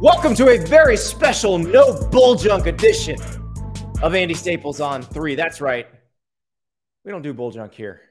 Welcome 0.00 0.34
to 0.34 0.50
a 0.50 0.58
very 0.58 0.94
special 0.98 1.56
no 1.56 2.06
bull 2.10 2.34
junk 2.34 2.66
edition 2.66 3.16
of 4.02 4.14
Andy 4.14 4.34
Staples 4.34 4.78
on 4.78 5.00
three. 5.00 5.34
That's 5.36 5.62
right. 5.62 5.86
We 7.02 7.12
don't 7.12 7.22
do 7.22 7.32
bull 7.32 7.50
junk 7.50 7.72
here. 7.72 8.02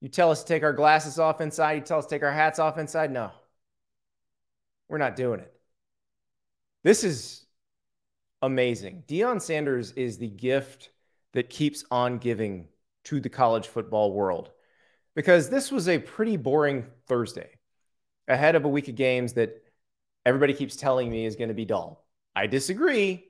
You 0.00 0.08
tell 0.08 0.30
us 0.30 0.42
to 0.42 0.48
take 0.48 0.62
our 0.62 0.72
glasses 0.72 1.18
off 1.18 1.42
inside. 1.42 1.72
You 1.72 1.80
tell 1.82 1.98
us 1.98 2.06
to 2.06 2.14
take 2.14 2.22
our 2.22 2.32
hats 2.32 2.58
off 2.58 2.78
inside. 2.78 3.12
No, 3.12 3.32
we're 4.88 4.96
not 4.96 5.14
doing 5.14 5.40
it. 5.40 5.52
This 6.84 7.04
is 7.04 7.44
amazing. 8.40 9.04
Deion 9.06 9.42
Sanders 9.42 9.92
is 9.92 10.16
the 10.16 10.30
gift 10.30 10.88
that 11.34 11.50
keeps 11.50 11.84
on 11.90 12.16
giving 12.16 12.66
to 13.04 13.20
the 13.20 13.28
college 13.28 13.68
football 13.68 14.14
world 14.14 14.52
because 15.14 15.50
this 15.50 15.70
was 15.70 15.86
a 15.86 15.98
pretty 15.98 16.38
boring 16.38 16.86
Thursday 17.06 17.50
ahead 18.26 18.54
of 18.54 18.64
a 18.64 18.68
week 18.68 18.88
of 18.88 18.94
games 18.94 19.34
that 19.34 19.59
everybody 20.26 20.54
keeps 20.54 20.76
telling 20.76 21.10
me 21.10 21.26
is 21.26 21.36
going 21.36 21.48
to 21.48 21.54
be 21.54 21.64
dull. 21.64 22.04
I 22.34 22.46
disagree, 22.46 23.26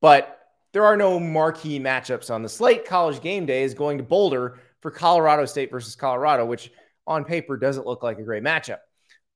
but 0.00 0.38
there 0.72 0.84
are 0.84 0.96
no 0.96 1.20
marquee 1.20 1.78
matchups 1.78 2.32
on 2.32 2.42
the 2.42 2.48
slate. 2.48 2.86
College 2.86 3.20
game 3.20 3.46
day 3.46 3.62
is 3.62 3.74
going 3.74 3.98
to 3.98 4.04
Boulder 4.04 4.58
for 4.80 4.90
Colorado 4.90 5.44
State 5.44 5.70
versus 5.70 5.94
Colorado, 5.94 6.44
which 6.44 6.72
on 7.06 7.24
paper 7.24 7.56
doesn't 7.56 7.86
look 7.86 8.02
like 8.02 8.18
a 8.18 8.22
great 8.22 8.42
matchup. 8.42 8.78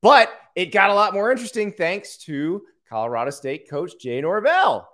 But 0.01 0.31
it 0.55 0.67
got 0.67 0.89
a 0.89 0.93
lot 0.93 1.13
more 1.13 1.31
interesting 1.31 1.71
thanks 1.71 2.17
to 2.19 2.63
Colorado 2.89 3.31
State 3.31 3.69
coach 3.69 3.93
Jay 3.99 4.21
Norvell, 4.21 4.87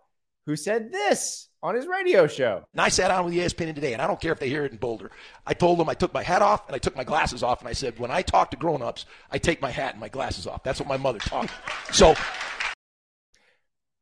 who 0.46 0.56
said 0.56 0.92
this 0.92 1.50
on 1.64 1.76
his 1.76 1.88
radio 1.88 2.28
show. 2.28 2.66
And 2.74 2.82
I 2.82 2.90
sat 2.90 3.08
down 3.08 3.24
with 3.24 3.34
the 3.34 3.40
ESPN 3.40 3.74
today, 3.74 3.94
and 3.94 4.02
I 4.02 4.06
don't 4.06 4.20
care 4.20 4.34
if 4.34 4.40
they 4.40 4.50
hear 4.50 4.66
it 4.66 4.74
in 4.74 4.78
Boulder. 4.78 5.10
I 5.48 5.54
told 5.54 5.80
them 5.80 5.88
I 5.88 5.94
took 5.94 6.14
my 6.14 6.22
hat 6.22 6.42
off 6.42 6.68
and 6.68 6.76
I 6.76 6.78
took 6.78 6.96
my 6.96 7.06
glasses 7.06 7.42
off, 7.42 7.62
and 7.62 7.70
I 7.70 7.74
said, 7.74 7.98
when 7.98 8.12
I 8.12 8.22
talk 8.22 8.52
to 8.52 8.58
grown-ups, 8.58 9.06
I 9.32 9.38
take 9.38 9.62
my 9.62 9.72
hat 9.72 9.94
and 9.94 10.02
my 10.02 10.10
glasses 10.10 10.46
off. 10.46 10.62
That's 10.64 10.80
what 10.80 10.90
my 10.90 10.98
mother 10.98 11.20
taught 11.20 11.44
me. 11.44 11.50
So 11.92 12.16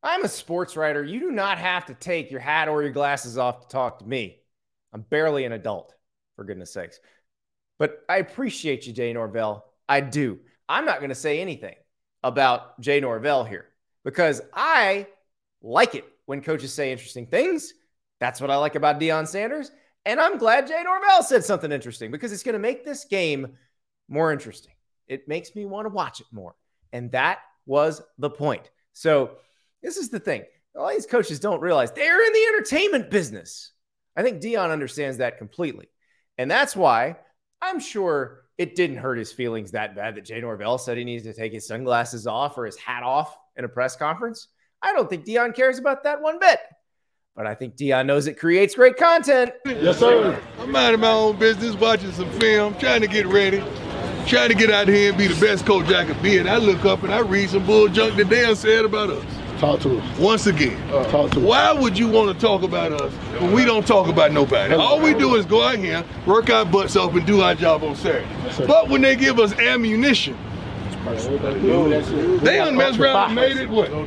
I'm 0.02 0.25
a 0.25 0.27
sports 0.27 0.75
writer. 0.75 1.03
You 1.03 1.19
do 1.19 1.31
not 1.31 1.59
have 1.59 1.86
to 1.86 1.94
take 1.94 2.31
your 2.31 2.39
hat 2.39 2.67
or 2.67 2.81
your 2.81 2.91
glasses 2.91 3.38
off 3.38 3.61
to 3.61 3.67
talk 3.67 3.99
to 3.99 4.05
me. 4.05 4.39
I'm 4.91 5.02
barely 5.02 5.45
an 5.45 5.52
adult, 5.52 5.93
for 6.36 6.43
goodness 6.43 6.73
sakes. 6.73 6.99
But 7.77 8.03
I 8.09 8.17
appreciate 8.17 8.88
you, 8.88 8.93
Jay 8.93 9.14
Norvell. 9.14 9.66
I 9.88 10.02
do. 10.02 10.39
I'm 10.67 10.86
not 10.86 10.97
going 10.97 11.09
to 11.09 11.16
say 11.16 11.39
anything 11.41 11.75
about 12.23 12.80
Jay 12.81 12.99
Norvell 12.99 13.43
here 13.43 13.67
because 14.03 14.41
I 14.53 15.08
like 15.61 15.93
it 15.95 16.05
when 16.31 16.39
coaches 16.39 16.73
say 16.73 16.93
interesting 16.93 17.27
things. 17.27 17.73
That's 18.21 18.39
what 18.39 18.49
I 18.49 18.55
like 18.55 18.75
about 18.75 19.01
Deion 19.01 19.27
Sanders. 19.27 19.69
And 20.05 20.17
I'm 20.17 20.37
glad 20.37 20.65
Jay 20.65 20.81
Norvell 20.81 21.23
said 21.23 21.43
something 21.43 21.73
interesting 21.73 22.09
because 22.09 22.31
it's 22.31 22.41
going 22.41 22.53
to 22.53 22.59
make 22.59 22.85
this 22.85 23.03
game 23.03 23.57
more 24.07 24.31
interesting. 24.31 24.71
It 25.09 25.27
makes 25.27 25.53
me 25.55 25.65
want 25.65 25.87
to 25.87 25.93
watch 25.93 26.21
it 26.21 26.27
more. 26.31 26.55
And 26.93 27.11
that 27.11 27.39
was 27.65 28.02
the 28.17 28.29
point. 28.29 28.71
So, 28.93 29.31
this 29.83 29.97
is 29.97 30.07
the 30.07 30.21
thing. 30.21 30.43
All 30.73 30.89
these 30.89 31.05
coaches 31.05 31.41
don't 31.41 31.59
realize 31.59 31.91
they're 31.91 32.25
in 32.25 32.31
the 32.31 32.45
entertainment 32.53 33.11
business. 33.11 33.73
I 34.15 34.23
think 34.23 34.41
Deion 34.41 34.71
understands 34.71 35.17
that 35.17 35.37
completely. 35.37 35.89
And 36.37 36.49
that's 36.49 36.77
why 36.77 37.17
I'm 37.61 37.81
sure 37.81 38.43
it 38.57 38.77
didn't 38.77 38.97
hurt 38.97 39.17
his 39.17 39.33
feelings 39.33 39.71
that 39.71 39.97
bad 39.97 40.15
that 40.15 40.23
Jay 40.23 40.39
Norvell 40.39 40.77
said 40.77 40.97
he 40.97 41.03
needed 41.03 41.25
to 41.25 41.33
take 41.33 41.52
his 41.52 41.67
sunglasses 41.67 42.25
off 42.25 42.57
or 42.57 42.65
his 42.65 42.77
hat 42.77 43.03
off 43.03 43.37
in 43.57 43.65
a 43.65 43.69
press 43.69 43.97
conference. 43.97 44.47
I 44.83 44.93
don't 44.93 45.09
think 45.09 45.25
Deion 45.25 45.55
cares 45.55 45.77
about 45.77 46.03
that 46.03 46.21
one 46.21 46.39
bit. 46.39 46.59
But 47.35 47.47
I 47.47 47.55
think 47.55 47.75
Deion 47.75 48.07
knows 48.07 48.27
it 48.27 48.37
creates 48.37 48.75
great 48.75 48.97
content. 48.97 49.53
Yes, 49.65 49.99
sir. 49.99 50.41
I'm 50.59 50.71
minding 50.71 51.01
my 51.01 51.11
own 51.11 51.37
business, 51.39 51.75
watching 51.75 52.11
some 52.11 52.29
film, 52.39 52.75
trying 52.77 53.02
to 53.02 53.07
get 53.07 53.25
ready, 53.25 53.63
trying 54.27 54.49
to 54.49 54.55
get 54.55 54.69
out 54.69 54.87
here 54.87 55.09
and 55.09 55.17
be 55.17 55.27
the 55.27 55.39
best 55.39 55.65
coach 55.65 55.87
I 55.87 56.05
could 56.05 56.21
be. 56.21 56.39
And 56.39 56.49
I 56.49 56.57
look 56.57 56.83
up 56.83 57.03
and 57.03 57.13
I 57.13 57.19
read 57.19 57.49
some 57.49 57.65
bull 57.65 57.87
junk 57.87 58.15
that 58.17 58.29
Dan 58.29 58.55
said 58.55 58.83
about 58.83 59.09
us. 59.11 59.23
Talk 59.59 59.79
to 59.81 59.99
us. 59.99 60.19
Once 60.19 60.47
again, 60.47 60.75
uh, 60.91 61.03
talk 61.11 61.31
to 61.31 61.39
us. 61.39 61.45
Why 61.45 61.71
would 61.71 61.97
you 61.97 62.08
want 62.09 62.36
to 62.36 62.41
talk 62.45 62.64
about 62.64 62.91
us 62.93 63.14
when 63.39 63.53
we 63.53 63.64
don't 63.64 63.86
talk 63.86 64.08
about 64.08 64.31
nobody? 64.31 64.73
All 64.73 64.99
we 64.99 65.14
do 65.14 65.36
is 65.36 65.45
go 65.45 65.61
out 65.61 65.77
here, 65.77 66.03
work 66.25 66.49
our 66.49 66.65
butts 66.65 66.95
off, 66.95 67.14
and 67.14 67.25
do 67.25 67.41
our 67.41 67.53
job 67.55 67.83
on 67.83 67.95
Saturday. 67.95 68.27
Yes, 68.43 68.59
but 68.65 68.89
when 68.89 69.02
they 69.02 69.15
give 69.15 69.39
us 69.39 69.53
ammunition, 69.53 70.36
they 71.04 72.58
done 72.58 72.76
messed 72.76 73.00
around 73.00 73.26
and 73.26 73.36
made 73.36 73.58
it 73.58 73.70
what? 73.70 73.89
It 73.89 73.98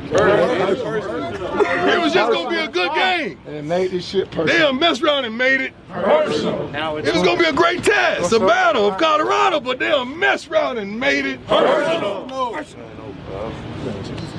was 1.99 2.13
just 2.13 2.31
gonna 2.31 2.49
be 2.49 2.55
a 2.57 2.67
good 2.67 2.93
game. 2.93 3.39
And 3.45 3.67
made 3.67 3.91
this 3.91 4.05
shit 4.05 4.31
personal. 4.31 4.47
They 4.47 4.59
done 4.59 4.79
messed 4.79 5.01
around 5.01 5.25
and 5.25 5.37
made 5.37 5.61
it 5.61 5.73
personal. 5.89 6.69
It 6.97 7.13
was 7.13 7.23
gonna 7.23 7.39
be 7.39 7.45
a 7.45 7.53
great 7.53 7.83
test, 7.83 8.31
a 8.31 8.39
battle 8.39 8.87
of 8.87 8.97
Colorado, 8.97 9.59
but 9.59 9.79
they 9.79 9.89
done 9.89 10.17
messed 10.17 10.49
around 10.49 10.77
and 10.77 10.99
made 10.99 11.25
it 11.25 11.45
personal. 11.47 12.25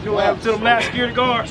You 0.11 0.13
know 0.13 0.19
what 0.19 0.25
happened 0.27 0.43
to 0.45 0.53
them 0.53 0.63
last 0.63 0.87
security 0.87 1.15
guards? 1.15 1.51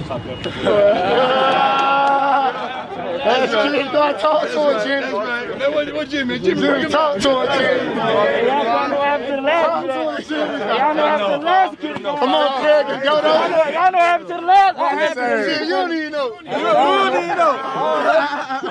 That's 3.26 3.52
Jimmy. 3.52 3.84
Go 3.92 4.18
talk 4.18 4.48
to 4.48 4.72
him, 4.72 4.88
Jimmy. 4.88 5.14
Right. 5.14 5.60
That 5.60 5.74
what, 5.74 5.94
what 5.94 6.08
Jimmy? 6.08 6.40
Jimmy, 6.40 6.62
Jimmy, 6.62 6.90
talk 6.90 7.20
to 7.20 7.30
him, 7.30 7.48
Jimmy. 7.60 7.96
Y'all 7.96 8.88
know 8.88 8.96
what 8.96 9.04
happened 9.04 9.28
to 9.28 9.36
the 9.36 9.42
last 9.42 9.66
Talk 9.66 9.84
to 9.86 9.92
him, 9.92 10.24
Jimmy. 10.24 10.60
Y'all 10.64 10.96
know 10.96 11.04
what 11.04 11.12
happened 11.12 11.32
to 11.34 11.38
the 11.38 11.46
last 11.46 11.72
security 11.72 12.02
guard. 12.02 12.20
Come 12.20 12.34
on, 12.34 12.62
Craig, 12.62 12.86
and 12.88 13.04
go 13.04 13.10
Y'all 13.10 13.22
down. 13.22 13.52
know, 13.52 13.66
y'all 13.74 13.92
know 13.92 14.00
what 14.00 14.28
the 14.30 14.38
last 14.48 14.78
one. 14.78 14.98
Jimmy, 15.00 15.66
you 15.66 15.70
don't 15.70 15.92
even 15.94 16.12
know. 16.14 16.30
You 16.40 16.46
don't 16.46 17.24
even 17.24 17.38
know. 17.38 17.54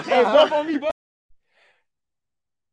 Hey, 0.01 0.23
both 0.25 0.53
on 0.53 0.67
me, 0.67 0.79
both. 0.79 0.93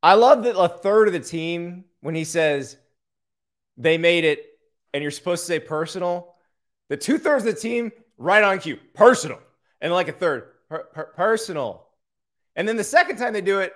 I 0.02 0.14
love 0.14 0.44
that 0.44 0.58
a 0.58 0.70
third 0.70 1.08
of 1.08 1.14
the 1.14 1.20
team, 1.20 1.84
when 2.00 2.16
he 2.16 2.24
says 2.24 2.78
they 3.76 3.98
made 3.98 4.24
it 4.24 4.46
and 4.94 5.02
you're 5.02 5.12
supposed 5.12 5.42
to 5.42 5.48
say 5.48 5.60
personal, 5.60 6.32
the 6.92 6.98
two 6.98 7.18
thirds 7.18 7.46
of 7.46 7.56
the 7.56 7.60
team, 7.60 7.90
right 8.18 8.44
on 8.44 8.60
cue, 8.60 8.78
personal. 8.94 9.40
And 9.80 9.94
like 9.94 10.10
a 10.10 10.12
third, 10.12 10.44
per- 10.68 10.84
per- 10.94 11.14
personal. 11.16 11.88
And 12.58 12.68
then 12.68 12.76
the 12.76 12.84
second 12.84 13.16
time 13.16 13.32
they 13.32 13.40
do 13.40 13.60
it, 13.60 13.72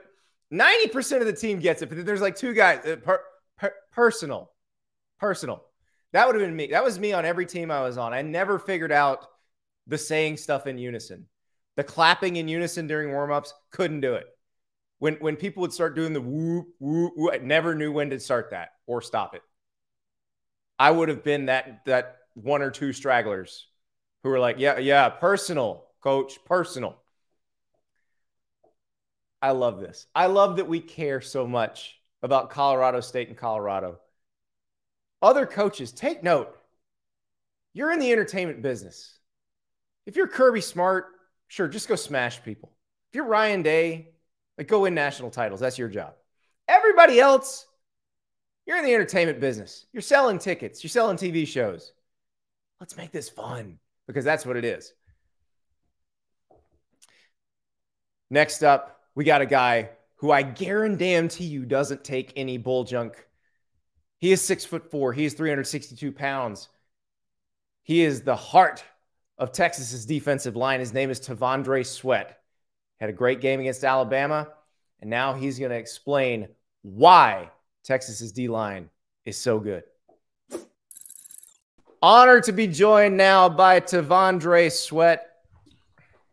90% 0.52 1.22
of 1.22 1.26
the 1.26 1.32
team 1.32 1.60
gets 1.60 1.82
it, 1.82 1.88
but 1.88 2.06
there's 2.06 2.20
like 2.20 2.36
two 2.36 2.54
guys, 2.54 2.86
uh, 2.86 2.98
per- 2.98 3.24
per- 3.58 3.74
personal, 3.94 4.52
personal. 5.18 5.64
That 6.12 6.28
would 6.28 6.36
have 6.36 6.44
been 6.44 6.58
me. 6.58 6.68
That 6.68 6.84
was 6.84 7.00
me 7.00 7.14
on 7.14 7.24
every 7.24 7.46
team 7.46 7.72
I 7.72 7.84
was 7.84 7.98
on. 7.98 8.14
I 8.14 8.22
never 8.22 8.60
figured 8.60 8.92
out 8.92 9.26
the 9.88 9.98
saying 9.98 10.36
stuff 10.36 10.68
in 10.68 10.78
unison. 10.78 11.26
The 11.78 11.86
clapping 11.86 12.36
in 12.36 12.50
unison 12.50 12.86
during 12.86 13.12
warmups, 13.12 13.52
couldn't 13.72 14.02
do 14.02 14.16
it. 14.16 14.26
When 15.00 15.16
when 15.16 15.38
people 15.38 15.62
would 15.62 15.74
start 15.74 15.96
doing 15.96 16.12
the 16.12 16.22
whoop, 16.22 16.68
whoop, 16.80 17.14
whoop, 17.16 17.34
I 17.34 17.38
never 17.38 17.76
knew 17.76 17.94
when 17.94 18.10
to 18.10 18.20
start 18.20 18.50
that 18.52 18.72
or 18.88 19.02
stop 19.02 19.36
it. 19.36 19.42
I 20.78 20.92
would 20.92 21.08
have 21.08 21.24
been 21.24 21.46
that 21.46 21.86
that 21.86 22.18
one 22.36 22.62
or 22.62 22.70
two 22.70 22.94
stragglers 22.94 23.68
who 24.24 24.30
were 24.30 24.40
like, 24.40 24.58
yeah, 24.60 24.78
yeah, 24.78 25.10
personal, 25.10 25.86
coach, 26.02 26.38
personal. 26.46 26.96
I 29.42 29.52
love 29.52 29.80
this. 29.80 30.08
I 30.14 30.28
love 30.28 30.58
that 30.58 30.68
we 30.68 30.80
care 30.80 31.22
so 31.22 31.48
much 31.48 32.00
about 32.24 32.50
Colorado 32.50 33.00
State 33.02 33.28
and 33.28 33.38
Colorado. 33.38 34.00
Other 35.22 35.46
coaches, 35.46 35.92
take 35.92 36.24
note. 36.24 36.56
You're 37.74 37.92
in 37.92 38.00
the 38.00 38.12
entertainment 38.12 38.62
business. 38.62 39.18
If 40.06 40.16
you're 40.16 40.28
Kirby 40.28 40.62
Smart, 40.62 41.08
sure, 41.48 41.68
just 41.68 41.88
go 41.88 41.96
smash 41.96 42.44
people. 42.44 42.72
If 43.10 43.16
you're 43.16 43.26
Ryan 43.26 43.62
Day, 43.62 44.10
like 44.58 44.68
go 44.68 44.82
win 44.82 44.94
national 44.94 45.30
titles. 45.32 45.60
That's 45.60 45.78
your 45.78 45.90
job. 45.90 46.14
Everybody 46.68 47.20
else, 47.20 47.68
you're 48.66 48.78
in 48.78 48.86
the 48.86 48.94
entertainment 48.94 49.40
business. 49.40 49.86
You're 49.94 50.02
selling 50.02 50.40
tickets, 50.40 50.84
you're 50.84 50.90
selling 50.90 51.18
TV 51.18 51.48
shows. 51.48 51.94
Let's 52.80 52.98
make 52.98 53.12
this 53.12 53.30
fun 53.30 53.80
because 54.08 54.26
that's 54.26 54.46
what 54.46 54.58
it 54.58 54.66
is. 54.66 54.94
Next 58.30 58.64
up, 58.64 59.02
we 59.14 59.24
got 59.24 59.42
a 59.42 59.46
guy 59.46 59.90
who 60.16 60.32
I 60.32 60.42
guarantee 60.42 61.46
you 61.46 61.66
doesn't 61.66 62.04
take 62.04 62.34
any 62.36 62.58
bull 62.58 62.84
junk. 62.84 63.28
He 64.18 64.32
is 64.32 64.42
six 64.42 64.66
foot 64.66 64.90
four. 64.90 65.14
He 65.14 65.26
is 65.26 65.34
362 65.34 66.12
pounds. 66.12 66.70
He 67.84 68.02
is 68.02 68.22
the 68.22 68.36
heart 68.36 68.84
of 69.38 69.52
Texas's 69.52 70.06
defensive 70.06 70.56
line. 70.56 70.80
His 70.80 70.94
name 70.94 71.10
is 71.10 71.20
T'Vondre 71.20 71.86
Sweat. 71.86 72.40
Had 73.00 73.10
a 73.10 73.14
great 73.14 73.42
game 73.42 73.60
against 73.60 73.84
Alabama, 73.84 74.48
and 75.02 75.10
now 75.10 75.34
he's 75.34 75.60
going 75.60 75.72
to 75.72 75.78
explain 75.78 76.48
why 76.82 77.52
Texas's 77.84 78.32
D 78.32 78.48
line 78.48 78.90
is 79.26 79.38
so 79.38 79.60
good. 79.60 79.84
Honored 82.06 82.44
to 82.44 82.52
be 82.52 82.68
joined 82.68 83.18
now 83.18 83.50
by 83.50 83.80
T'Vondre 83.80 84.72
Sweat 84.72 85.26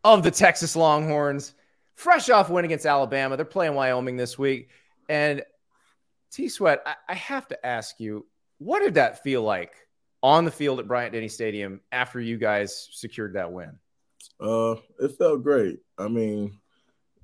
of 0.04 0.22
the 0.22 0.30
Texas 0.30 0.76
Longhorns. 0.76 1.54
Fresh 1.94 2.28
off 2.28 2.50
win 2.50 2.66
against 2.66 2.84
Alabama. 2.84 3.38
They're 3.38 3.46
playing 3.46 3.72
Wyoming 3.72 4.19
this 4.19 4.38
week. 4.38 4.69
And 5.08 5.42
T 6.30 6.50
Sweat, 6.50 6.82
I, 6.84 6.96
I 7.08 7.14
have 7.14 7.48
to 7.48 7.66
ask 7.66 7.98
you, 7.98 8.26
what 8.58 8.80
did 8.80 8.92
that 8.96 9.22
feel 9.22 9.44
like 9.44 9.72
on 10.22 10.44
the 10.44 10.50
field 10.50 10.78
at 10.78 10.86
Bryant 10.86 11.14
Denny 11.14 11.28
Stadium 11.28 11.80
after 11.90 12.20
you 12.20 12.36
guys 12.36 12.90
secured 12.92 13.32
that 13.32 13.50
win? 13.50 13.78
Uh, 14.38 14.74
it 15.00 15.16
felt 15.16 15.42
great. 15.42 15.78
I 15.96 16.06
mean, 16.06 16.60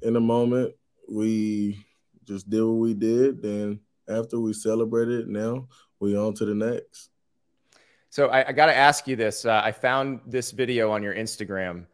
in 0.00 0.14
the 0.14 0.20
moment, 0.20 0.74
we 1.06 1.84
just 2.24 2.48
did 2.48 2.62
what 2.62 2.78
we 2.78 2.94
did. 2.94 3.42
Then 3.42 3.80
after 4.08 4.40
we 4.40 4.54
celebrated, 4.54 5.28
now 5.28 5.68
we 6.00 6.16
on 6.16 6.32
to 6.36 6.46
the 6.46 6.54
next. 6.54 7.10
So 8.10 8.28
I, 8.28 8.48
I 8.48 8.52
got 8.52 8.66
to 8.66 8.74
ask 8.74 9.06
you 9.06 9.16
this. 9.16 9.44
Uh, 9.44 9.60
I 9.62 9.72
found 9.72 10.20
this 10.26 10.50
video 10.50 10.90
on 10.90 11.02
your 11.02 11.14
Instagram. 11.14 11.84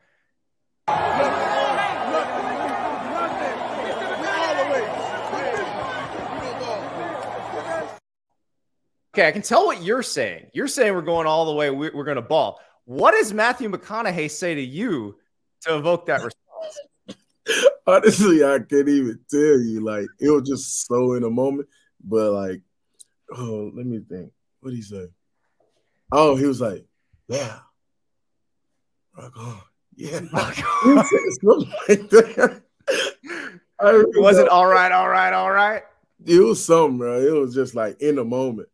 Okay, 9.15 9.29
I 9.29 9.33
can 9.33 9.43
tell 9.43 9.67
what 9.67 9.83
you're 9.83 10.03
saying. 10.03 10.49
You're 10.53 10.69
saying 10.69 10.93
we're 10.93 11.03
going 11.03 11.27
all 11.27 11.47
the 11.47 11.53
way. 11.53 11.71
We're, 11.71 11.95
we're 11.95 12.05
going 12.05 12.17
to 12.17 12.23
ball. 12.23 12.61
What 12.85 13.13
does 13.13 13.33
Matthew 13.33 13.71
McConaughey 13.71 14.31
say 14.31 14.55
to 14.57 14.61
you 14.61 15.17
to 15.63 15.77
evoke 15.77 16.07
that 16.07 16.23
response? 16.23 17.65
Honestly, 17.87 18.45
I 18.45 18.59
can't 18.59 18.89
even 18.89 19.21
tell 19.31 19.61
you. 19.61 19.81
Like 19.81 20.07
it 20.21 20.31
was 20.31 20.49
just 20.49 20.87
so 20.87 21.15
in 21.15 21.25
a 21.25 21.31
moment. 21.31 21.69
But 22.03 22.33
like, 22.33 22.61
oh, 23.37 23.71
let 23.75 23.87
me 23.87 24.01
think. 24.09 24.33
What 24.61 24.71
did 24.71 24.77
he 24.77 24.83
say? 24.83 25.07
Oh, 26.17 26.37
he 26.37 26.47
was 26.47 26.61
like, 26.61 26.85
"Yeah, 27.29 27.59
rock 29.17 29.33
on, 29.37 29.61
yeah." 29.97 30.21
he 30.21 30.27
said 31.03 31.43
like 31.89 32.11
that. 32.11 32.63
I 33.81 33.91
really 33.91 34.21
Was 34.21 34.39
it 34.39 34.49
all 34.49 34.67
right, 34.67 34.93
all 34.93 35.09
right, 35.09 35.33
all 35.33 35.51
right? 35.51 35.83
It 36.25 36.39
was 36.39 36.65
something, 36.65 36.99
bro. 36.99 37.21
It 37.21 37.33
was 37.39 37.55
just 37.55 37.75
like 37.75 38.01
in 38.01 38.15
the 38.17 38.25
moment. 38.25 38.69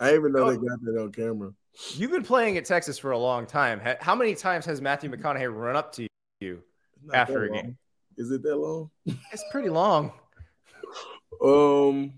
I 0.00 0.14
even 0.14 0.32
know 0.32 0.44
Oh. 0.44 0.50
they 0.50 0.56
got 0.56 0.80
that 0.82 1.00
on 1.00 1.12
camera. 1.12 1.52
You've 1.94 2.10
been 2.10 2.24
playing 2.24 2.56
at 2.58 2.64
Texas 2.64 2.98
for 2.98 3.12
a 3.12 3.18
long 3.18 3.46
time. 3.46 3.80
How 4.00 4.14
many 4.16 4.34
times 4.34 4.66
has 4.66 4.80
Matthew 4.80 5.10
McConaughey 5.10 5.54
run 5.54 5.76
up 5.76 5.92
to 5.92 6.06
you? 6.40 6.62
After 7.14 7.44
a 7.44 7.48
game. 7.50 7.56
long. 7.64 7.76
Is 8.16 8.30
it 8.32 8.42
that 8.42 8.56
long? 8.56 8.90
It's 9.32 9.44
pretty 9.52 9.68
long. 9.70 10.12
Um, 11.42 12.14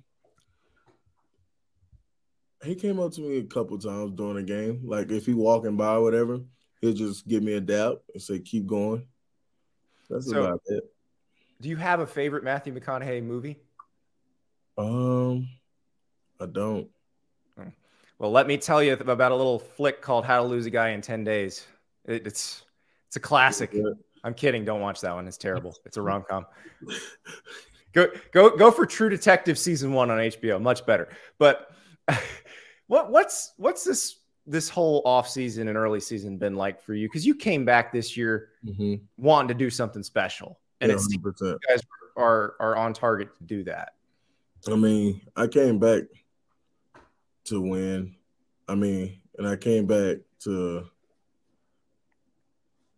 he 2.64 2.74
came 2.74 2.98
up 3.00 3.12
to 3.12 3.20
me 3.20 3.38
a 3.38 3.42
couple 3.44 3.78
times 3.78 4.12
during 4.12 4.36
the 4.36 4.42
game. 4.42 4.82
Like 4.84 5.10
if 5.10 5.26
he 5.26 5.34
walking 5.34 5.76
by 5.76 5.94
or 5.94 6.02
whatever, 6.02 6.40
he'll 6.80 6.92
just 6.92 7.26
give 7.26 7.42
me 7.42 7.54
a 7.54 7.60
dap 7.60 7.94
and 8.12 8.22
say, 8.22 8.38
"Keep 8.38 8.66
going." 8.66 9.06
That's 10.08 10.30
So- 10.30 10.42
about 10.44 10.60
it. 10.66 10.84
Do 11.60 11.68
you 11.68 11.76
have 11.76 12.00
a 12.00 12.06
favorite 12.06 12.42
Matthew 12.42 12.74
McConaughey 12.74 13.22
movie? 13.22 13.56
Um, 14.76 15.48
I 16.40 16.46
don't. 16.46 16.88
Well, 18.18 18.30
let 18.30 18.46
me 18.46 18.56
tell 18.56 18.82
you 18.82 18.92
about 18.94 19.32
a 19.32 19.36
little 19.36 19.58
flick 19.58 20.00
called 20.00 20.24
How 20.24 20.42
to 20.42 20.48
Lose 20.48 20.66
a 20.66 20.70
Guy 20.70 20.90
in 20.90 21.00
10 21.00 21.24
Days. 21.24 21.66
It, 22.04 22.26
it's 22.26 22.64
it's 23.08 23.16
a 23.16 23.20
classic. 23.20 23.70
Yeah. 23.72 23.82
I'm 24.24 24.34
kidding. 24.34 24.64
Don't 24.64 24.80
watch 24.80 25.00
that 25.00 25.12
one. 25.14 25.26
It's 25.26 25.36
terrible. 25.36 25.76
It's 25.84 25.96
a 25.96 26.02
rom 26.08 26.24
com. 26.28 26.46
Go 27.92 28.08
go 28.32 28.56
go 28.56 28.70
for 28.70 28.86
True 28.86 29.08
Detective 29.08 29.58
season 29.58 29.92
one 29.92 30.10
on 30.10 30.18
HBO. 30.18 30.60
Much 30.60 30.86
better. 30.86 31.08
But 31.38 31.70
what 32.92 33.10
what's 33.10 33.54
what's 33.56 33.84
this 33.84 34.16
this 34.46 34.68
whole 34.68 35.00
off 35.06 35.26
season 35.26 35.68
and 35.68 35.78
early 35.78 35.98
season 35.98 36.36
been 36.36 36.54
like 36.56 36.78
for 36.78 36.92
you? 36.92 37.08
Because 37.08 37.24
you 37.24 37.34
came 37.34 37.64
back 37.64 37.90
this 37.90 38.18
year 38.18 38.50
Mm-hmm. 38.66 38.96
wanting 39.16 39.48
to 39.48 39.54
do 39.54 39.70
something 39.70 40.02
special, 40.02 40.60
and 40.82 40.90
Yeah, 40.90 40.96
it 40.96 41.00
seems 41.00 41.24
100%. 41.24 41.40
you 41.40 41.58
guys 41.68 41.80
are 42.18 42.54
are 42.60 42.76
on 42.76 42.92
target 42.92 43.34
to 43.38 43.44
do 43.44 43.64
that. 43.64 43.94
I 44.70 44.76
mean, 44.76 45.22
I 45.34 45.46
came 45.46 45.78
back 45.78 46.02
to 47.46 47.62
win. 47.62 48.14
I 48.68 48.74
mean, 48.74 49.20
and 49.38 49.48
I 49.48 49.56
came 49.56 49.86
back 49.86 50.18
to, 50.40 50.84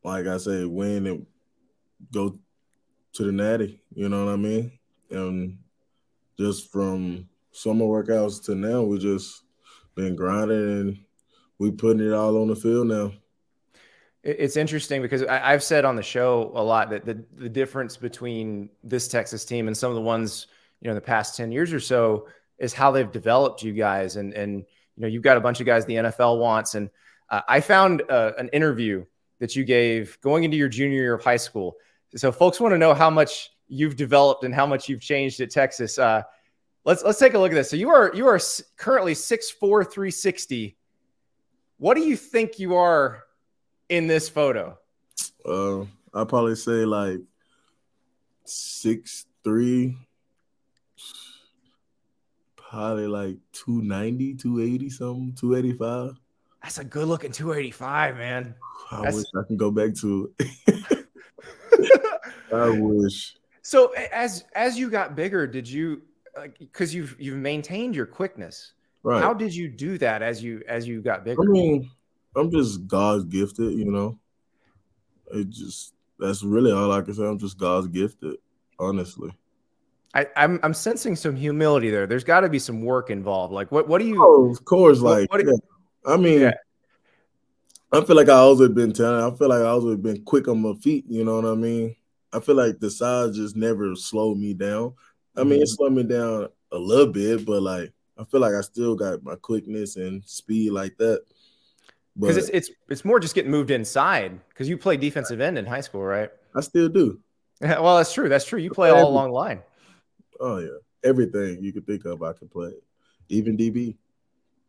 like 0.03 0.27
I 0.27 0.37
say, 0.39 0.65
win 0.65 1.07
and 1.07 1.27
go 2.13 2.37
to 3.15 3.25
the 3.25 3.31
natty. 3.33 3.81
You 3.95 4.09
know 4.09 4.25
what 4.27 4.33
I 4.33 4.37
mean? 4.37 4.73
And 5.11 5.59
just 6.37 6.71
from 6.73 7.29
summer 7.53 7.85
workouts 7.85 8.45
to 8.47 8.55
now, 8.57 8.83
we 8.83 8.99
just 8.99 9.44
been 9.95 10.17
grinding 10.17 10.57
and 10.57 10.99
we 11.59 11.71
putting 11.71 12.07
it 12.07 12.13
all 12.13 12.41
on 12.41 12.49
the 12.49 12.57
field 12.57 12.89
now. 12.89 13.13
It's 14.23 14.57
interesting 14.57 15.03
because 15.03 15.23
I, 15.23 15.53
I've 15.53 15.63
said 15.63 15.85
on 15.85 15.97
the 15.97 16.03
show 16.03 16.51
a 16.55 16.63
lot 16.63 16.91
that 16.91 17.05
the, 17.05 17.23
the 17.37 17.49
difference 17.49 17.97
between 17.97 18.71
this 18.83 19.07
Texas 19.07 19.45
team 19.45 19.67
and 19.67 19.77
some 19.77 19.91
of 19.91 19.97
the 19.97 20.03
ones, 20.03 20.47
you 20.81 20.87
know, 20.87 20.93
in 20.93 20.95
the 20.95 21.03
past 21.03 21.37
10 21.37 21.53
years 21.53 21.73
or 21.73 21.81
so 21.81 22.27
is 22.59 22.73
how 22.73 22.91
they've 22.91 23.13
developed 23.13 23.63
you 23.63 23.73
guys. 23.73 24.17
And, 24.17 24.33
and, 24.33 24.65
you 24.97 25.03
know, 25.03 25.09
you've 25.09 25.23
got 25.23 25.37
a 25.37 25.41
bunch 25.41 25.61
of 25.61 25.67
guys 25.67 25.85
the 25.85 25.95
NFL 25.95 26.39
wants. 26.39 26.75
And 26.75 26.89
uh, 27.29 27.43
I 27.49 27.61
found 27.61 28.03
uh, 28.09 28.33
an 28.39 28.49
interview 28.49 29.05
that 29.41 29.55
you 29.55 29.65
gave 29.65 30.19
going 30.23 30.45
into 30.45 30.57
your 30.57 30.69
junior 30.69 31.03
year 31.03 31.15
of 31.15 31.23
high 31.23 31.37
school. 31.37 31.77
So 32.17 32.33
folks 32.33 32.61
want 32.61 32.73
to 32.73 32.79
know 32.79 32.95
how 32.95 33.11
much 33.11 33.51
you've 33.69 33.97
developed 33.97 34.45
and 34.45 34.55
how 34.55 34.67
much 34.67 34.89
you've 34.89 35.01
changed 35.01 35.41
at 35.41 35.51
Texas. 35.51 35.99
Uh, 35.99 36.23
let's, 36.85 37.03
let's 37.03 37.19
take 37.19 37.35
a 37.35 37.39
look 37.39 37.53
at 37.53 37.55
this. 37.55 37.71
So 37.71 37.77
you 37.77 37.91
are, 37.91 38.13
you 38.15 38.27
are 38.27 38.41
currently 38.77 39.15
6'4", 39.15 39.59
360. 39.59 40.77
What 41.79 41.95
do 41.95 42.03
you 42.03 42.17
think 42.17 42.59
you 42.59 42.77
are 42.77 43.25
in 43.89 44.07
this 44.07 44.29
photo? 44.29 44.79
Uh, 45.45 45.83
I 46.15 46.25
probably 46.25 46.55
say 46.55 46.85
like 46.85 47.21
six 48.45 49.27
three, 49.43 49.97
probably 52.57 53.07
like 53.07 53.37
290, 53.53 54.35
280 54.35 54.91
something, 54.91 55.35
285. 55.39 56.13
That's 56.63 56.79
a 56.79 56.85
good 56.85 57.09
looking 57.09 57.31
285, 57.31 58.17
man. 58.17 58.55
I 58.91 58.97
That's- 58.99 59.17
wish 59.17 59.27
I 59.37 59.47
can 59.47 59.57
go 59.57 59.71
back 59.71 59.95
to 59.97 60.33
it. 60.39 61.05
I 62.53 62.71
wish. 62.71 63.37
so 63.63 63.93
as 64.13 64.45
as 64.55 64.79
you 64.79 64.89
got 64.89 65.17
bigger, 65.17 65.47
did 65.47 65.69
you 65.69 66.03
like 66.37 66.59
because 66.59 66.95
you've 66.95 67.17
you've 67.19 67.37
maintained 67.37 67.95
your 67.95 68.07
quickness? 68.07 68.73
Right. 69.03 69.23
How 69.23 69.35
did 69.35 69.55
you 69.55 69.69
do 69.69 69.99
that 69.99 70.23
as 70.23 70.43
you 70.43 70.63
as 70.69 70.87
you 70.89 71.03
got 71.03 71.25
bigger? 71.25 71.43
I 71.43 71.47
mean, 71.47 71.91
I'm 72.37 72.51
just 72.51 72.87
God's 72.87 73.25
gifted, 73.25 73.73
you 73.73 73.91
know. 73.91 74.19
It 75.33 75.51
just 75.51 75.95
that's 76.19 76.43
really 76.43 76.73
all 76.73 76.93
I 76.93 77.03
can 77.03 77.15
say. 77.15 77.25
I'm 77.25 77.39
just 77.39 77.59
God's 77.59 77.89
gifted, 77.89 78.37
honestly. 78.79 79.31
I, 80.15 80.29
I'm 80.37 80.61
I'm 80.63 80.75
sensing 80.75 81.17
some 81.17 81.35
humility 81.35 81.91
there. 81.91 82.07
There's 82.07 82.25
got 82.25 82.41
to 82.41 82.49
be 82.49 82.59
some 82.59 82.83
work 82.83 83.11
involved. 83.11 83.53
Like 83.53 83.73
what 83.73 83.89
what 83.89 84.01
do 84.01 84.07
you? 84.07 84.17
Oh, 84.23 84.51
of 84.51 84.65
course, 84.65 85.01
like 85.01 85.31
what 85.31 85.45
yeah. 85.45 85.53
I 86.07 86.17
mean, 86.17 86.41
Yeah. 86.41 86.55
I 87.93 88.05
feel 88.05 88.17
like 88.17 88.29
I 88.29 88.35
always 88.35 88.69
been 88.71 88.93
talented. 88.93 89.35
I 89.35 89.37
feel 89.37 89.49
like 89.49 89.63
I 89.63 89.67
always 89.67 89.97
been 89.99 90.25
quick 90.25 90.49
on 90.49 90.61
my 90.61 90.75
feet. 90.75 91.05
You 91.09 91.25
know 91.25 91.41
what 91.41 91.51
I 91.51 91.55
mean? 91.55 91.95
I 92.33 92.41
feel 92.41 92.57
like 92.57 92.81
the 92.81 92.91
size 92.91 93.37
just 93.37 93.55
never 93.55 93.95
slowed 93.95 94.39
me 94.39 94.53
down. 94.53 94.95
I 95.37 95.45
mean, 95.45 95.63
it 95.63 95.69
slowed 95.69 95.93
me 95.93 96.05
down 96.05 96.49
a 96.71 96.79
little 96.79 97.13
bit, 97.13 97.45
but 97.45 97.63
like 97.63 97.93
I 98.19 98.25
feel 98.25 98.41
like 98.41 98.55
I 98.55 98.61
still 98.61 98.95
got 98.95 99.23
my 99.23 99.35
quickness 99.37 99.97
and 99.97 100.25
speed 100.25 100.71
like 100.71 100.97
that. 100.99 101.23
Because 102.19 102.37
it's 102.37 102.49
it's 102.51 102.71
it's 102.89 103.05
more 103.05 103.19
just 103.19 103.35
getting 103.35 103.51
moved 103.51 103.71
inside. 103.71 104.39
Because 104.49 104.69
you 104.69 104.79
play 104.79 104.97
defensive 104.97 105.41
end 105.41 105.59
in 105.59 105.67
high 105.67 105.81
school, 105.81 106.03
right? 106.03 106.31
I 106.55 106.61
still 106.61 106.89
do. 106.89 107.19
well, 107.61 107.97
that's 107.97 108.13
true. 108.13 108.29
That's 108.29 108.45
true. 108.45 108.61
You 108.61 108.71
play 108.71 108.91
all 108.91 109.09
along 109.09 109.29
the 109.29 109.35
line. 109.35 109.63
Oh 110.39 110.59
yeah, 110.59 110.79
everything 111.03 111.63
you 111.63 111.73
could 111.73 111.87
think 111.87 112.05
of, 112.05 112.23
I 112.23 112.33
can 112.33 112.49
play. 112.49 112.73
Even 113.29 113.57
DB. 113.57 113.97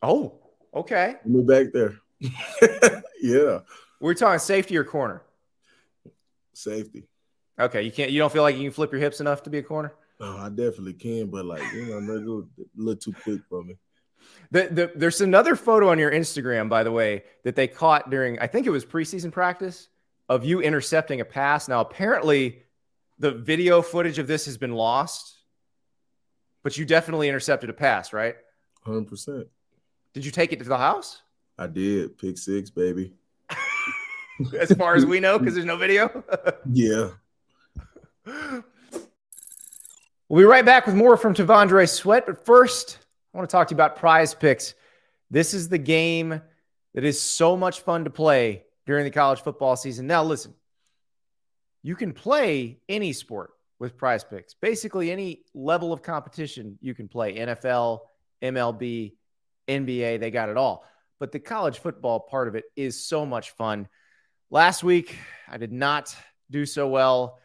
Oh, 0.02 0.34
okay. 0.74 1.16
Me 1.26 1.44
back 1.44 1.68
there. 1.74 1.98
yeah, 3.22 3.60
We're 4.00 4.14
talking 4.14 4.40
safety 4.40 4.78
or 4.78 4.84
corner. 4.84 5.22
safety. 6.54 7.04
Okay, 7.60 7.84
you 7.84 7.92
can't. 7.92 8.10
You 8.12 8.20
don't 8.20 8.32
feel 8.32 8.42
like 8.42 8.56
you 8.56 8.64
can 8.64 8.72
flip 8.72 8.92
your 8.92 9.02
hips 9.02 9.20
enough 9.20 9.44
to 9.44 9.50
be 9.50 9.60
a 9.60 9.64
corner. 9.64 9.94
Oh, 10.20 10.38
I 10.38 10.50
definitely 10.50 10.94
can, 10.94 11.28
but 11.28 11.46
like 11.46 11.62
you 11.74 11.88
know, 11.88 11.98
a 11.98 12.00
little, 12.00 12.40
a 12.58 12.64
little 12.76 12.96
too 12.96 13.14
quick 13.24 13.42
for 13.50 13.64
me. 13.64 13.76
The, 14.52 14.68
the, 14.72 14.92
there's 14.96 15.22
another 15.22 15.56
photo 15.56 15.90
on 15.90 16.00
your 16.00 16.12
Instagram, 16.12 16.70
by 16.70 16.84
the 16.84 16.92
way, 16.92 17.24
that 17.44 17.56
they 17.56 17.68
caught 17.68 18.10
during, 18.10 18.40
I 18.40 18.48
think 18.48 18.66
it 18.66 18.70
was 18.70 18.86
preseason 18.86 19.32
practice, 19.32 19.90
of 20.30 20.46
you 20.46 20.62
intercepting 20.62 21.22
a 21.22 21.26
pass. 21.26 21.68
Now, 21.68 21.82
apparently, 21.82 22.64
the 23.20 23.32
video 23.32 23.82
footage 23.82 24.18
of 24.20 24.28
this 24.28 24.46
has 24.46 24.58
been 24.58 24.74
lost, 24.74 25.38
but 26.64 26.78
you 26.78 26.86
definitely 26.86 27.28
intercepted 27.30 27.70
a 27.70 27.74
pass, 27.74 28.14
right? 28.14 28.36
Hundred 28.84 29.08
percent. 29.08 29.48
Did 30.14 30.26
you 30.26 30.32
take 30.32 30.54
it 30.54 30.60
to 30.60 30.66
the 30.66 30.78
house? 30.78 31.22
I 31.58 31.68
did 31.68 32.18
pick 32.18 32.38
six, 32.38 32.70
baby. 32.70 33.14
As 34.60 34.72
far 34.74 34.96
as 34.96 35.06
we 35.06 35.20
know, 35.20 35.40
because 35.40 35.54
there's 35.54 35.66
no 35.66 35.78
video. 35.78 36.24
Yeah. 36.72 37.10
We'll 40.28 40.42
be 40.42 40.46
right 40.46 40.66
back 40.66 40.88
with 40.88 40.96
more 40.96 41.18
from 41.18 41.36
T'Vondre 41.36 41.88
Sweat. 41.88 42.26
But 42.26 42.44
first, 42.48 42.98
I 43.32 43.38
want 43.38 43.48
to 43.48 43.52
talk 43.52 43.68
to 43.68 43.74
you 43.74 43.76
about 43.76 44.00
PrizePicks. 44.00 44.74
This 45.30 45.54
is 45.54 45.70
the 45.70 45.78
game 45.78 46.42
that 46.96 47.04
is 47.04 47.22
so 47.22 47.56
much 47.56 47.82
fun 47.82 48.06
to 48.06 48.10
play 48.10 48.64
during 48.88 49.04
the 49.04 49.12
college 49.12 49.42
football 49.42 49.76
season. 49.76 50.08
Now, 50.08 50.24
listen, 50.24 50.56
you 51.84 51.96
can 51.96 52.12
play 52.12 52.80
any 52.90 53.14
sport 53.14 53.52
with 53.78 53.98
PrizePicks. 53.98 54.56
Basically, 54.60 55.12
any 55.12 55.44
level 55.54 55.94
of 55.94 56.02
competition 56.02 56.80
you 56.82 56.96
can 56.96 57.08
play 57.08 57.36
NFL, 57.36 58.00
MLB, 58.42 59.14
NBA, 59.68 60.20
they 60.20 60.32
got 60.32 60.50
it 60.50 60.58
all. 60.58 60.86
But 61.20 61.34
the 61.34 61.40
college 61.40 61.78
football 61.78 62.20
part 62.20 62.48
of 62.48 62.56
it 62.56 62.64
is 62.76 63.06
so 63.06 63.28
much 63.28 63.52
fun. 63.52 63.88
Last 64.50 64.84
week, 64.84 65.16
I 65.48 65.58
did 65.58 65.72
not 65.72 66.16
do 66.50 66.66
so 66.66 66.88
well. 66.88 67.38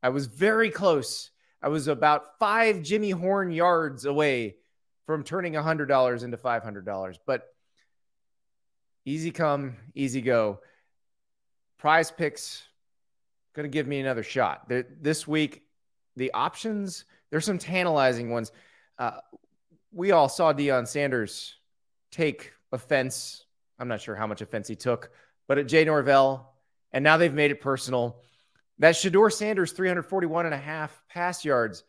I 0.00 0.10
was 0.10 0.26
very 0.26 0.70
close. 0.70 1.30
I 1.62 1.68
was 1.68 1.88
about 1.88 2.38
five 2.38 2.82
Jimmy 2.82 3.10
Horn 3.10 3.52
yards 3.52 4.04
away 4.04 4.56
from 5.06 5.24
turning 5.24 5.54
$100 5.54 6.22
into 6.22 6.36
$500. 6.36 7.18
But 7.26 7.46
easy 9.04 9.30
come, 9.30 9.76
easy 9.94 10.20
go. 10.20 10.60
PrizePicks 11.82 12.62
going 13.54 13.64
to 13.64 13.72
give 13.72 13.86
me 13.86 14.00
another 14.00 14.22
shot. 14.22 14.68
this 14.68 15.26
week, 15.26 15.62
the 16.16 16.32
options, 16.32 17.04
there's 17.30 17.44
some 17.44 17.58
tantalizing 17.58 18.30
ones. 18.30 18.52
Uh, 18.98 19.12
we 19.92 20.12
all 20.12 20.28
saw 20.28 20.52
Deion 20.52 20.86
Sanders 20.86 21.56
take 22.10 22.52
offense. 22.72 23.44
I'm 23.78 23.88
not 23.88 24.00
sure 24.00 24.14
how 24.14 24.26
much 24.26 24.40
offense 24.40 24.68
he 24.68 24.76
took, 24.76 25.10
but 25.48 25.58
at 25.58 25.66
Jay 25.66 25.84
Norvell, 25.84 26.52
and 26.92 27.02
now 27.02 27.16
they've 27.16 27.34
made 27.34 27.50
it 27.50 27.60
personal. 27.60 28.20
That 28.80 28.94
Shedeur 28.94 29.32
Sanders 29.32 29.72
341 29.72 30.46
and 30.46 30.54
a 30.54 30.58
half 30.58 31.02
pass 31.08 31.44
yards 31.44 31.84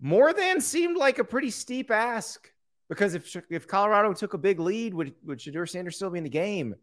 more 0.00 0.32
than 0.34 0.60
seemed 0.60 0.98
like 0.98 1.18
a 1.18 1.24
pretty 1.24 1.50
steep 1.50 1.90
ask 1.90 2.48
because 2.88 3.14
if 3.14 3.34
if 3.48 3.66
Colorado 3.66 4.12
took 4.12 4.34
a 4.34 4.38
big 4.38 4.60
lead, 4.60 4.92
would 4.92 5.14
would 5.24 5.38
Shedeur 5.38 5.68
Sanders 5.68 5.96
still 5.96 6.10
be 6.10 6.18
in 6.18 6.24
the 6.24 6.30
game? 6.30 6.74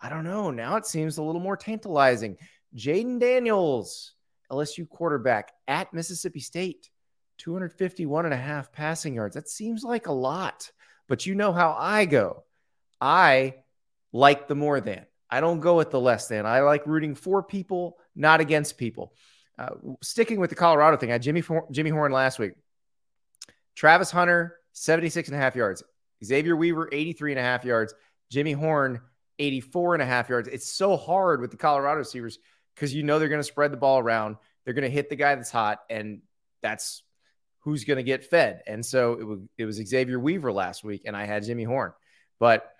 I 0.00 0.08
don't 0.08 0.24
know. 0.24 0.50
Now 0.50 0.76
it 0.76 0.86
seems 0.86 1.18
a 1.18 1.22
little 1.22 1.40
more 1.40 1.56
tantalizing. 1.56 2.36
Jayden 2.76 3.18
Daniels, 3.18 4.14
LSU 4.50 4.88
quarterback 4.88 5.52
at 5.66 5.92
Mississippi 5.92 6.40
State, 6.40 6.88
251 7.38 8.26
and 8.26 8.34
a 8.34 8.36
half 8.36 8.70
passing 8.70 9.14
yards. 9.14 9.34
That 9.34 9.48
seems 9.48 9.82
like 9.82 10.06
a 10.06 10.12
lot, 10.12 10.70
but 11.08 11.26
you 11.26 11.34
know 11.34 11.52
how 11.52 11.74
I 11.76 12.04
go. 12.04 12.44
I 13.00 13.56
like 14.12 14.46
the 14.46 14.54
more 14.54 14.80
than. 14.80 15.04
I 15.30 15.40
don't 15.40 15.60
go 15.60 15.76
with 15.76 15.90
the 15.90 16.00
less 16.00 16.28
than. 16.28 16.46
I 16.46 16.60
like 16.60 16.86
rooting 16.86 17.14
for 17.14 17.42
people, 17.42 17.98
not 18.14 18.40
against 18.40 18.78
people. 18.78 19.12
Uh, 19.58 19.70
sticking 20.02 20.38
with 20.38 20.50
the 20.50 20.56
Colorado 20.56 20.96
thing, 20.96 21.10
I 21.10 21.14
had 21.14 21.22
Jimmy, 21.22 21.42
Jimmy 21.70 21.90
Horn 21.90 22.12
last 22.12 22.38
week. 22.38 22.52
Travis 23.74 24.10
Hunter, 24.10 24.56
76 24.72 25.28
and 25.28 25.36
a 25.36 25.40
half 25.40 25.56
yards. 25.56 25.82
Xavier 26.24 26.56
Weaver, 26.56 26.88
83 26.92 27.32
and 27.32 27.40
a 27.40 27.42
half 27.42 27.64
yards. 27.64 27.94
Jimmy 28.30 28.52
Horn, 28.52 29.00
84 29.38 29.94
and 29.94 30.02
a 30.02 30.06
half 30.06 30.28
yards. 30.28 30.48
It's 30.48 30.70
so 30.70 30.96
hard 30.96 31.40
with 31.40 31.50
the 31.50 31.56
Colorado 31.56 31.98
receivers 31.98 32.38
because 32.74 32.94
you 32.94 33.02
know 33.02 33.18
they're 33.18 33.28
going 33.28 33.40
to 33.40 33.44
spread 33.44 33.72
the 33.72 33.76
ball 33.76 33.98
around. 33.98 34.36
They're 34.64 34.74
going 34.74 34.84
to 34.84 34.90
hit 34.90 35.08
the 35.08 35.16
guy 35.16 35.34
that's 35.34 35.50
hot, 35.50 35.80
and 35.88 36.22
that's 36.62 37.02
who's 37.60 37.84
going 37.84 37.98
to 37.98 38.02
get 38.02 38.24
fed. 38.24 38.62
And 38.66 38.84
so 38.84 39.14
it 39.14 39.24
was, 39.24 39.40
it 39.58 39.64
was 39.64 39.76
Xavier 39.76 40.18
Weaver 40.18 40.52
last 40.52 40.84
week, 40.84 41.02
and 41.04 41.16
I 41.16 41.24
had 41.24 41.44
Jimmy 41.44 41.64
Horn. 41.64 41.92
But 42.38 42.70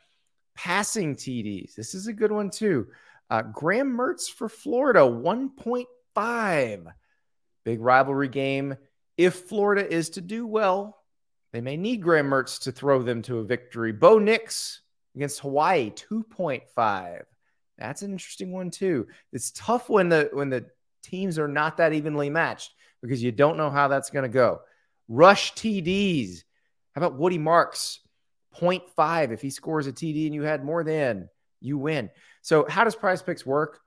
passing 0.57 1.15
TDs, 1.15 1.75
this 1.75 1.95
is 1.95 2.07
a 2.07 2.13
good 2.13 2.33
one 2.33 2.51
too. 2.51 2.89
Uh, 3.31 3.43
Graham 3.43 3.97
Mertz 3.97 4.31
for 4.31 4.49
Florida, 4.49 5.01
1.5. 5.01 6.93
Big 7.65 7.81
rivalry 7.81 8.29
game. 8.29 8.77
If 9.17 9.35
Florida 9.35 9.93
is 9.93 10.11
to 10.11 10.21
do 10.21 10.47
well, 10.47 11.03
they 11.53 11.61
may 11.61 11.77
need 11.77 12.03
Graham 12.03 12.31
Mertz 12.31 12.61
to 12.63 12.73
throw 12.73 13.03
them 13.03 13.23
to 13.23 13.39
a 13.39 13.45
victory. 13.45 13.93
Bo 13.93 14.19
Nix 14.19 14.83
against 15.15 15.41
Hawaii, 15.41 15.91
2.5. 15.91 17.23
That's 17.79 18.03
an 18.03 18.13
interesting 18.13 18.53
one 18.53 18.71
too. 18.71 19.07
It's 19.33 19.51
tough 19.53 19.89
when 19.89 20.09
the 20.09 20.31
when 20.33 20.49
the 20.51 20.67
teams 21.03 21.39
are 21.39 21.49
not 21.49 21.77
that 21.77 21.93
evenly 21.93 22.31
matched 22.31 22.73
because 23.03 23.23
you 23.23 23.33
don't 23.33 23.57
know 23.57 23.71
how 23.71 23.89
that's 23.89 24.11
going 24.11 24.25
to 24.25 24.29
go. 24.29 24.61
Rush 25.09 25.55
TDs. 25.55 26.43
How 26.95 27.01
about 27.01 27.19
Woody 27.19 27.39
Marks? 27.39 28.01
0.5. 28.61 29.33
If 29.33 29.41
he 29.41 29.51
scores 29.51 29.87
a 29.87 29.93
TD 29.93 30.27
and 30.27 30.35
you 30.35 30.43
had 30.43 30.65
more 30.65 30.85
than, 30.85 31.29
you 31.61 31.79
win. 31.79 32.11
So, 32.43 32.67
how 32.69 32.85
does 32.85 32.97
PrizePicks 32.97 33.45
work? 33.45 33.81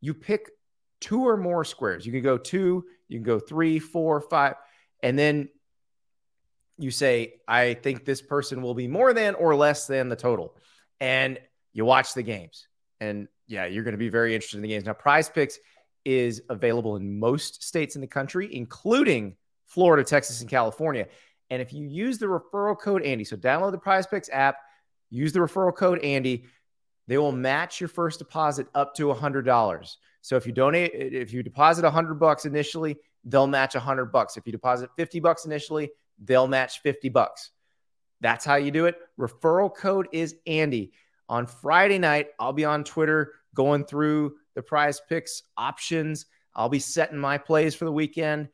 You 0.00 0.14
pick 0.14 0.50
two 1.00 1.26
or 1.26 1.36
more 1.36 1.64
squares. 1.64 2.04
You 2.06 2.12
can 2.12 2.22
go 2.22 2.38
two, 2.38 2.84
you 3.08 3.18
can 3.18 3.24
go 3.24 3.38
three, 3.38 3.78
four, 3.78 4.20
five, 4.20 4.54
and 5.02 5.18
then 5.18 5.48
you 6.78 6.90
say, 6.90 7.34
I 7.46 7.74
think 7.74 8.04
this 8.04 8.22
person 8.22 8.62
will 8.62 8.74
be 8.74 8.88
more 8.88 9.12
than 9.12 9.34
or 9.34 9.54
less 9.54 9.86
than 9.86 10.08
the 10.08 10.16
total. 10.16 10.56
And 10.98 11.38
you 11.72 11.84
watch 11.84 12.14
the 12.14 12.22
games. 12.22 12.66
And 13.00 13.28
yeah, 13.46 13.66
you're 13.66 13.84
going 13.84 13.92
to 13.92 13.98
be 13.98 14.08
very 14.08 14.34
interested 14.34 14.58
in 14.58 14.62
the 14.62 14.68
games. 14.68 14.84
Now, 14.84 14.94
PrizePicks 14.94 15.54
is 16.04 16.42
available 16.48 16.96
in 16.96 17.18
most 17.18 17.62
states 17.62 17.94
in 17.94 18.00
the 18.00 18.06
country, 18.06 18.54
including 18.54 19.36
Florida, 19.66 20.04
Texas, 20.04 20.40
and 20.40 20.48
California. 20.48 21.06
And 21.50 21.60
if 21.60 21.72
you 21.72 21.86
use 21.86 22.18
the 22.18 22.26
referral 22.26 22.78
code 22.78 23.02
Andy, 23.02 23.24
so 23.24 23.36
download 23.36 23.72
the 23.72 23.78
PrizePicks 23.78 24.28
app, 24.32 24.56
use 25.10 25.32
the 25.32 25.40
referral 25.40 25.74
code 25.74 25.98
Andy, 26.04 26.46
they 27.08 27.18
will 27.18 27.32
match 27.32 27.80
your 27.80 27.88
first 27.88 28.20
deposit 28.20 28.68
up 28.74 28.94
to 28.94 29.06
$100. 29.06 29.96
So 30.22 30.36
if 30.36 30.46
you 30.46 30.52
donate, 30.52 30.92
if 30.94 31.32
you 31.32 31.42
deposit 31.42 31.82
100 31.82 32.14
bucks 32.14 32.44
initially, 32.44 32.96
they'll 33.24 33.46
match 33.48 33.74
100 33.74 34.06
bucks. 34.06 34.36
If 34.36 34.46
you 34.46 34.52
deposit 34.52 34.90
50 34.96 35.18
bucks 35.20 35.44
initially, 35.44 35.90
they'll 36.22 36.46
match 36.46 36.80
50 36.82 37.08
bucks. 37.08 37.50
That's 38.20 38.44
how 38.44 38.56
you 38.56 38.70
do 38.70 38.86
it. 38.86 38.96
Referral 39.18 39.74
code 39.74 40.08
is 40.12 40.36
Andy. 40.46 40.92
On 41.28 41.46
Friday 41.46 41.98
night, 41.98 42.28
I'll 42.38 42.52
be 42.52 42.64
on 42.64 42.84
Twitter 42.84 43.32
going 43.54 43.84
through 43.84 44.34
the 44.54 44.62
PrizePicks 44.62 45.42
options. 45.56 46.26
I'll 46.54 46.68
be 46.68 46.78
setting 46.78 47.18
my 47.18 47.38
plays 47.38 47.74
for 47.74 47.86
the 47.86 47.92
weekend. 47.92 48.48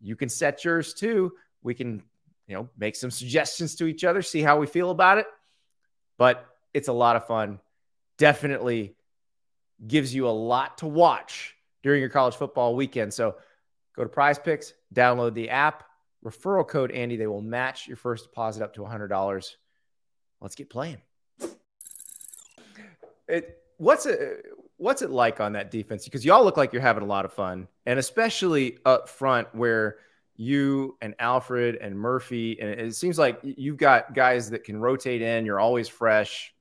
You 0.00 0.16
can 0.16 0.28
set 0.28 0.64
yours 0.64 0.92
too. 0.94 1.32
We 1.62 1.74
can, 1.74 2.02
you 2.46 2.54
know, 2.54 2.68
make 2.78 2.96
some 2.96 3.10
suggestions 3.10 3.74
to 3.76 3.86
each 3.86 4.04
other, 4.04 4.22
see 4.22 4.42
how 4.42 4.58
we 4.58 4.66
feel 4.66 4.90
about 4.90 5.18
it. 5.18 5.26
But 6.18 6.46
it's 6.72 6.88
a 6.88 6.92
lot 6.92 7.16
of 7.16 7.26
fun. 7.26 7.60
Definitely 8.18 8.94
gives 9.86 10.14
you 10.14 10.28
a 10.28 10.30
lot 10.30 10.78
to 10.78 10.86
watch 10.86 11.54
during 11.82 12.00
your 12.00 12.10
college 12.10 12.34
football 12.34 12.74
weekend. 12.74 13.12
So 13.12 13.36
go 13.94 14.04
to 14.04 14.08
PrizePicks, 14.08 14.72
download 14.94 15.34
the 15.34 15.50
app, 15.50 15.84
referral 16.24 16.66
code 16.66 16.90
Andy. 16.92 17.16
They 17.16 17.26
will 17.26 17.42
match 17.42 17.86
your 17.86 17.96
first 17.96 18.24
deposit 18.24 18.62
up 18.62 18.74
to 18.74 18.80
$100. 18.80 19.50
Let's 20.40 20.54
get 20.54 20.70
playing. 20.70 20.98
It, 23.28 23.58
what's 23.78 24.06
it 24.06 24.46
what's 24.78 25.02
it 25.02 25.10
like 25.10 25.40
on 25.40 25.54
that 25.54 25.70
defense? 25.70 26.04
Because 26.04 26.24
y'all 26.24 26.44
look 26.44 26.56
like 26.56 26.72
you're 26.72 26.82
having 26.82 27.02
a 27.02 27.06
lot 27.06 27.24
of 27.24 27.32
fun, 27.32 27.66
and 27.86 27.98
especially 27.98 28.78
up 28.84 29.08
front 29.08 29.52
where 29.54 29.96
you 30.36 30.96
and 31.00 31.14
Alfred 31.18 31.76
and 31.76 31.98
Murphy, 31.98 32.58
and 32.60 32.68
it 32.68 32.94
seems 32.94 33.18
like 33.18 33.38
you've 33.42 33.76
got 33.76 34.14
guys 34.14 34.50
that 34.50 34.64
can 34.64 34.78
rotate 34.78 35.22
in. 35.22 35.46
You're 35.46 35.60
always 35.60 35.88
fresh. 35.88 36.54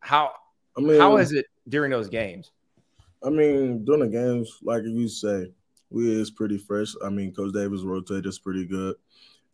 How 0.00 0.32
I 0.76 0.80
mean, 0.80 1.00
how 1.00 1.16
is 1.16 1.32
it 1.32 1.46
during 1.68 1.90
those 1.90 2.08
games? 2.08 2.50
I 3.24 3.30
mean, 3.30 3.84
during 3.84 4.00
the 4.00 4.08
games, 4.08 4.58
like 4.62 4.82
you 4.84 5.08
say, 5.08 5.52
we 5.90 6.10
is 6.10 6.30
pretty 6.30 6.58
fresh. 6.58 6.94
I 7.04 7.08
mean, 7.08 7.32
Coach 7.32 7.52
Davis 7.52 7.82
rotated 7.82 8.26
us 8.26 8.38
pretty 8.38 8.66
good 8.66 8.96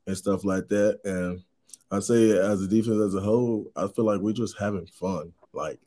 and 0.07 0.17
stuff 0.17 0.45
like 0.45 0.69
that. 0.69 1.00
And 1.05 1.43
I 1.90 2.00
say 2.00 2.38
as 2.38 2.62
a 2.62 2.69
defense 2.69 3.00
as 3.00 3.14
a 3.14 3.21
whole, 3.21 3.71
I 3.76 3.88
feel 3.88 4.05
like 4.05 4.21
we're 4.21 4.33
just 4.33 4.59
having 4.59 4.87
fun. 4.87 5.33
Like 5.52 5.78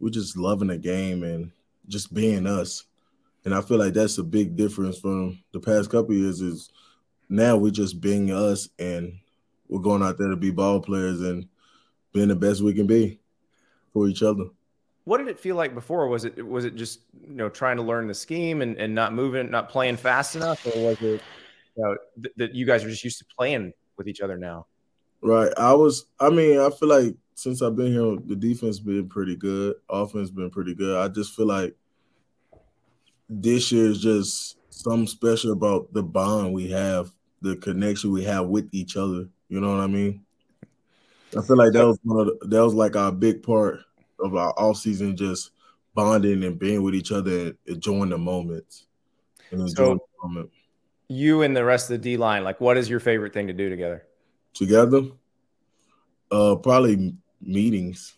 we're 0.00 0.10
just 0.10 0.36
loving 0.36 0.68
the 0.68 0.78
game 0.78 1.22
and 1.24 1.50
just 1.88 2.12
being 2.14 2.46
us. 2.46 2.84
And 3.48 3.54
I 3.54 3.62
feel 3.62 3.78
like 3.78 3.94
that's 3.94 4.18
a 4.18 4.22
big 4.22 4.56
difference 4.56 4.98
from 4.98 5.38
the 5.52 5.58
past 5.58 5.88
couple 5.88 6.12
years 6.12 6.42
is 6.42 6.70
now 7.30 7.56
we're 7.56 7.70
just 7.70 7.98
being 7.98 8.30
us 8.30 8.68
and 8.78 9.18
we're 9.68 9.80
going 9.80 10.02
out 10.02 10.18
there 10.18 10.28
to 10.28 10.36
be 10.36 10.50
ball 10.50 10.80
players 10.80 11.22
and 11.22 11.48
being 12.12 12.28
the 12.28 12.36
best 12.36 12.60
we 12.60 12.74
can 12.74 12.86
be 12.86 13.18
for 13.94 14.06
each 14.06 14.22
other. 14.22 14.44
What 15.04 15.16
did 15.16 15.28
it 15.28 15.38
feel 15.38 15.56
like 15.56 15.72
before? 15.72 16.08
Was 16.08 16.26
it 16.26 16.46
was 16.46 16.66
it 16.66 16.74
just 16.74 17.00
you 17.26 17.36
know 17.36 17.48
trying 17.48 17.78
to 17.78 17.82
learn 17.82 18.06
the 18.06 18.12
scheme 18.12 18.60
and, 18.60 18.76
and 18.76 18.94
not 18.94 19.14
moving, 19.14 19.50
not 19.50 19.70
playing 19.70 19.96
fast 19.96 20.36
enough, 20.36 20.66
or 20.66 20.88
was 20.88 21.00
it 21.00 21.22
you 21.74 21.82
know, 21.82 21.96
th- 22.22 22.34
that 22.36 22.54
you 22.54 22.66
guys 22.66 22.84
are 22.84 22.90
just 22.90 23.02
used 23.02 23.18
to 23.20 23.24
playing 23.34 23.72
with 23.96 24.08
each 24.08 24.20
other 24.20 24.36
now? 24.36 24.66
Right. 25.22 25.50
I 25.56 25.72
was. 25.72 26.04
I 26.20 26.28
mean, 26.28 26.60
I 26.60 26.68
feel 26.68 26.90
like 26.90 27.16
since 27.32 27.62
I've 27.62 27.76
been 27.76 27.94
here, 27.94 28.18
the 28.26 28.36
defense 28.36 28.78
been 28.78 29.08
pretty 29.08 29.36
good. 29.36 29.76
Offense 29.88 30.30
been 30.30 30.50
pretty 30.50 30.74
good. 30.74 30.98
I 30.98 31.08
just 31.08 31.34
feel 31.34 31.46
like 31.46 31.74
this 33.28 33.70
year 33.70 33.86
is 33.86 34.00
just 34.00 34.56
something 34.70 35.06
special 35.06 35.52
about 35.52 35.92
the 35.92 36.02
bond 36.02 36.52
we 36.52 36.70
have, 36.70 37.10
the 37.42 37.56
connection 37.56 38.10
we 38.10 38.24
have 38.24 38.46
with 38.46 38.68
each 38.72 38.96
other. 38.96 39.28
You 39.48 39.60
know 39.60 39.70
what 39.70 39.80
I 39.80 39.86
mean? 39.86 40.24
I 41.36 41.42
feel 41.42 41.56
like 41.56 41.72
that 41.72 41.86
was 41.86 41.98
one 42.04 42.20
of 42.20 42.26
the, 42.26 42.46
that 42.46 42.64
was 42.64 42.74
like 42.74 42.96
our 42.96 43.12
big 43.12 43.42
part 43.42 43.80
of 44.20 44.34
our 44.34 44.52
off 44.58 44.78
season, 44.78 45.16
just 45.16 45.50
bonding 45.94 46.44
and 46.44 46.58
being 46.58 46.82
with 46.82 46.94
each 46.94 47.12
other 47.12 47.30
and 47.30 47.56
enjoying 47.66 48.10
the 48.10 48.18
moments. 48.18 48.86
And 49.50 49.60
enjoying 49.60 49.98
so, 49.98 50.08
the 50.22 50.28
moment. 50.28 50.50
You 51.08 51.42
and 51.42 51.56
the 51.56 51.64
rest 51.64 51.90
of 51.90 52.00
the 52.00 52.10
D 52.10 52.16
line, 52.16 52.44
like, 52.44 52.60
what 52.60 52.76
is 52.76 52.88
your 52.88 53.00
favorite 53.00 53.32
thing 53.32 53.46
to 53.46 53.52
do 53.52 53.68
together? 53.68 54.04
Together, 54.54 55.02
uh, 56.30 56.56
probably 56.56 57.14
meetings. 57.40 58.16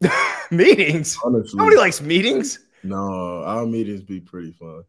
meetings. 0.50 1.18
Honestly, 1.24 1.58
nobody 1.58 1.76
likes 1.76 2.00
meetings. 2.00 2.58
No, 2.82 3.42
our 3.44 3.66
meetings 3.66 4.02
be 4.02 4.20
pretty 4.20 4.52
fun. 4.52 4.84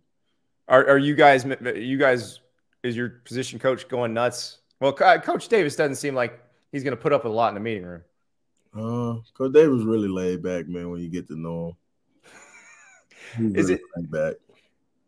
Are 0.68 0.88
are 0.88 0.98
you 0.98 1.16
guys? 1.16 1.46
You 1.46 1.98
guys 1.98 2.40
is 2.84 2.96
your 2.96 3.10
position 3.10 3.60
coach 3.60 3.88
going 3.88 4.14
nuts? 4.14 4.60
Well, 4.80 4.94
Coach 4.94 5.48
Davis 5.48 5.76
doesn't 5.76 5.96
seem 5.96 6.16
like 6.16 6.40
he's 6.72 6.84
going 6.84 6.96
to 6.96 7.02
put 7.02 7.14
up 7.14 7.26
a 7.26 7.30
lot 7.30 7.50
in 7.50 7.54
the 7.56 7.62
meeting 7.62 7.86
room. 7.86 8.02
Uh, 8.76 9.22
Coach 9.38 9.54
Davis 9.54 9.84
really 9.84 10.08
laid 10.08 10.42
back, 10.42 10.68
man. 10.68 10.90
When 10.90 11.02
you 11.02 11.10
get 11.10 11.28
to 11.28 11.40
know 11.40 11.78
him, 13.36 13.56
is 13.56 13.70
really 13.70 13.82
it 13.96 14.12
back? 14.12 14.34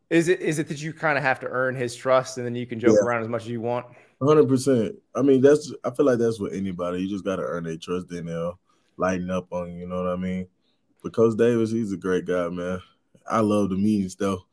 Is 0.10 0.28
it 0.28 0.40
is 0.40 0.60
it 0.60 0.68
that 0.68 0.82
you 0.82 0.94
kind 0.94 1.18
of 1.18 1.24
have 1.24 1.40
to 1.42 1.48
earn 1.48 1.76
his 1.76 1.96
trust, 1.96 2.38
and 2.38 2.46
then 2.46 2.56
you 2.56 2.66
can 2.66 2.80
joke 2.80 2.96
yeah. 3.00 3.06
around 3.06 3.24
as 3.24 3.28
much 3.28 3.44
as 3.44 3.50
you 3.50 3.62
want? 3.62 3.88
Hundred 4.22 4.48
percent. 4.48 4.96
I 5.16 5.22
mean, 5.22 5.42
that's. 5.42 5.74
I 5.84 5.92
feel 5.92 6.06
like 6.06 6.20
that's 6.20 6.40
what 6.40 6.54
anybody. 6.54 7.02
You 7.02 7.10
just 7.10 7.26
got 7.26 7.38
to 7.38 7.42
earn 7.42 7.64
their 7.64 7.78
trust. 7.78 8.08
Then 8.10 8.26
they'll 8.28 8.60
lighten 8.98 9.30
up 9.32 9.52
on 9.52 9.74
you. 9.74 9.80
You 9.80 9.88
know 9.88 10.04
what 10.04 10.14
I 10.14 10.16
mean? 10.16 10.48
But 11.06 11.14
Coach 11.14 11.38
Davis, 11.38 11.70
he's 11.70 11.92
a 11.92 11.98
great 11.98 12.26
guy, 12.26 12.50
man. 12.50 12.82
I 13.30 13.42
love 13.42 13.70
the 13.70 13.76
meetings 13.76 14.16
though, 14.16 14.44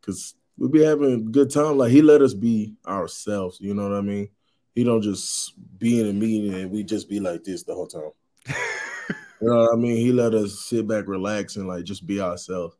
because 0.00 0.36
we 0.56 0.66
be 0.66 0.82
having 0.82 1.12
a 1.12 1.18
good 1.18 1.50
time. 1.50 1.76
Like 1.76 1.90
he 1.90 2.00
let 2.00 2.22
us 2.22 2.32
be 2.32 2.72
ourselves. 2.86 3.58
You 3.60 3.74
know 3.74 3.90
what 3.90 3.98
I 3.98 4.00
mean? 4.00 4.30
He 4.74 4.84
don't 4.84 5.02
just 5.02 5.52
be 5.78 6.00
in 6.00 6.08
a 6.08 6.12
meeting 6.14 6.54
and 6.54 6.70
we 6.70 6.82
just 6.82 7.10
be 7.10 7.20
like 7.20 7.44
this 7.44 7.62
the 7.62 7.74
whole 7.74 7.88
time. 7.88 8.12
you 8.46 9.48
know 9.48 9.64
what 9.64 9.74
I 9.74 9.76
mean? 9.76 9.98
He 9.98 10.10
let 10.10 10.32
us 10.32 10.60
sit 10.60 10.88
back, 10.88 11.06
relax, 11.06 11.56
and 11.56 11.68
like 11.68 11.84
just 11.84 12.06
be 12.06 12.22
ourselves. 12.22 12.74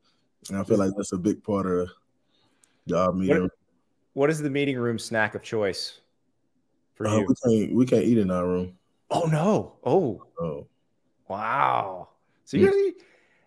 And 0.49 0.56
I 0.56 0.64
feel 0.64 0.78
like 0.78 0.92
that's 0.97 1.12
a 1.12 1.18
big 1.18 1.44
part 1.44 1.66
of 1.66 1.90
the 2.87 3.12
meeting. 3.12 3.42
What, 3.42 3.50
what 4.14 4.30
is 4.30 4.40
the 4.40 4.49
meeting 4.49 4.78
room 4.78 4.99
snack 4.99 5.35
of 5.35 5.42
choice 5.42 6.00
for 6.94 7.06
uh, 7.06 7.18
you? 7.18 7.26
We 7.28 7.35
can't, 7.66 7.76
we 7.76 7.85
can't 7.85 8.04
eat 8.04 8.16
in 8.16 8.30
our 8.30 8.47
room. 8.47 8.78
Oh 9.11 9.26
no! 9.26 9.75
Oh, 9.85 10.25
oh, 10.40 10.66
wow! 11.28 12.08
So 12.47 12.56
you 12.56 12.94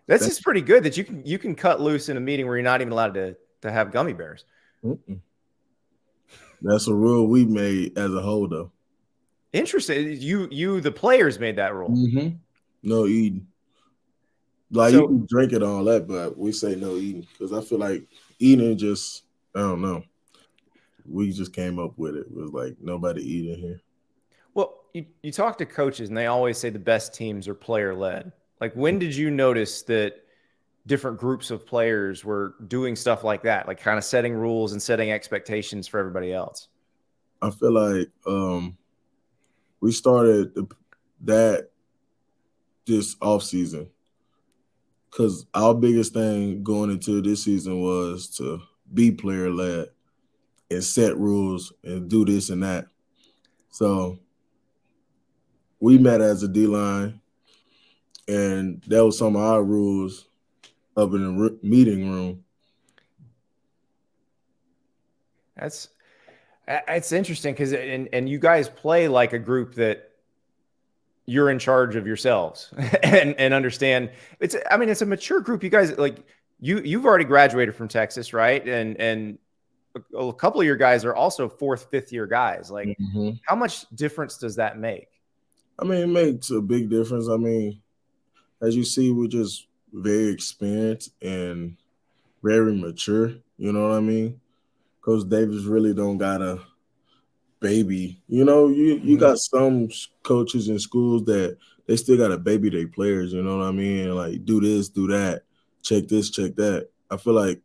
that's, 0.06 0.26
just 0.26 0.42
pretty 0.42 0.60
good 0.60 0.82
that 0.84 0.96
you 0.96 1.04
can 1.04 1.24
you 1.24 1.38
can 1.38 1.54
cut 1.54 1.80
loose 1.80 2.08
in 2.08 2.16
a 2.16 2.20
meeting 2.20 2.46
where 2.46 2.56
you're 2.56 2.64
not 2.64 2.80
even 2.80 2.92
allowed 2.92 3.14
to 3.14 3.36
to 3.62 3.70
have 3.70 3.92
gummy 3.92 4.12
bears. 4.12 4.44
Mm-mm. 4.84 5.20
That's 6.62 6.86
a 6.86 6.94
rule 6.94 7.26
we 7.26 7.44
made 7.44 7.98
as 7.98 8.12
a 8.14 8.20
whole, 8.20 8.48
though. 8.48 8.70
Interesting. 9.52 10.16
You 10.20 10.48
you 10.50 10.80
the 10.80 10.92
players 10.92 11.38
made 11.38 11.56
that 11.56 11.74
rule. 11.74 11.90
Mm-hmm. 11.90 12.36
No 12.82 13.06
eating. 13.06 13.46
Like 14.70 14.92
so, 14.92 15.00
you 15.00 15.06
can 15.06 15.26
drink 15.28 15.52
it 15.52 15.62
all 15.62 15.84
that, 15.84 16.08
but 16.08 16.38
we 16.38 16.52
say 16.52 16.74
no 16.74 16.96
eating 16.96 17.26
because 17.32 17.52
I 17.52 17.60
feel 17.60 17.78
like 17.78 18.06
eating 18.38 18.78
just 18.78 19.24
I 19.54 19.60
don't 19.60 19.82
know. 19.82 20.02
We 21.04 21.32
just 21.32 21.52
came 21.52 21.78
up 21.78 21.98
with 21.98 22.16
it. 22.16 22.26
It 22.26 22.34
was 22.34 22.52
like 22.52 22.76
nobody 22.80 23.22
eating 23.22 23.58
here. 23.58 23.80
Well, 24.54 24.84
you, 24.94 25.06
you 25.22 25.32
talk 25.32 25.58
to 25.58 25.66
coaches 25.66 26.08
and 26.08 26.16
they 26.16 26.26
always 26.26 26.58
say 26.58 26.70
the 26.70 26.78
best 26.78 27.12
teams 27.12 27.48
are 27.48 27.54
player 27.54 27.94
led. 27.94 28.32
Like 28.62 28.74
when 28.74 29.00
did 29.00 29.16
you 29.16 29.28
notice 29.28 29.82
that 29.82 30.22
different 30.86 31.18
groups 31.18 31.50
of 31.50 31.66
players 31.66 32.24
were 32.24 32.54
doing 32.68 32.94
stuff 32.94 33.24
like 33.24 33.42
that, 33.42 33.66
like 33.66 33.80
kind 33.80 33.98
of 33.98 34.04
setting 34.04 34.34
rules 34.34 34.70
and 34.70 34.80
setting 34.80 35.10
expectations 35.10 35.88
for 35.88 35.98
everybody 35.98 36.32
else? 36.32 36.68
I 37.42 37.50
feel 37.50 37.72
like 37.72 38.08
um 38.24 38.78
we 39.80 39.90
started 39.90 40.54
that 41.24 41.70
this 42.86 43.16
off 43.20 43.42
season 43.42 43.90
because 45.10 45.44
our 45.54 45.74
biggest 45.74 46.14
thing 46.14 46.62
going 46.62 46.92
into 46.92 47.20
this 47.20 47.42
season 47.42 47.82
was 47.82 48.28
to 48.36 48.62
be 48.94 49.10
player 49.10 49.50
led 49.50 49.88
and 50.70 50.84
set 50.84 51.18
rules 51.18 51.72
and 51.82 52.08
do 52.08 52.24
this 52.24 52.48
and 52.48 52.62
that. 52.62 52.86
So 53.70 54.20
we 55.80 55.98
met 55.98 56.20
as 56.20 56.44
a 56.44 56.48
D 56.48 56.68
line, 56.68 57.21
and 58.28 58.82
that 58.86 59.04
was 59.04 59.18
some 59.18 59.36
of 59.36 59.42
our 59.42 59.62
rules 59.62 60.28
up 60.96 61.12
in 61.12 61.36
the 61.36 61.58
meeting 61.62 62.10
room. 62.10 62.44
That's 65.56 65.88
it's 66.68 67.12
interesting 67.12 67.54
because 67.54 67.72
and 67.72 68.08
and 68.12 68.28
you 68.28 68.38
guys 68.38 68.68
play 68.68 69.08
like 69.08 69.32
a 69.32 69.38
group 69.38 69.74
that 69.74 70.10
you're 71.26 71.50
in 71.50 71.58
charge 71.58 71.94
of 71.96 72.06
yourselves 72.06 72.72
and 73.02 73.34
and 73.38 73.54
understand 73.54 74.10
it's 74.40 74.56
I 74.70 74.76
mean 74.76 74.88
it's 74.88 75.02
a 75.02 75.06
mature 75.06 75.40
group. 75.40 75.62
You 75.62 75.70
guys 75.70 75.96
like 75.98 76.24
you 76.60 76.80
you've 76.80 77.04
already 77.04 77.24
graduated 77.24 77.74
from 77.74 77.88
Texas, 77.88 78.32
right? 78.32 78.66
And 78.66 78.96
and 79.00 79.38
a 80.16 80.32
couple 80.32 80.60
of 80.60 80.66
your 80.66 80.76
guys 80.76 81.04
are 81.04 81.14
also 81.14 81.48
fourth, 81.48 81.88
fifth 81.90 82.12
year 82.12 82.26
guys. 82.26 82.70
Like, 82.70 82.88
mm-hmm. 82.88 83.32
how 83.46 83.56
much 83.56 83.84
difference 83.94 84.38
does 84.38 84.56
that 84.56 84.78
make? 84.78 85.08
I 85.78 85.84
mean, 85.84 86.00
it 86.00 86.06
makes 86.06 86.50
a 86.50 86.60
big 86.60 86.88
difference. 86.88 87.28
I 87.28 87.36
mean, 87.36 87.81
as 88.62 88.76
you 88.76 88.84
see, 88.84 89.10
we're 89.10 89.26
just 89.26 89.66
very 89.92 90.28
experienced 90.28 91.10
and 91.20 91.76
very 92.42 92.74
mature. 92.74 93.34
You 93.58 93.72
know 93.72 93.88
what 93.88 93.96
I 93.96 94.00
mean? 94.00 94.40
Coach 95.02 95.28
Davis 95.28 95.64
really 95.64 95.92
don't 95.92 96.16
got 96.16 96.40
a 96.40 96.60
baby. 97.60 98.20
You 98.28 98.44
know, 98.44 98.68
you 98.68 98.94
you 98.94 98.98
mm-hmm. 98.98 99.16
got 99.16 99.38
some 99.38 99.88
coaches 100.22 100.68
in 100.68 100.78
schools 100.78 101.24
that 101.24 101.58
they 101.86 101.96
still 101.96 102.16
got 102.16 102.32
a 102.32 102.38
baby 102.38 102.70
their 102.70 102.88
players. 102.88 103.32
You 103.32 103.42
know 103.42 103.58
what 103.58 103.66
I 103.66 103.72
mean? 103.72 104.14
Like 104.14 104.44
do 104.44 104.60
this, 104.60 104.88
do 104.88 105.08
that, 105.08 105.42
check 105.82 106.08
this, 106.08 106.30
check 106.30 106.54
that. 106.56 106.88
I 107.10 107.16
feel 107.16 107.34
like 107.34 107.60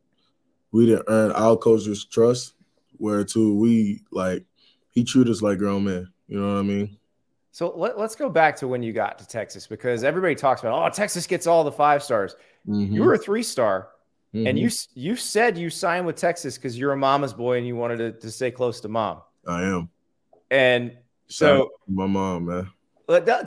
we 0.71 0.87
didn't 0.87 1.05
earn 1.07 1.31
our 1.31 1.55
coach's 1.55 2.05
trust. 2.05 2.53
Where 2.97 3.23
to 3.23 3.55
we 3.55 4.01
like 4.11 4.43
he 4.89 5.03
treated 5.03 5.31
us 5.31 5.43
like 5.43 5.59
grown 5.59 5.83
men. 5.83 6.11
You 6.27 6.39
know 6.39 6.53
what 6.53 6.59
I 6.59 6.63
mean? 6.63 6.97
So 7.57 7.73
let, 7.75 7.97
us 7.97 8.15
go 8.15 8.29
back 8.29 8.55
to 8.57 8.67
when 8.67 8.83
you 8.83 8.93
got 8.93 9.17
to 9.17 9.27
Texas 9.27 9.65
because 9.65 10.03
everybody 10.03 10.35
talks 10.35 10.61
about, 10.61 10.79
oh, 10.79 10.93
Texas 10.93 11.25
gets 11.25 11.47
all 11.47 11.63
the 11.63 11.71
five 11.71 12.03
stars. 12.03 12.35
Mm-hmm. 12.67 12.93
You 12.93 13.03
were 13.03 13.15
a 13.15 13.17
three 13.17 13.41
star, 13.41 13.89
mm-hmm. 14.31 14.45
and 14.45 14.59
you 14.59 14.69
you 14.93 15.15
said 15.15 15.57
you 15.57 15.71
signed 15.71 16.05
with 16.05 16.17
Texas 16.17 16.55
because 16.55 16.77
you're 16.77 16.91
a 16.91 16.97
mama's 16.97 17.33
boy 17.33 17.57
and 17.57 17.65
you 17.65 17.75
wanted 17.75 17.97
to, 17.97 18.11
to 18.11 18.29
stay 18.29 18.51
close 18.51 18.79
to 18.81 18.89
mom. 18.89 19.23
I 19.47 19.63
am. 19.63 19.89
And 20.51 20.97
so 21.29 21.71
my 21.87 22.05
mom, 22.05 22.45
man. 22.45 22.69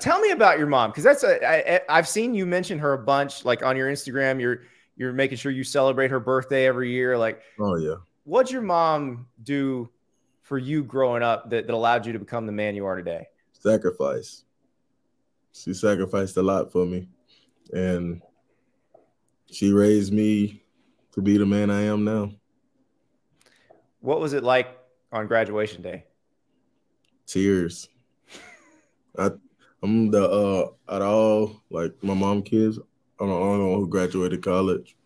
Tell 0.00 0.18
me 0.18 0.32
about 0.32 0.58
your 0.58 0.66
mom 0.66 0.90
because 0.90 1.04
that's 1.04 1.22
a 1.22 1.76
I, 1.76 1.80
I've 1.88 2.08
seen 2.08 2.34
you 2.34 2.46
mention 2.46 2.80
her 2.80 2.94
a 2.94 2.98
bunch, 2.98 3.44
like 3.44 3.62
on 3.62 3.76
your 3.76 3.92
Instagram. 3.92 4.40
You're 4.40 4.62
you're 4.96 5.12
making 5.12 5.38
sure 5.38 5.52
you 5.52 5.62
celebrate 5.62 6.10
her 6.10 6.18
birthday 6.18 6.66
every 6.66 6.90
year. 6.90 7.16
Like, 7.16 7.42
oh 7.60 7.76
yeah. 7.76 7.94
What'd 8.24 8.50
your 8.50 8.62
mom 8.62 9.28
do 9.44 9.88
for 10.42 10.58
you 10.58 10.82
growing 10.82 11.22
up 11.22 11.50
that, 11.50 11.68
that 11.68 11.72
allowed 11.72 12.06
you 12.06 12.12
to 12.14 12.18
become 12.18 12.46
the 12.46 12.52
man 12.52 12.74
you 12.74 12.86
are 12.86 12.96
today? 12.96 13.28
Sacrifice. 13.60 14.44
She 15.52 15.74
sacrificed 15.74 16.36
a 16.36 16.42
lot 16.42 16.72
for 16.72 16.84
me. 16.84 17.08
And 17.72 18.20
she 19.50 19.72
raised 19.72 20.12
me 20.12 20.62
to 21.12 21.22
be 21.22 21.36
the 21.36 21.46
man 21.46 21.70
I 21.70 21.82
am 21.82 22.04
now. 22.04 22.32
What 24.00 24.20
was 24.20 24.32
it 24.32 24.42
like 24.42 24.78
on 25.12 25.26
graduation 25.26 25.82
day? 25.82 26.04
Tears. 27.26 27.88
I 29.18 29.30
I'm 29.82 30.10
the 30.10 30.28
uh 30.28 30.94
at 30.94 31.02
all 31.02 31.62
like 31.70 31.92
my 32.02 32.14
mom 32.14 32.42
kids, 32.42 32.78
I'm 33.18 33.28
the 33.28 33.34
only 33.34 33.66
one 33.70 33.80
who 33.80 33.88
graduated 33.88 34.42
college. 34.42 34.96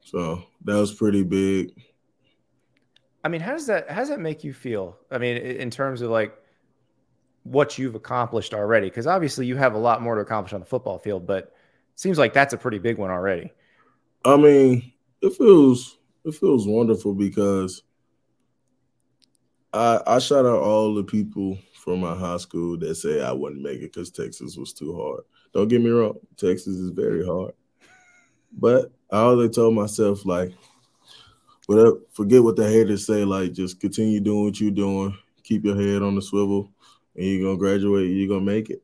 So 0.00 0.42
that 0.64 0.74
was 0.74 0.94
pretty 0.94 1.22
big. 1.22 1.72
I 3.24 3.28
mean, 3.28 3.40
how 3.40 3.52
does 3.52 3.66
that 3.66 3.90
how 3.90 4.00
does 4.00 4.08
that 4.08 4.20
make 4.20 4.44
you 4.44 4.52
feel? 4.52 4.96
I 5.10 5.18
mean, 5.18 5.36
in 5.36 5.70
terms 5.70 6.00
of 6.00 6.10
like 6.10 6.34
what 7.44 7.78
you've 7.78 7.94
accomplished 7.94 8.54
already? 8.54 8.88
Because 8.88 9.06
obviously 9.06 9.46
you 9.46 9.56
have 9.56 9.74
a 9.74 9.78
lot 9.78 10.02
more 10.02 10.14
to 10.14 10.20
accomplish 10.20 10.52
on 10.52 10.60
the 10.60 10.66
football 10.66 10.98
field, 10.98 11.26
but 11.26 11.54
seems 11.94 12.18
like 12.18 12.32
that's 12.32 12.54
a 12.54 12.58
pretty 12.58 12.78
big 12.78 12.98
one 12.98 13.10
already. 13.10 13.52
I 14.24 14.36
mean, 14.36 14.92
it 15.20 15.34
feels 15.34 15.98
it 16.24 16.34
feels 16.34 16.66
wonderful 16.66 17.14
because 17.14 17.82
I 19.72 20.00
I 20.06 20.18
shout 20.18 20.46
out 20.46 20.62
all 20.62 20.94
the 20.94 21.04
people 21.04 21.58
from 21.74 22.00
my 22.00 22.14
high 22.14 22.36
school 22.36 22.76
that 22.78 22.94
say 22.96 23.22
I 23.22 23.32
wouldn't 23.32 23.62
make 23.62 23.78
it 23.78 23.92
because 23.92 24.10
Texas 24.10 24.56
was 24.56 24.72
too 24.72 24.96
hard. 24.96 25.22
Don't 25.54 25.68
get 25.68 25.80
me 25.80 25.90
wrong, 25.90 26.18
Texas 26.36 26.74
is 26.74 26.90
very 26.90 27.24
hard. 27.24 27.54
But 28.52 28.92
I 29.10 29.20
always 29.20 29.54
told 29.54 29.74
myself 29.74 30.26
like, 30.26 30.52
whatever, 31.66 31.98
forget 32.12 32.42
what 32.42 32.56
the 32.56 32.68
haters 32.68 33.06
say. 33.06 33.24
Like, 33.24 33.52
just 33.52 33.80
continue 33.80 34.20
doing 34.20 34.44
what 34.44 34.60
you're 34.60 34.70
doing. 34.70 35.16
Keep 35.44 35.64
your 35.64 35.76
head 35.80 36.02
on 36.02 36.14
the 36.14 36.22
swivel 36.22 36.70
and 37.18 37.26
you're 37.26 37.42
gonna 37.42 37.58
graduate, 37.58 38.10
you're 38.10 38.28
gonna 38.28 38.40
make 38.40 38.70
it. 38.70 38.82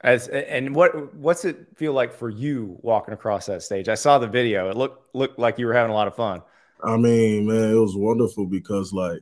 As 0.00 0.28
and 0.28 0.74
what 0.74 1.14
what's 1.14 1.44
it 1.44 1.66
feel 1.74 1.92
like 1.92 2.12
for 2.12 2.30
you 2.30 2.78
walking 2.80 3.12
across 3.12 3.46
that 3.46 3.62
stage? 3.62 3.88
I 3.88 3.94
saw 3.94 4.18
the 4.18 4.26
video. 4.26 4.70
It 4.70 4.76
looked 4.76 5.14
looked 5.14 5.38
like 5.38 5.58
you 5.58 5.66
were 5.66 5.74
having 5.74 5.90
a 5.90 5.94
lot 5.94 6.08
of 6.08 6.14
fun. 6.14 6.42
I 6.82 6.96
mean, 6.96 7.46
man, 7.46 7.70
it 7.70 7.78
was 7.78 7.96
wonderful 7.96 8.46
because 8.46 8.92
like 8.92 9.20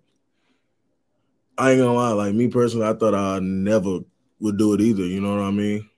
I 1.58 1.72
ain't 1.72 1.80
gonna 1.80 1.94
lie, 1.94 2.12
like 2.12 2.34
me 2.34 2.48
personally, 2.48 2.86
I 2.86 2.94
thought 2.94 3.14
I 3.14 3.38
never 3.40 4.00
would 4.40 4.58
do 4.58 4.74
it 4.74 4.80
either. 4.80 5.04
You 5.04 5.20
know 5.20 5.34
what 5.36 5.42
I 5.42 5.50
mean? 5.50 5.88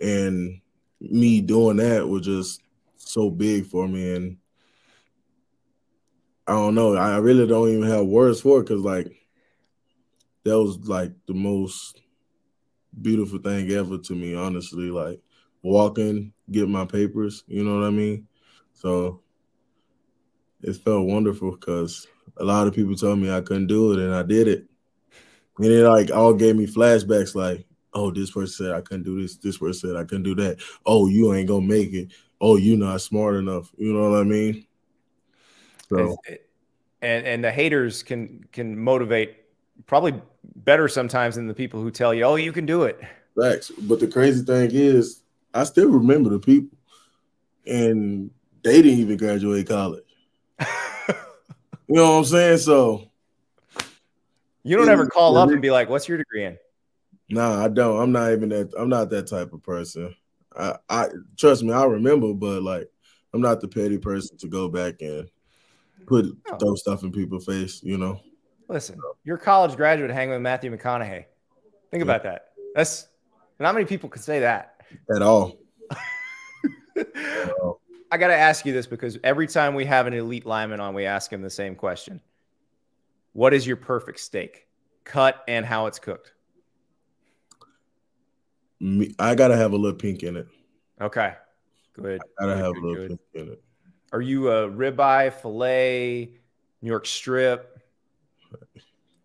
And 0.00 0.60
me 1.00 1.40
doing 1.40 1.76
that 1.76 2.08
was 2.08 2.24
just 2.24 2.62
so 2.96 3.30
big 3.30 3.66
for 3.66 3.86
me, 3.86 4.14
and 4.14 4.36
I 6.46 6.52
don't 6.52 6.74
know. 6.74 6.96
I 6.96 7.18
really 7.18 7.46
don't 7.46 7.68
even 7.68 7.88
have 7.88 8.06
words 8.06 8.40
for 8.40 8.60
it 8.60 8.64
because 8.64 8.82
like 8.82 9.23
that 10.44 10.58
was 10.58 10.78
like 10.86 11.12
the 11.26 11.34
most 11.34 12.00
beautiful 13.00 13.38
thing 13.38 13.70
ever 13.70 13.98
to 13.98 14.14
me, 14.14 14.34
honestly. 14.34 14.90
Like 14.90 15.20
walking, 15.62 16.32
get 16.50 16.68
my 16.68 16.84
papers, 16.84 17.44
you 17.46 17.64
know 17.64 17.78
what 17.78 17.86
I 17.86 17.90
mean? 17.90 18.26
So 18.72 19.22
it 20.62 20.74
felt 20.76 21.06
wonderful 21.06 21.52
because 21.52 22.06
a 22.38 22.44
lot 22.44 22.66
of 22.66 22.74
people 22.74 22.94
told 22.94 23.18
me 23.18 23.30
I 23.30 23.40
couldn't 23.40 23.66
do 23.66 23.92
it 23.92 23.98
and 23.98 24.14
I 24.14 24.22
did 24.22 24.48
it. 24.48 24.66
And 25.58 25.66
it 25.66 25.88
like 25.88 26.10
all 26.10 26.34
gave 26.34 26.56
me 26.56 26.66
flashbacks 26.66 27.34
like, 27.34 27.66
oh, 27.92 28.10
this 28.10 28.30
person 28.30 28.66
said 28.66 28.74
I 28.74 28.80
couldn't 28.80 29.04
do 29.04 29.20
this, 29.20 29.36
this 29.36 29.58
person 29.58 29.90
said 29.90 29.96
I 29.96 30.04
couldn't 30.04 30.24
do 30.24 30.34
that. 30.36 30.58
Oh, 30.84 31.06
you 31.06 31.32
ain't 31.34 31.48
gonna 31.48 31.66
make 31.66 31.92
it. 31.92 32.12
Oh, 32.40 32.56
you 32.56 32.76
not 32.76 33.00
smart 33.00 33.36
enough. 33.36 33.70
You 33.76 33.92
know 33.92 34.10
what 34.10 34.20
I 34.20 34.24
mean? 34.24 34.66
So 35.88 36.16
and 37.00 37.26
and 37.26 37.44
the 37.44 37.52
haters 37.52 38.02
can 38.02 38.44
can 38.52 38.78
motivate 38.78 39.36
probably 39.86 40.20
better 40.56 40.88
sometimes 40.88 41.36
than 41.36 41.46
the 41.46 41.54
people 41.54 41.80
who 41.80 41.90
tell 41.90 42.14
you, 42.14 42.24
"Oh, 42.24 42.36
you 42.36 42.52
can 42.52 42.66
do 42.66 42.84
it." 42.84 43.00
Facts. 43.40 43.70
But 43.70 44.00
the 44.00 44.08
crazy 44.08 44.44
thing 44.44 44.70
is, 44.72 45.22
I 45.52 45.64
still 45.64 45.90
remember 45.90 46.30
the 46.30 46.38
people, 46.38 46.76
and 47.66 48.30
they 48.62 48.82
didn't 48.82 49.00
even 49.00 49.16
graduate 49.16 49.68
college. 49.68 50.04
you 50.60 50.66
know 51.88 52.12
what 52.12 52.18
I'm 52.18 52.24
saying? 52.24 52.58
So 52.58 53.10
you 54.62 54.76
don't 54.76 54.88
ever 54.88 55.06
call 55.06 55.36
up 55.36 55.50
and 55.50 55.62
be 55.62 55.70
like, 55.70 55.88
"What's 55.88 56.08
your 56.08 56.18
degree 56.18 56.44
in?" 56.44 56.58
Nah, 57.30 57.64
I 57.64 57.68
don't. 57.68 58.00
I'm 58.00 58.12
not 58.12 58.32
even 58.32 58.48
that. 58.50 58.72
I'm 58.78 58.88
not 58.88 59.10
that 59.10 59.26
type 59.26 59.52
of 59.52 59.62
person. 59.62 60.14
I, 60.56 60.76
I 60.88 61.08
trust 61.36 61.62
me. 61.62 61.72
I 61.72 61.84
remember, 61.84 62.32
but 62.32 62.62
like, 62.62 62.88
I'm 63.32 63.40
not 63.40 63.60
the 63.60 63.68
petty 63.68 63.98
person 63.98 64.36
to 64.38 64.48
go 64.48 64.68
back 64.68 65.00
and 65.00 65.28
put 66.06 66.26
oh. 66.50 66.56
throw 66.58 66.74
stuff 66.74 67.02
in 67.02 67.12
people's 67.12 67.46
face. 67.46 67.82
You 67.82 67.98
know. 67.98 68.20
Listen, 68.68 68.98
you're 69.24 69.36
a 69.36 69.40
college 69.40 69.76
graduate 69.76 70.10
hanging 70.10 70.32
with 70.32 70.40
Matthew 70.40 70.74
McConaughey. 70.76 71.24
Think 71.90 72.02
about 72.02 72.22
that. 72.22 72.52
That's 72.74 73.06
not 73.60 73.74
many 73.74 73.86
people 73.86 74.08
can 74.08 74.22
say 74.22 74.40
that 74.40 74.80
at 75.14 75.22
all. 75.22 75.56
I 78.10 78.16
got 78.16 78.28
to 78.28 78.36
ask 78.36 78.64
you 78.64 78.72
this 78.72 78.86
because 78.86 79.18
every 79.24 79.46
time 79.46 79.74
we 79.74 79.84
have 79.86 80.06
an 80.06 80.14
elite 80.14 80.46
lineman 80.46 80.80
on, 80.80 80.94
we 80.94 81.04
ask 81.04 81.32
him 81.32 81.42
the 81.42 81.50
same 81.50 81.74
question. 81.74 82.20
What 83.32 83.52
is 83.52 83.66
your 83.66 83.76
perfect 83.76 84.20
steak? 84.20 84.68
Cut 85.04 85.42
and 85.48 85.66
how 85.66 85.86
it's 85.86 85.98
cooked. 85.98 86.32
I 89.18 89.34
gotta 89.34 89.56
have 89.56 89.72
a 89.72 89.76
little 89.76 89.96
pink 89.96 90.22
in 90.22 90.36
it. 90.36 90.46
Okay, 91.00 91.34
good. 91.94 92.20
I 92.38 92.42
gotta 92.46 92.56
have 92.56 92.74
good, 92.74 92.82
a 92.82 92.86
little 92.86 92.94
good. 92.94 93.08
pink 93.08 93.20
in 93.34 93.52
it. 93.52 93.62
Are 94.12 94.20
you 94.20 94.50
a 94.50 94.68
ribeye, 94.68 95.32
fillet, 95.32 96.30
New 96.82 96.88
York 96.88 97.06
strip? 97.06 97.73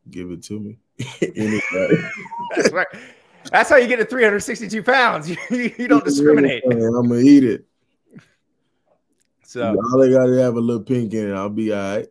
Give 0.09 0.31
it 0.31 0.43
to 0.43 0.59
me. 0.59 0.77
That's 2.55 2.71
right. 2.71 2.87
That's 3.51 3.69
how 3.69 3.77
you 3.77 3.87
get 3.87 3.97
to 3.97 4.05
362 4.05 4.83
pounds. 4.83 5.29
You, 5.49 5.73
you 5.77 5.87
don't 5.87 6.03
discriminate. 6.03 6.63
I'm 6.65 6.79
gonna 6.79 7.17
eat 7.19 7.43
it. 7.43 7.65
So 9.43 9.75
all 9.75 9.99
they 9.99 10.11
gotta 10.11 10.39
have 10.41 10.55
a 10.55 10.59
little 10.59 10.83
pink 10.83 11.13
in 11.13 11.31
it. 11.31 11.33
I'll 11.33 11.49
be 11.49 11.73
all 11.73 11.79
right. 11.79 12.07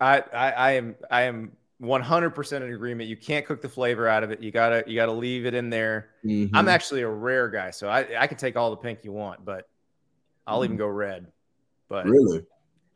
I, 0.00 0.18
I, 0.18 0.50
I 0.50 0.70
am 0.72 0.96
I 1.10 1.22
am 1.22 1.52
100% 1.80 2.56
in 2.56 2.74
agreement. 2.74 3.08
You 3.08 3.16
can't 3.16 3.46
cook 3.46 3.62
the 3.62 3.68
flavor 3.68 4.06
out 4.06 4.22
of 4.22 4.30
it. 4.30 4.40
You 4.40 4.50
gotta 4.50 4.84
you 4.86 4.94
gotta 4.94 5.12
leave 5.12 5.46
it 5.46 5.54
in 5.54 5.70
there. 5.70 6.10
Mm-hmm. 6.24 6.54
I'm 6.54 6.68
actually 6.68 7.02
a 7.02 7.08
rare 7.08 7.48
guy, 7.48 7.70
so 7.70 7.88
I 7.88 8.06
I 8.18 8.26
can 8.26 8.36
take 8.36 8.56
all 8.56 8.70
the 8.70 8.76
pink 8.76 9.00
you 9.02 9.12
want, 9.12 9.44
but 9.44 9.68
I'll 10.46 10.58
mm-hmm. 10.58 10.64
even 10.64 10.76
go 10.76 10.88
red. 10.88 11.26
But 11.88 12.06
really, 12.06 12.44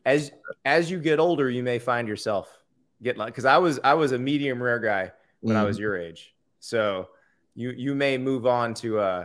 as 0.05 0.33
as 0.65 0.91
you 0.91 0.99
get 0.99 1.19
older, 1.19 1.49
you 1.49 1.63
may 1.63 1.79
find 1.79 2.09
yourself 2.09 2.58
getting 3.03 3.19
like 3.19 3.33
because 3.33 3.45
I 3.45 3.59
was 3.59 3.81
I 3.83 3.95
was 3.95 4.13
a 4.13 4.19
medium 4.19 4.63
rare 4.63 4.79
guy 4.79 5.13
when 5.41 5.55
mm-hmm. 5.55 5.63
I 5.63 5.67
was 5.67 5.77
mm-hmm. 5.77 5.83
your 5.83 5.99
age, 5.99 6.35
so 6.61 7.09
you 7.55 7.71
you 7.71 7.95
may 7.95 8.19
move 8.19 8.47
on 8.47 8.75
to 8.75 8.99
uh 8.99 9.25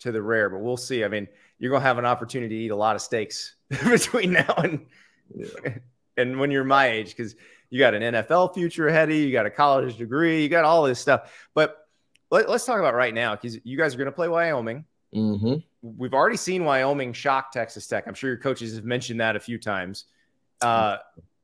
to 0.00 0.12
the 0.12 0.22
rare, 0.22 0.48
but 0.50 0.60
we'll 0.60 0.76
see. 0.76 1.04
I 1.04 1.08
mean, 1.08 1.28
you're 1.58 1.70
gonna 1.70 1.84
have 1.84 1.98
an 1.98 2.06
opportunity 2.06 2.58
to 2.58 2.64
eat 2.64 2.70
a 2.70 2.76
lot 2.76 2.96
of 2.96 3.02
steaks 3.02 3.54
between 3.68 4.32
now 4.32 4.54
and 4.56 4.86
yeah. 5.34 5.76
and 6.16 6.38
when 6.38 6.50
you're 6.50 6.64
my 6.64 6.88
age 6.88 7.16
because 7.16 7.34
you 7.70 7.78
got 7.78 7.94
an 7.94 8.02
NFL 8.02 8.52
future 8.52 8.88
ahead 8.88 9.08
of 9.08 9.14
you, 9.14 9.22
you 9.22 9.32
got 9.32 9.46
a 9.46 9.50
college 9.50 9.96
degree, 9.96 10.42
you 10.42 10.48
got 10.48 10.64
all 10.64 10.82
this 10.82 11.00
stuff. 11.00 11.48
But 11.54 11.86
let, 12.30 12.48
us 12.48 12.66
talk 12.66 12.78
about 12.78 12.94
right 12.94 13.14
now 13.14 13.36
because 13.36 13.58
you 13.64 13.78
guys 13.78 13.94
are 13.94 13.98
going 13.98 14.06
to 14.06 14.12
play 14.12 14.28
Wyoming. 14.28 14.84
Mm-hmm. 15.14 15.54
We've 15.82 16.14
already 16.14 16.36
seen 16.36 16.64
Wyoming 16.64 17.12
shock 17.12 17.52
Texas 17.52 17.86
Tech. 17.86 18.06
I'm 18.06 18.14
sure 18.14 18.28
your 18.28 18.38
coaches 18.38 18.74
have 18.74 18.84
mentioned 18.84 19.20
that 19.20 19.36
a 19.36 19.40
few 19.40 19.58
times. 19.58 20.04
Uh, 20.60 20.98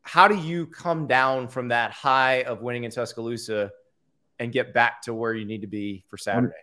how 0.07 0.29
do 0.29 0.37
you 0.37 0.66
come 0.66 1.09
down 1.09 1.49
from 1.49 1.69
that 1.69 1.90
high 1.90 2.42
of 2.42 2.62
winning 2.62 2.85
in 2.85 2.92
Tuscaloosa 2.92 3.73
and 4.38 4.53
get 4.53 4.73
back 4.73 5.03
to 5.03 5.12
where 5.12 5.35
you 5.35 5.45
need 5.45 5.62
to 5.62 5.66
be 5.66 6.05
for 6.07 6.16
Saturday? 6.16 6.55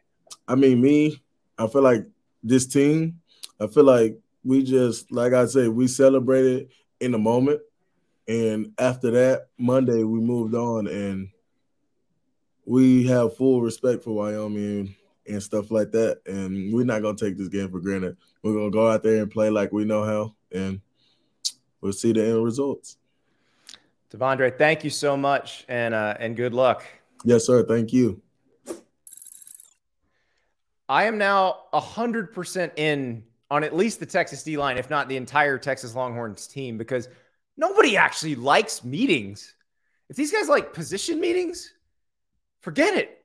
I 0.47 0.55
mean, 0.55 0.81
me, 0.81 1.21
I 1.57 1.67
feel 1.67 1.81
like 1.81 2.05
this 2.41 2.65
team, 2.65 3.19
I 3.59 3.67
feel 3.67 3.83
like 3.83 4.17
we 4.45 4.63
just, 4.63 5.11
like 5.11 5.33
I 5.33 5.45
said, 5.45 5.67
we 5.69 5.87
celebrated 5.87 6.69
in 7.01 7.11
the 7.11 7.17
moment. 7.17 7.59
And 8.29 8.71
after 8.79 9.11
that, 9.11 9.47
Monday, 9.57 10.03
we 10.03 10.19
moved 10.21 10.55
on 10.55 10.87
and 10.87 11.27
we 12.65 13.05
have 13.07 13.35
full 13.35 13.61
respect 13.61 14.05
for 14.05 14.11
Wyoming 14.11 14.95
and 15.27 15.43
stuff 15.43 15.69
like 15.69 15.91
that. 15.91 16.21
And 16.25 16.73
we're 16.73 16.85
not 16.85 17.01
going 17.01 17.17
to 17.17 17.25
take 17.25 17.37
this 17.37 17.49
game 17.49 17.69
for 17.69 17.81
granted. 17.81 18.15
We're 18.41 18.53
going 18.53 18.71
to 18.71 18.75
go 18.75 18.89
out 18.89 19.03
there 19.03 19.21
and 19.21 19.29
play 19.29 19.49
like 19.49 19.73
we 19.73 19.83
know 19.83 20.05
how, 20.05 20.35
and 20.51 20.79
we'll 21.81 21.91
see 21.91 22.13
the 22.13 22.25
end 22.25 22.43
results. 22.43 22.97
T'Vondre, 24.13 24.55
thank 24.57 24.83
you 24.83 24.89
so 24.89 25.17
much 25.17 25.65
and, 25.67 25.93
uh, 25.93 26.15
and 26.19 26.35
good 26.35 26.53
luck. 26.53 26.83
Yes, 27.23 27.45
sir. 27.45 27.63
Thank 27.63 27.91
you. 27.91 28.21
I 30.87 31.05
am 31.05 31.17
now 31.17 31.61
100% 31.73 32.71
in 32.77 33.23
on 33.49 33.63
at 33.63 33.75
least 33.75 33.99
the 33.99 34.05
Texas 34.05 34.43
D 34.43 34.57
line, 34.57 34.77
if 34.77 34.89
not 34.89 35.07
the 35.07 35.17
entire 35.17 35.57
Texas 35.57 35.95
Longhorns 35.95 36.47
team, 36.47 36.77
because– 36.77 37.07
Nobody 37.57 37.97
actually 37.97 38.35
likes 38.35 38.83
meetings. 38.83 39.55
If 40.09 40.15
these 40.15 40.31
guys 40.31 40.49
like 40.49 40.73
position 40.73 41.19
meetings, 41.19 41.73
forget 42.61 42.95
it. 42.95 43.23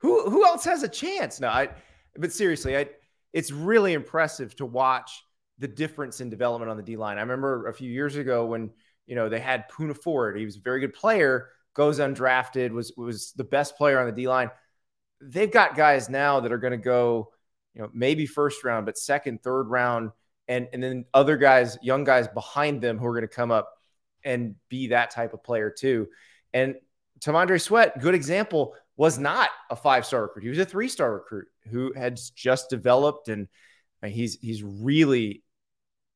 Who 0.00 0.28
who 0.28 0.44
else 0.44 0.64
has 0.64 0.82
a 0.82 0.88
chance? 0.88 1.40
No, 1.40 1.48
I 1.48 1.70
but 2.16 2.32
seriously, 2.32 2.76
I 2.76 2.88
it's 3.32 3.50
really 3.50 3.94
impressive 3.94 4.54
to 4.56 4.66
watch 4.66 5.24
the 5.58 5.68
difference 5.68 6.20
in 6.20 6.28
development 6.28 6.70
on 6.70 6.76
the 6.76 6.82
D 6.82 6.96
line. 6.96 7.16
I 7.16 7.22
remember 7.22 7.68
a 7.68 7.74
few 7.74 7.90
years 7.90 8.16
ago 8.16 8.44
when 8.44 8.70
you 9.06 9.14
know 9.14 9.28
they 9.28 9.40
had 9.40 9.70
Poona 9.70 9.96
Ford. 9.96 10.36
He 10.36 10.44
was 10.44 10.56
a 10.56 10.60
very 10.60 10.80
good 10.80 10.94
player, 10.94 11.48
goes 11.74 11.98
undrafted, 11.98 12.70
was 12.70 12.92
was 12.96 13.32
the 13.32 13.44
best 13.44 13.76
player 13.76 13.98
on 13.98 14.06
the 14.06 14.12
D 14.12 14.28
line. 14.28 14.50
They've 15.20 15.50
got 15.50 15.76
guys 15.76 16.08
now 16.08 16.40
that 16.40 16.52
are 16.52 16.58
going 16.58 16.72
to 16.72 16.76
go, 16.76 17.32
you 17.74 17.82
know, 17.82 17.90
maybe 17.92 18.26
first 18.26 18.64
round, 18.64 18.86
but 18.86 18.98
second, 18.98 19.42
third 19.42 19.64
round 19.64 20.10
and 20.48 20.68
and 20.72 20.82
then 20.82 21.04
other 21.14 21.36
guys, 21.36 21.78
young 21.82 22.04
guys 22.04 22.28
behind 22.28 22.80
them 22.80 22.98
who 22.98 23.06
are 23.06 23.12
going 23.12 23.28
to 23.28 23.34
come 23.34 23.50
up 23.50 23.72
and 24.24 24.56
be 24.68 24.88
that 24.88 25.10
type 25.10 25.32
of 25.32 25.42
player 25.42 25.70
too. 25.70 26.08
And 26.52 26.76
T'Vondre 27.20 27.60
Sweat, 27.60 27.98
good 28.00 28.14
example, 28.14 28.74
was 28.96 29.18
not 29.18 29.50
a 29.70 29.76
five 29.76 30.06
star 30.06 30.22
recruit. 30.22 30.42
He 30.42 30.48
was 30.48 30.58
a 30.58 30.64
three 30.64 30.88
star 30.88 31.14
recruit 31.14 31.46
who 31.70 31.92
had 31.94 32.18
just 32.34 32.70
developed, 32.70 33.28
and 33.28 33.48
he's 34.04 34.38
he's 34.40 34.62
really 34.62 35.42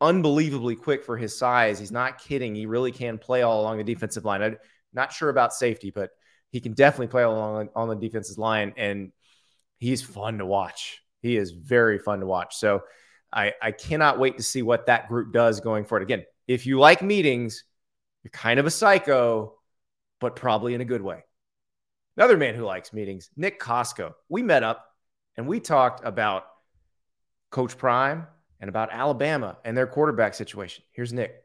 unbelievably 0.00 0.76
quick 0.76 1.04
for 1.04 1.16
his 1.16 1.36
size. 1.36 1.78
He's 1.78 1.92
not 1.92 2.18
kidding. 2.18 2.54
He 2.54 2.66
really 2.66 2.92
can 2.92 3.18
play 3.18 3.42
all 3.42 3.60
along 3.60 3.78
the 3.78 3.84
defensive 3.84 4.24
line. 4.24 4.42
I'm 4.42 4.56
not 4.92 5.12
sure 5.12 5.28
about 5.28 5.52
safety, 5.52 5.90
but 5.90 6.10
he 6.50 6.60
can 6.60 6.72
definitely 6.72 7.08
play 7.08 7.22
along 7.22 7.68
on 7.76 7.88
the 7.88 7.94
defensive 7.94 8.38
line, 8.38 8.74
and 8.76 9.12
he's 9.78 10.02
fun 10.02 10.38
to 10.38 10.46
watch. 10.46 11.02
He 11.22 11.36
is 11.36 11.52
very 11.52 11.98
fun 11.98 12.20
to 12.20 12.26
watch. 12.26 12.56
So 12.56 12.82
I, 13.32 13.54
I 13.62 13.72
cannot 13.72 14.18
wait 14.18 14.36
to 14.38 14.42
see 14.42 14.62
what 14.62 14.86
that 14.86 15.08
group 15.08 15.32
does 15.32 15.60
going 15.60 15.84
forward. 15.84 16.02
Again, 16.02 16.24
if 16.48 16.66
you 16.66 16.78
like 16.78 17.02
meetings, 17.02 17.64
you're 18.24 18.30
kind 18.30 18.58
of 18.58 18.66
a 18.66 18.70
psycho, 18.70 19.54
but 20.18 20.34
probably 20.34 20.74
in 20.74 20.80
a 20.80 20.84
good 20.84 21.02
way. 21.02 21.22
Another 22.16 22.36
man 22.36 22.54
who 22.54 22.64
likes 22.64 22.92
meetings, 22.92 23.30
Nick 23.36 23.60
Kosko. 23.60 24.14
We 24.28 24.42
met 24.42 24.62
up 24.62 24.84
and 25.36 25.46
we 25.46 25.60
talked 25.60 26.04
about 26.04 26.44
Coach 27.50 27.78
Prime 27.78 28.26
and 28.60 28.68
about 28.68 28.92
Alabama 28.92 29.56
and 29.64 29.76
their 29.76 29.86
quarterback 29.86 30.34
situation. 30.34 30.84
Here's 30.92 31.12
Nick. 31.12 31.44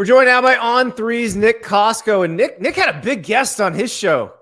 We're 0.00 0.06
joined 0.06 0.28
now 0.28 0.40
by 0.40 0.54
On3's 0.54 1.36
Nick 1.36 1.62
Kosko, 1.62 2.24
and 2.24 2.34
Nick 2.34 2.58
Nick 2.58 2.74
had 2.74 2.96
a 2.96 3.02
big 3.02 3.22
guest 3.22 3.60
on 3.60 3.74
his 3.74 3.92
show 3.92 4.32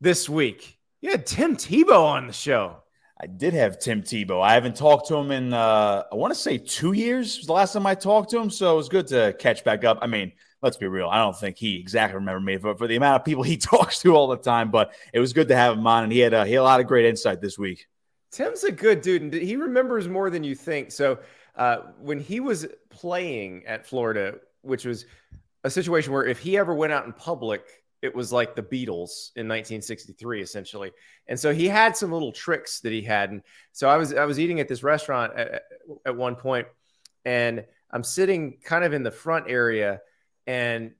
this 0.00 0.28
week. 0.28 0.78
You 1.00 1.12
had 1.12 1.26
Tim 1.26 1.56
Tebow 1.56 2.02
on 2.02 2.26
the 2.26 2.32
show. 2.32 2.82
I 3.22 3.26
did 3.26 3.52
have 3.52 3.78
Tim 3.78 4.02
Tebow. 4.02 4.42
I 4.42 4.54
haven't 4.54 4.76
talked 4.76 5.08
to 5.08 5.16
him 5.16 5.30
in 5.30 5.52
uh, 5.52 6.04
I 6.10 6.14
want 6.14 6.32
to 6.32 6.38
say 6.38 6.56
two 6.56 6.92
years 6.92 7.36
was 7.36 7.46
the 7.46 7.52
last 7.52 7.74
time 7.74 7.86
I 7.86 7.94
talked 7.94 8.30
to 8.30 8.38
him, 8.38 8.48
so 8.48 8.72
it 8.72 8.76
was 8.76 8.88
good 8.88 9.08
to 9.08 9.34
catch 9.38 9.62
back 9.62 9.84
up. 9.84 9.98
I 10.00 10.06
mean, 10.06 10.32
let's 10.62 10.78
be 10.78 10.86
real. 10.86 11.06
I 11.06 11.18
don't 11.18 11.38
think 11.38 11.58
he 11.58 11.78
exactly 11.78 12.14
remembered 12.14 12.44
me 12.44 12.56
for, 12.56 12.74
for 12.74 12.86
the 12.86 12.96
amount 12.96 13.20
of 13.20 13.26
people 13.26 13.42
he 13.42 13.56
talks 13.58 14.00
to 14.00 14.16
all 14.16 14.28
the 14.28 14.38
time, 14.38 14.70
but 14.70 14.94
it 15.12 15.20
was 15.20 15.34
good 15.34 15.48
to 15.48 15.56
have 15.56 15.76
him 15.76 15.86
on, 15.86 16.04
and 16.04 16.12
he 16.12 16.20
had 16.20 16.32
a, 16.32 16.46
he 16.46 16.52
had 16.54 16.60
a 16.60 16.62
lot 16.62 16.80
of 16.80 16.86
great 16.86 17.04
insight 17.04 17.42
this 17.42 17.58
week. 17.58 17.86
Tim's 18.32 18.64
a 18.64 18.72
good 18.72 19.02
dude, 19.02 19.20
and 19.20 19.34
he 19.34 19.56
remembers 19.56 20.08
more 20.08 20.30
than 20.30 20.42
you 20.42 20.54
think. 20.54 20.90
So 20.90 21.18
uh, 21.56 21.78
when 22.00 22.20
he 22.20 22.40
was 22.40 22.68
playing 22.88 23.66
at 23.66 23.86
Florida, 23.86 24.36
which 24.62 24.86
was 24.86 25.04
a 25.62 25.68
situation 25.68 26.14
where 26.14 26.24
if 26.24 26.38
he 26.38 26.56
ever 26.56 26.74
went 26.74 26.92
out 26.94 27.04
in 27.04 27.12
public, 27.12 27.79
it 28.02 28.14
was 28.14 28.32
like 28.32 28.54
the 28.54 28.62
Beatles 28.62 29.30
in 29.36 29.46
1963, 29.46 30.40
essentially. 30.40 30.92
And 31.26 31.38
so 31.38 31.52
he 31.52 31.68
had 31.68 31.96
some 31.96 32.12
little 32.12 32.32
tricks 32.32 32.80
that 32.80 32.92
he 32.92 33.02
had. 33.02 33.30
And 33.30 33.42
so 33.72 33.88
I 33.88 33.96
was 33.96 34.14
I 34.14 34.24
was 34.24 34.40
eating 34.40 34.60
at 34.60 34.68
this 34.68 34.82
restaurant 34.82 35.34
at, 35.36 35.62
at 36.06 36.16
one 36.16 36.34
point, 36.34 36.66
and 37.24 37.64
I'm 37.90 38.04
sitting 38.04 38.58
kind 38.62 38.84
of 38.84 38.92
in 38.92 39.02
the 39.02 39.10
front 39.10 39.46
area, 39.48 40.00
and 40.46 40.92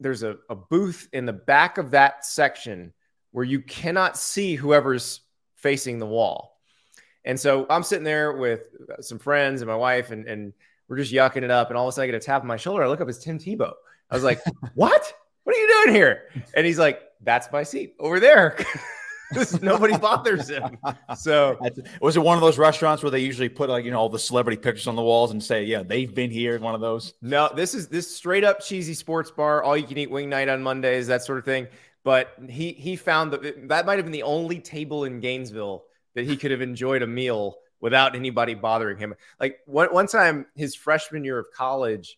there's 0.00 0.22
a, 0.22 0.36
a 0.50 0.56
booth 0.56 1.08
in 1.12 1.26
the 1.26 1.32
back 1.32 1.78
of 1.78 1.92
that 1.92 2.24
section 2.24 2.92
where 3.30 3.44
you 3.44 3.60
cannot 3.60 4.16
see 4.16 4.54
whoever's 4.54 5.20
facing 5.54 5.98
the 5.98 6.06
wall. 6.06 6.58
And 7.24 7.38
so 7.38 7.66
I'm 7.68 7.82
sitting 7.82 8.04
there 8.04 8.32
with 8.32 8.62
some 9.00 9.18
friends 9.18 9.60
and 9.60 9.68
my 9.68 9.76
wife, 9.76 10.10
and, 10.10 10.26
and 10.26 10.52
we're 10.88 10.96
just 10.96 11.12
yucking 11.12 11.42
it 11.42 11.50
up. 11.50 11.68
And 11.68 11.76
all 11.76 11.86
of 11.86 11.88
a 11.88 11.92
sudden, 11.92 12.08
I 12.08 12.12
get 12.12 12.22
a 12.22 12.24
tap 12.24 12.42
on 12.42 12.48
my 12.48 12.56
shoulder. 12.56 12.84
I 12.84 12.88
look 12.88 13.00
up, 13.00 13.08
it's 13.08 13.18
Tim 13.18 13.38
Tebow. 13.38 13.72
I 14.10 14.14
was 14.14 14.24
like, 14.24 14.40
"What? 14.74 15.12
What 15.46 15.54
are 15.54 15.58
you 15.60 15.84
doing 15.84 15.94
here?" 15.94 16.24
And 16.54 16.66
he's 16.66 16.78
like, 16.78 17.00
"That's 17.20 17.46
my 17.52 17.62
seat 17.62 17.94
over 18.00 18.18
there." 18.18 18.58
Nobody 19.62 19.96
bothers 19.96 20.48
him. 20.48 20.76
So 21.16 21.56
was 22.00 22.16
it 22.16 22.20
one 22.20 22.36
of 22.36 22.42
those 22.42 22.58
restaurants 22.58 23.02
where 23.02 23.10
they 23.10 23.20
usually 23.20 23.48
put 23.48 23.70
like 23.70 23.84
you 23.84 23.92
know 23.92 23.98
all 23.98 24.08
the 24.08 24.18
celebrity 24.18 24.56
pictures 24.56 24.88
on 24.88 24.96
the 24.96 25.02
walls 25.02 25.30
and 25.30 25.42
say, 25.42 25.64
"Yeah, 25.64 25.84
they've 25.84 26.12
been 26.12 26.32
here." 26.32 26.58
One 26.58 26.74
of 26.74 26.80
those. 26.80 27.14
No, 27.22 27.48
this 27.54 27.74
is 27.74 27.86
this 27.86 28.12
straight 28.12 28.42
up 28.42 28.60
cheesy 28.60 28.94
sports 28.94 29.30
bar. 29.30 29.62
All 29.62 29.76
you 29.76 29.86
can 29.86 29.98
eat 29.98 30.10
wing 30.10 30.28
night 30.28 30.48
on 30.48 30.62
Mondays, 30.62 31.06
that 31.06 31.22
sort 31.22 31.38
of 31.38 31.44
thing. 31.44 31.68
But 32.02 32.34
he 32.48 32.72
he 32.72 32.96
found 32.96 33.32
that 33.32 33.68
that 33.68 33.86
might 33.86 33.98
have 33.98 34.04
been 34.04 34.12
the 34.12 34.24
only 34.24 34.60
table 34.60 35.04
in 35.04 35.20
Gainesville 35.20 35.84
that 36.14 36.24
he 36.24 36.36
could 36.36 36.50
have 36.50 36.62
enjoyed 36.62 37.02
a 37.02 37.06
meal 37.06 37.58
without 37.80 38.14
anybody 38.14 38.54
bothering 38.54 38.98
him. 38.98 39.14
Like 39.40 39.58
one 39.66 39.88
one 39.92 40.06
time, 40.06 40.46
his 40.54 40.74
freshman 40.74 41.24
year 41.24 41.38
of 41.38 41.46
college, 41.52 42.16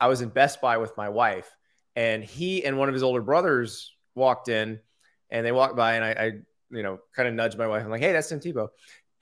I 0.00 0.08
was 0.08 0.20
in 0.20 0.28
Best 0.30 0.60
Buy 0.60 0.78
with 0.78 0.96
my 0.96 1.08
wife, 1.08 1.50
and 1.96 2.24
he 2.24 2.64
and 2.64 2.78
one 2.78 2.88
of 2.88 2.94
his 2.94 3.02
older 3.02 3.22
brothers 3.22 3.94
walked 4.14 4.48
in 4.48 4.80
and 5.30 5.46
they 5.46 5.52
walked 5.52 5.76
by 5.76 5.94
and 5.94 6.04
I, 6.04 6.10
I 6.10 6.32
you 6.70 6.82
know, 6.82 7.00
kind 7.14 7.28
of 7.28 7.34
nudged 7.34 7.58
my 7.58 7.66
wife. 7.66 7.84
I'm 7.84 7.90
like, 7.90 8.00
hey, 8.00 8.12
that's 8.12 8.28
Tim 8.28 8.40
Tebow. 8.40 8.68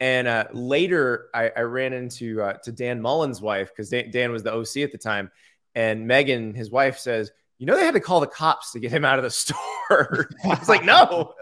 And 0.00 0.28
uh, 0.28 0.44
later, 0.52 1.28
I, 1.34 1.50
I, 1.56 1.60
ran 1.62 1.92
into 1.92 2.40
uh, 2.40 2.52
to 2.64 2.70
Dan 2.70 3.00
Mullen's 3.00 3.40
wife 3.40 3.70
because 3.70 3.90
Dan, 3.90 4.10
Dan, 4.12 4.30
was 4.30 4.44
the 4.44 4.52
OC 4.52 4.78
at 4.78 4.92
the 4.92 4.98
time, 4.98 5.28
and 5.74 6.06
Megan, 6.06 6.54
his 6.54 6.70
wife, 6.70 6.98
says, 6.98 7.32
"You 7.58 7.66
know, 7.66 7.74
they 7.74 7.84
had 7.84 7.94
to 7.94 8.00
call 8.00 8.20
the 8.20 8.28
cops 8.28 8.70
to 8.72 8.78
get 8.78 8.92
him 8.92 9.04
out 9.04 9.18
of 9.18 9.24
the 9.24 9.30
store." 9.30 10.28
I 10.44 10.48
was 10.50 10.68
like, 10.68 10.84
"No." 10.84 11.34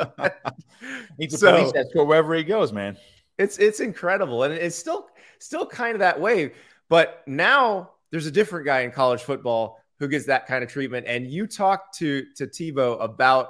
He's 1.19 1.35
a 1.35 1.39
so, 1.39 1.55
police 1.55 1.73
escort 1.75 2.07
wherever 2.07 2.35
he 2.35 2.45
goes, 2.45 2.73
man. 2.73 2.97
It's 3.37 3.59
it's 3.59 3.81
incredible, 3.81 4.45
and 4.45 4.55
it's 4.55 4.77
still 4.77 5.07
still 5.39 5.67
kind 5.67 5.93
of 5.93 5.99
that 5.99 6.19
way. 6.19 6.53
But 6.89 7.25
now 7.27 7.91
there's 8.11 8.27
a 8.27 8.31
different 8.31 8.65
guy 8.65 8.81
in 8.81 8.91
college 8.91 9.21
football 9.21 9.81
who 9.99 10.09
gets 10.09 10.27
that 10.27 10.47
kind 10.47 10.63
of 10.63 10.71
treatment. 10.71 11.07
And 11.07 11.27
you 11.27 11.47
talked 11.47 11.99
to 11.99 12.25
to 12.37 12.47
Tebow 12.47 13.03
about 13.03 13.49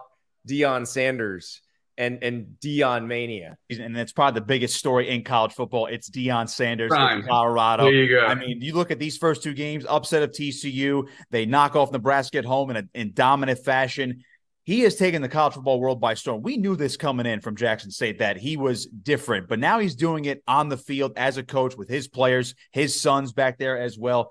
Deion 0.49 0.87
Sanders 0.87 1.61
and 1.99 2.23
and 2.23 2.57
Deion 2.63 3.07
mania. 3.07 3.57
And 3.71 3.97
it's 3.97 4.13
probably 4.13 4.41
the 4.41 4.47
biggest 4.47 4.77
story 4.77 5.09
in 5.09 5.25
college 5.25 5.53
football. 5.53 5.87
It's 5.87 6.11
Deion 6.11 6.49
Sanders 6.49 6.93
in 6.93 7.23
Colorado. 7.27 7.85
There 7.85 7.93
you 7.93 8.21
go. 8.21 8.27
I 8.27 8.35
mean, 8.35 8.61
you 8.61 8.75
look 8.75 8.91
at 8.91 8.99
these 8.99 9.17
first 9.17 9.43
two 9.43 9.55
games, 9.55 9.87
upset 9.89 10.23
of 10.23 10.31
TCU. 10.31 11.09
They 11.31 11.47
knock 11.47 11.77
off 11.77 11.93
Nebraska 11.93 12.39
at 12.39 12.45
home 12.45 12.71
in 12.71 12.77
a 12.77 12.85
in 12.95 13.13
dominant 13.15 13.61
fashion. 13.65 14.23
He 14.65 14.81
has 14.81 14.97
taken 14.97 15.23
the 15.23 15.29
college 15.29 15.55
football 15.55 15.79
world 15.79 16.01
by 16.01 16.15
storm. 16.15 16.43
We 16.43 16.57
knew 16.57 16.75
this 16.75 16.97
coming 16.97 17.25
in 17.25 17.41
from 17.41 17.55
Jackson 17.55 17.93
State 17.93 18.19
that 18.19 18.37
he 18.37 18.57
was 18.57 18.87
different, 18.87 19.49
but 19.49 19.61
now 19.61 19.79
he's 19.79 19.95
doing 19.95 20.25
it 20.25 20.43
on 20.49 20.69
the 20.69 20.77
field 20.77 21.13
as 21.17 21.37
a 21.37 21.45
coach 21.45 21.77
with 21.77 21.89
his 21.89 22.09
players, 22.09 22.57
his 22.73 23.01
sons 23.01 23.33
back 23.33 23.59
there 23.59 23.79
as 23.79 23.97
well. 23.97 24.29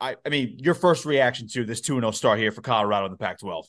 I, 0.00 0.16
I 0.24 0.28
mean, 0.28 0.58
your 0.58 0.74
first 0.74 1.04
reaction 1.04 1.48
to 1.48 1.64
this 1.64 1.80
2 1.80 2.00
0 2.00 2.10
start 2.10 2.38
here 2.38 2.52
for 2.52 2.60
Colorado 2.60 3.06
in 3.06 3.12
the 3.12 3.18
Pac 3.18 3.38
12? 3.38 3.66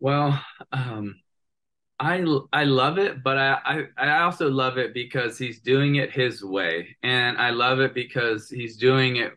Well, 0.00 0.42
um, 0.72 1.16
I 1.98 2.24
I 2.52 2.64
love 2.64 2.98
it, 2.98 3.22
but 3.22 3.38
I, 3.38 3.58
I 3.64 4.06
I 4.06 4.22
also 4.22 4.48
love 4.48 4.78
it 4.78 4.94
because 4.94 5.36
he's 5.38 5.60
doing 5.60 5.96
it 5.96 6.12
his 6.12 6.44
way, 6.44 6.96
and 7.02 7.36
I 7.38 7.50
love 7.50 7.80
it 7.80 7.94
because 7.94 8.48
he's 8.48 8.76
doing 8.76 9.16
it 9.16 9.32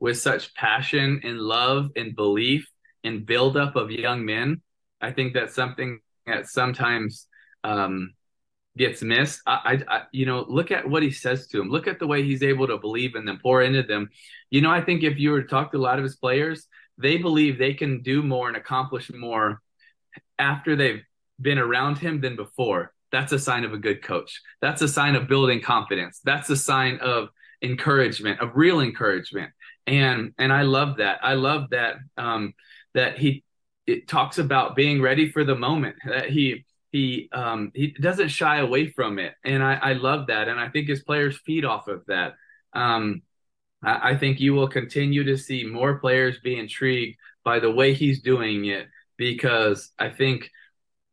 with 0.00 0.18
such 0.18 0.54
passion 0.54 1.20
and 1.24 1.38
love 1.38 1.90
and 1.96 2.14
belief 2.16 2.68
and 3.04 3.26
buildup 3.26 3.76
of 3.76 3.90
young 3.90 4.24
men. 4.24 4.62
I 5.00 5.10
think 5.10 5.34
that's 5.34 5.54
something 5.54 6.00
that 6.26 6.46
sometimes 6.48 7.26
um, 7.64 8.14
gets 8.78 9.02
missed. 9.02 9.40
I, 9.46 9.82
I, 9.88 9.96
I, 9.96 10.02
you 10.12 10.24
know, 10.24 10.46
look 10.48 10.70
at 10.70 10.88
what 10.88 11.02
he 11.02 11.10
says 11.10 11.48
to 11.48 11.60
him. 11.60 11.68
Look 11.68 11.86
at 11.86 11.98
the 11.98 12.06
way 12.06 12.22
he's 12.22 12.42
able 12.42 12.66
to 12.68 12.78
believe 12.78 13.14
in 13.16 13.24
them, 13.24 13.38
pour 13.42 13.62
into 13.62 13.82
them. 13.82 14.08
You 14.50 14.62
know, 14.62 14.70
I 14.70 14.80
think 14.80 15.02
if 15.02 15.18
you 15.18 15.32
were 15.32 15.42
to 15.42 15.48
talk 15.48 15.72
to 15.72 15.78
a 15.78 15.80
lot 15.80 15.98
of 15.98 16.04
his 16.04 16.16
players, 16.16 16.66
they 16.96 17.18
believe 17.18 17.58
they 17.58 17.74
can 17.74 18.02
do 18.02 18.22
more 18.22 18.48
and 18.48 18.56
accomplish 18.56 19.10
more 19.12 19.60
after 20.38 20.76
they've 20.76 21.02
been 21.40 21.58
around 21.58 21.98
him 21.98 22.20
than 22.20 22.36
before. 22.36 22.92
That's 23.10 23.32
a 23.32 23.38
sign 23.38 23.64
of 23.64 23.72
a 23.72 23.78
good 23.78 24.02
coach. 24.02 24.40
That's 24.60 24.82
a 24.82 24.88
sign 24.88 25.14
of 25.14 25.28
building 25.28 25.60
confidence. 25.60 26.20
That's 26.24 26.50
a 26.50 26.56
sign 26.56 26.98
of 27.00 27.28
encouragement, 27.62 28.40
of 28.40 28.52
real 28.54 28.80
encouragement. 28.80 29.52
And 29.86 30.34
and 30.38 30.52
I 30.52 30.62
love 30.62 30.98
that. 30.98 31.20
I 31.22 31.34
love 31.34 31.70
that 31.70 31.96
um, 32.16 32.54
that 32.94 33.18
he 33.18 33.44
it 33.86 34.06
talks 34.06 34.38
about 34.38 34.76
being 34.76 35.00
ready 35.00 35.30
for 35.30 35.44
the 35.44 35.54
moment. 35.54 35.96
That 36.04 36.28
he 36.28 36.66
he 36.90 37.28
um, 37.32 37.72
he 37.74 37.88
doesn't 37.88 38.28
shy 38.28 38.58
away 38.58 38.88
from 38.88 39.18
it, 39.18 39.34
and 39.44 39.62
I, 39.62 39.74
I 39.74 39.92
love 39.94 40.28
that. 40.28 40.48
And 40.48 40.58
I 40.58 40.68
think 40.68 40.88
his 40.88 41.02
players 41.02 41.38
feed 41.44 41.64
off 41.64 41.88
of 41.88 42.04
that. 42.06 42.34
Um, 42.72 43.22
I, 43.82 44.10
I 44.10 44.16
think 44.16 44.40
you 44.40 44.54
will 44.54 44.68
continue 44.68 45.24
to 45.24 45.36
see 45.36 45.64
more 45.64 45.98
players 45.98 46.38
be 46.42 46.58
intrigued 46.58 47.18
by 47.44 47.60
the 47.60 47.70
way 47.70 47.94
he's 47.94 48.22
doing 48.22 48.66
it 48.66 48.88
because 49.16 49.92
I 49.98 50.10
think 50.10 50.50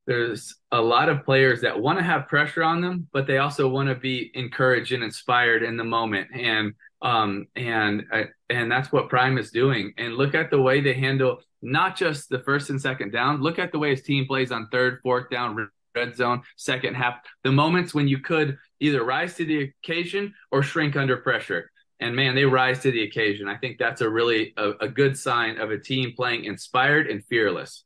there's 0.07 0.55
a 0.71 0.79
lot 0.79 1.09
of 1.09 1.25
players 1.25 1.61
that 1.61 1.79
want 1.79 1.97
to 1.97 2.03
have 2.03 2.27
pressure 2.27 2.63
on 2.63 2.81
them, 2.81 3.07
but 3.11 3.25
they 3.25 3.39
also 3.39 3.67
want 3.67 3.89
to 3.89 3.95
be 3.95 4.31
encouraged 4.35 4.91
and 4.91 5.03
inspired 5.03 5.63
in 5.63 5.77
the 5.77 5.83
moment. 5.83 6.29
And 6.33 6.73
um, 7.01 7.47
and 7.55 8.05
uh, 8.11 8.23
and 8.49 8.71
that's 8.71 8.91
what 8.91 9.09
Prime 9.09 9.37
is 9.37 9.51
doing. 9.51 9.93
And 9.97 10.15
look 10.15 10.33
at 10.33 10.49
the 10.49 10.61
way 10.61 10.81
they 10.81 10.93
handle 10.93 11.39
not 11.65 11.97
just 11.97 12.29
the 12.29 12.39
first 12.39 12.69
and 12.69 12.79
second 12.79 13.11
down. 13.11 13.41
Look 13.41 13.59
at 13.59 13.71
the 13.71 13.79
way 13.79 13.89
his 13.89 14.03
team 14.03 14.25
plays 14.25 14.51
on 14.51 14.67
third, 14.71 14.99
fourth 15.01 15.29
down, 15.29 15.69
red 15.95 16.15
zone, 16.15 16.43
second 16.57 16.95
half. 16.95 17.15
The 17.43 17.51
moments 17.51 17.93
when 17.93 18.07
you 18.07 18.19
could 18.19 18.57
either 18.79 19.03
rise 19.03 19.35
to 19.35 19.45
the 19.45 19.71
occasion 19.83 20.33
or 20.51 20.61
shrink 20.61 20.95
under 20.95 21.17
pressure. 21.17 21.71
And 21.99 22.15
man, 22.15 22.35
they 22.35 22.45
rise 22.45 22.81
to 22.81 22.91
the 22.91 23.03
occasion. 23.03 23.47
I 23.47 23.57
think 23.57 23.77
that's 23.77 24.01
a 24.01 24.09
really 24.09 24.53
a, 24.57 24.71
a 24.81 24.87
good 24.87 25.17
sign 25.17 25.57
of 25.57 25.71
a 25.71 25.79
team 25.79 26.13
playing 26.15 26.43
inspired 26.45 27.07
and 27.07 27.23
fearless. 27.25 27.83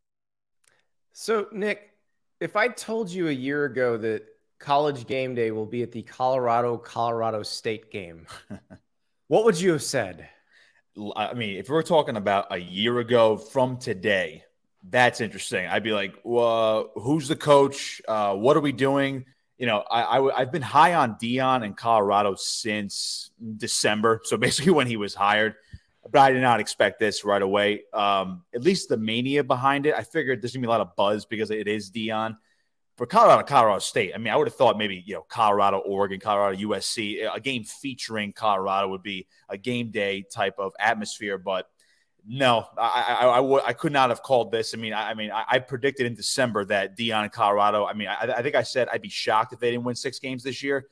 So, 1.13 1.47
Nick, 1.51 1.91
if 2.39 2.55
I 2.55 2.69
told 2.69 3.09
you 3.09 3.27
a 3.27 3.31
year 3.31 3.65
ago 3.65 3.97
that 3.97 4.25
college 4.59 5.05
game 5.05 5.35
day 5.35 5.51
will 5.51 5.65
be 5.65 5.83
at 5.83 5.91
the 5.91 6.01
Colorado 6.01 6.77
Colorado 6.77 7.43
State 7.43 7.91
game, 7.91 8.25
what 9.27 9.45
would 9.45 9.59
you 9.59 9.71
have 9.71 9.83
said? 9.83 10.27
I 11.15 11.33
mean, 11.33 11.57
if 11.57 11.69
we're 11.69 11.83
talking 11.83 12.17
about 12.17 12.47
a 12.51 12.57
year 12.57 12.99
ago 12.99 13.37
from 13.37 13.77
today, 13.77 14.43
that's 14.87 15.21
interesting. 15.21 15.67
I'd 15.67 15.83
be 15.83 15.91
like, 15.91 16.13
well, 16.23 16.91
who's 16.95 17.27
the 17.27 17.35
coach? 17.35 18.01
Uh, 18.07 18.35
what 18.35 18.57
are 18.57 18.61
we 18.61 18.71
doing? 18.71 19.25
You 19.57 19.67
know, 19.67 19.79
I, 19.79 20.19
I 20.19 20.39
have 20.39 20.51
been 20.51 20.61
high 20.61 20.93
on 20.93 21.15
Deion 21.15 21.65
in 21.65 21.73
Colorado 21.73 22.35
since 22.35 23.31
December, 23.57 24.21
so 24.23 24.37
basically 24.37 24.71
when 24.71 24.87
he 24.87 24.97
was 24.97 25.13
hired 25.13 25.55
but 26.11 26.19
I 26.19 26.31
did 26.31 26.41
not 26.41 26.59
expect 26.59 26.99
this 26.99 27.23
right 27.23 27.41
away. 27.41 27.83
Um, 27.93 28.43
at 28.53 28.63
least 28.63 28.89
the 28.89 28.97
mania 28.97 29.43
behind 29.43 29.85
it. 29.85 29.93
I 29.95 30.03
figured 30.03 30.41
there's 30.41 30.53
gonna 30.53 30.61
be 30.61 30.67
a 30.67 30.71
lot 30.71 30.81
of 30.81 30.95
buzz 30.95 31.25
because 31.25 31.51
it 31.51 31.67
is 31.67 31.91
Deion. 31.91 32.37
For 32.99 33.05
Colorado, 33.05 33.43
Colorado 33.43 33.79
State, 33.79 34.11
I 34.13 34.17
mean, 34.17 34.33
I 34.33 34.35
would 34.35 34.47
have 34.47 34.55
thought 34.57 34.77
maybe 34.77 35.01
you 35.07 35.13
know 35.13 35.25
Colorado, 35.29 35.77
Oregon, 35.77 36.19
Colorado, 36.19 36.57
USC, 36.57 37.33
a 37.33 37.39
game 37.39 37.63
featuring 37.63 38.33
Colorado 38.33 38.89
would 38.89 39.03
be 39.03 39.25
a 39.47 39.57
game 39.57 39.89
day 39.89 40.25
type 40.29 40.55
of 40.59 40.73
atmosphere. 40.77 41.37
But 41.37 41.69
no, 42.27 42.65
I 42.77 43.19
I, 43.21 43.29
I, 43.29 43.37
w- 43.37 43.61
I 43.65 43.71
could 43.71 43.93
not 43.93 44.09
have 44.09 44.21
called 44.21 44.51
this. 44.51 44.73
I 44.73 44.77
mean, 44.77 44.91
I, 44.91 45.11
I 45.11 45.13
mean, 45.13 45.31
I, 45.31 45.45
I, 45.47 45.59
predicted 45.59 46.07
in 46.07 46.13
December 46.13 46.65
that 46.65 46.97
Deion 46.97 47.23
and 47.23 47.31
Colorado. 47.31 47.85
I 47.85 47.93
mean, 47.93 48.09
I 48.09 48.41
think 48.41 48.55
I 48.55 48.63
said 48.63 48.89
I'd 48.91 49.01
be 49.01 49.07
shocked 49.07 49.53
if 49.53 49.61
they 49.61 49.71
didn't 49.71 49.85
win 49.85 49.95
six 49.95 50.19
games 50.19 50.43
this 50.43 50.61
year. 50.61 50.87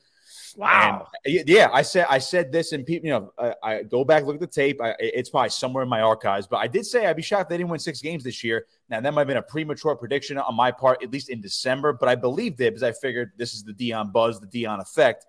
Wow. 0.56 1.08
And, 1.24 1.48
yeah, 1.48 1.68
I 1.72 1.82
said 1.82 2.06
I 2.08 2.18
said 2.18 2.52
this, 2.52 2.72
and 2.72 2.84
people, 2.84 3.06
you 3.06 3.12
know, 3.12 3.32
I, 3.38 3.54
I, 3.62 3.82
go 3.82 4.04
back 4.04 4.24
look 4.24 4.34
at 4.34 4.40
the 4.40 4.46
tape. 4.46 4.80
I, 4.80 4.94
it's 4.98 5.30
probably 5.30 5.50
somewhere 5.50 5.82
in 5.82 5.88
my 5.88 6.00
archives, 6.00 6.46
but 6.46 6.56
I 6.56 6.66
did 6.66 6.86
say 6.86 7.06
I'd 7.06 7.16
be 7.16 7.22
shocked 7.22 7.42
if 7.42 7.48
they 7.48 7.56
didn't 7.58 7.70
win 7.70 7.80
six 7.80 8.00
games 8.00 8.24
this 8.24 8.42
year. 8.42 8.66
Now 8.88 9.00
that 9.00 9.12
might 9.14 9.22
have 9.22 9.28
been 9.28 9.36
a 9.36 9.42
premature 9.42 9.96
prediction 9.96 10.38
on 10.38 10.54
my 10.54 10.70
part, 10.70 11.02
at 11.02 11.12
least 11.12 11.28
in 11.28 11.40
December, 11.40 11.92
but 11.92 12.08
I 12.08 12.14
believed 12.14 12.60
it 12.60 12.72
because 12.72 12.82
I 12.82 12.92
figured 12.92 13.32
this 13.36 13.54
is 13.54 13.64
the 13.64 13.72
Deion 13.72 14.12
buzz, 14.12 14.40
the 14.40 14.46
Deion 14.46 14.80
effect. 14.80 15.26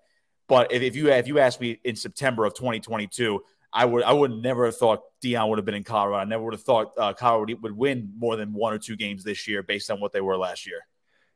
But 0.48 0.72
if, 0.72 0.82
if 0.82 0.96
you 0.96 1.10
if 1.10 1.28
you 1.28 1.38
asked 1.38 1.60
me 1.60 1.78
in 1.84 1.96
September 1.96 2.44
of 2.44 2.54
2022, 2.54 3.40
I 3.72 3.84
would 3.84 4.02
I 4.02 4.12
would 4.12 4.32
never 4.32 4.64
have 4.66 4.76
thought 4.76 5.02
Deion 5.22 5.48
would 5.48 5.58
have 5.58 5.64
been 5.64 5.74
in 5.74 5.84
Colorado. 5.84 6.20
I 6.20 6.24
never 6.24 6.42
would 6.42 6.54
have 6.54 6.62
thought 6.62 6.92
uh, 6.98 7.12
Colorado 7.12 7.56
would 7.62 7.76
win 7.76 8.12
more 8.16 8.36
than 8.36 8.52
one 8.52 8.72
or 8.72 8.78
two 8.78 8.96
games 8.96 9.22
this 9.22 9.46
year 9.46 9.62
based 9.62 9.90
on 9.90 10.00
what 10.00 10.12
they 10.12 10.20
were 10.20 10.36
last 10.36 10.66
year. 10.66 10.80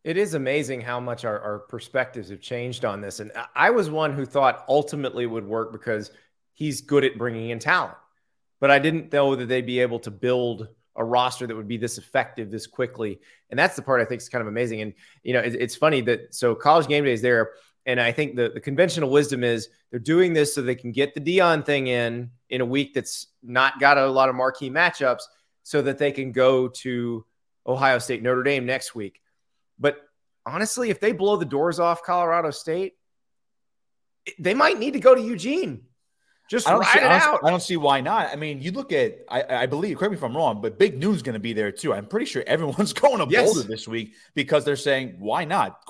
It 0.05 0.19
is 0.19 0.35
amazing 0.35 0.83
how 0.83 1.01
much 1.01 1.25
our, 1.25 1.40
our 1.40 1.59
perspectives 1.61 2.29
have 2.29 2.40
changed 2.40 2.85
on 2.85 3.01
this. 3.01 3.21
And 3.21 3.33
I 3.57 3.71
was 3.71 3.88
one 3.88 4.12
who 4.12 4.27
thought 4.27 4.64
ultimately 4.69 5.25
would 5.25 5.47
work 5.47 5.73
because 5.73 6.11
he's 6.53 6.83
good 6.83 7.05
at 7.05 7.17
bringing 7.17 7.51
in 7.51 7.59
talent. 7.59 7.97
But 8.61 8.71
I 8.71 8.79
didn't 8.79 9.12
know 9.12 9.35
that 9.35 9.47
they'd 9.47 9.67
be 9.67 9.81
able 9.81 9.99
to 10.01 10.11
build 10.11 10.69
a 10.97 11.05
roster 11.05 11.47
that 11.47 11.57
would 11.57 11.67
be 11.67 11.79
this 11.79 11.99
effective 11.99 12.51
this 12.51 12.67
quickly. 12.67 13.19
And 13.51 13.59
that's 13.59 13.77
the 13.77 13.83
part 13.83 14.01
I 14.01 14.05
think 14.05 14.21
is 14.21 14.29
kind 14.29 14.43
of 14.43 14.49
amazing. 14.49 14.83
And, 14.83 14.95
you 15.23 15.33
know, 15.33 15.40
it, 15.40 15.55
it's 15.55 15.75
funny 15.75 16.03
that 16.03 16.35
so 16.35 16.55
college 16.55 16.87
game 16.87 17.05
day 17.05 17.12
is 17.12 17.23
there. 17.23 17.53
And 17.87 18.01
I 18.01 18.12
think 18.12 18.37
the, 18.37 18.51
the 18.51 18.61
conventional 18.61 19.11
wisdom 19.11 19.43
is 19.43 19.69
they're 19.90 19.99
doing 19.99 20.33
this 20.33 20.55
so 20.55 20.62
they 20.62 20.75
can 20.75 20.93
get 20.93 21.14
the 21.14 21.21
Deion 21.21 21.64
thing 21.64 21.87
in 21.87 22.31
in 22.49 22.61
a 22.61 22.67
week 22.67 22.95
that's 22.95 23.29
not 23.43 23.81
got 23.81 23.99
a 23.99 24.07
lot 24.07 24.29
of 24.29 24.35
marquee 24.35 24.71
matchups 24.71 25.23
so 25.62 25.83
that 25.83 25.99
they 25.99 26.12
can 26.12 26.33
go 26.33 26.69
to 26.69 27.25
Ohio 27.67 27.99
State, 27.99 28.23
Notre 28.23 28.43
Dame 28.43 28.67
next 28.67 28.95
week. 28.95 29.21
But 29.79 29.99
honestly, 30.47 30.91
if 30.91 31.01
they 31.01 31.13
blow 31.13 31.37
the 31.37 31.45
doors 31.45 31.81
off 31.81 32.03
Colorado 32.03 32.51
State, 32.51 32.95
they 34.39 34.55
might 34.55 34.79
need 34.79 34.93
to 34.93 35.01
go 35.01 35.15
to 35.15 35.21
Eugene. 35.21 35.83
Just 36.51 36.69
I 36.69 36.73
don't, 36.73 36.81
ride 36.81 36.93
see, 36.93 36.99
it 36.99 37.05
I, 37.05 37.19
out. 37.21 37.41
I 37.43 37.49
don't 37.49 37.63
see 37.63 37.79
why 37.79 38.03
not. 38.03 38.29
I 38.31 38.37
mean, 38.37 38.61
you 38.61 38.71
look 38.71 38.93
at, 38.93 39.21
I, 39.31 39.63
I 39.63 39.67
believe, 39.67 39.97
correct 39.97 40.13
me 40.13 40.19
if 40.19 40.23
I'm 40.23 40.37
wrong, 40.37 40.61
but 40.61 40.79
Big 40.79 40.99
Noon's 40.99 41.23
going 41.23 41.33
to 41.35 41.41
be 41.41 41.55
there 41.55 41.73
too. 41.73 41.95
I'm 41.95 42.05
pretty 42.07 42.27
sure 42.27 42.45
everyone's 42.47 42.93
going 42.93 43.19
to 43.19 43.27
Yes. 43.33 43.47
Boulder 43.47 43.67
this 43.67 43.89
week 43.89 44.13
because 44.35 44.63
they're 44.63 44.77
saying, 44.77 45.17
why 45.19 45.47
not? 45.47 45.81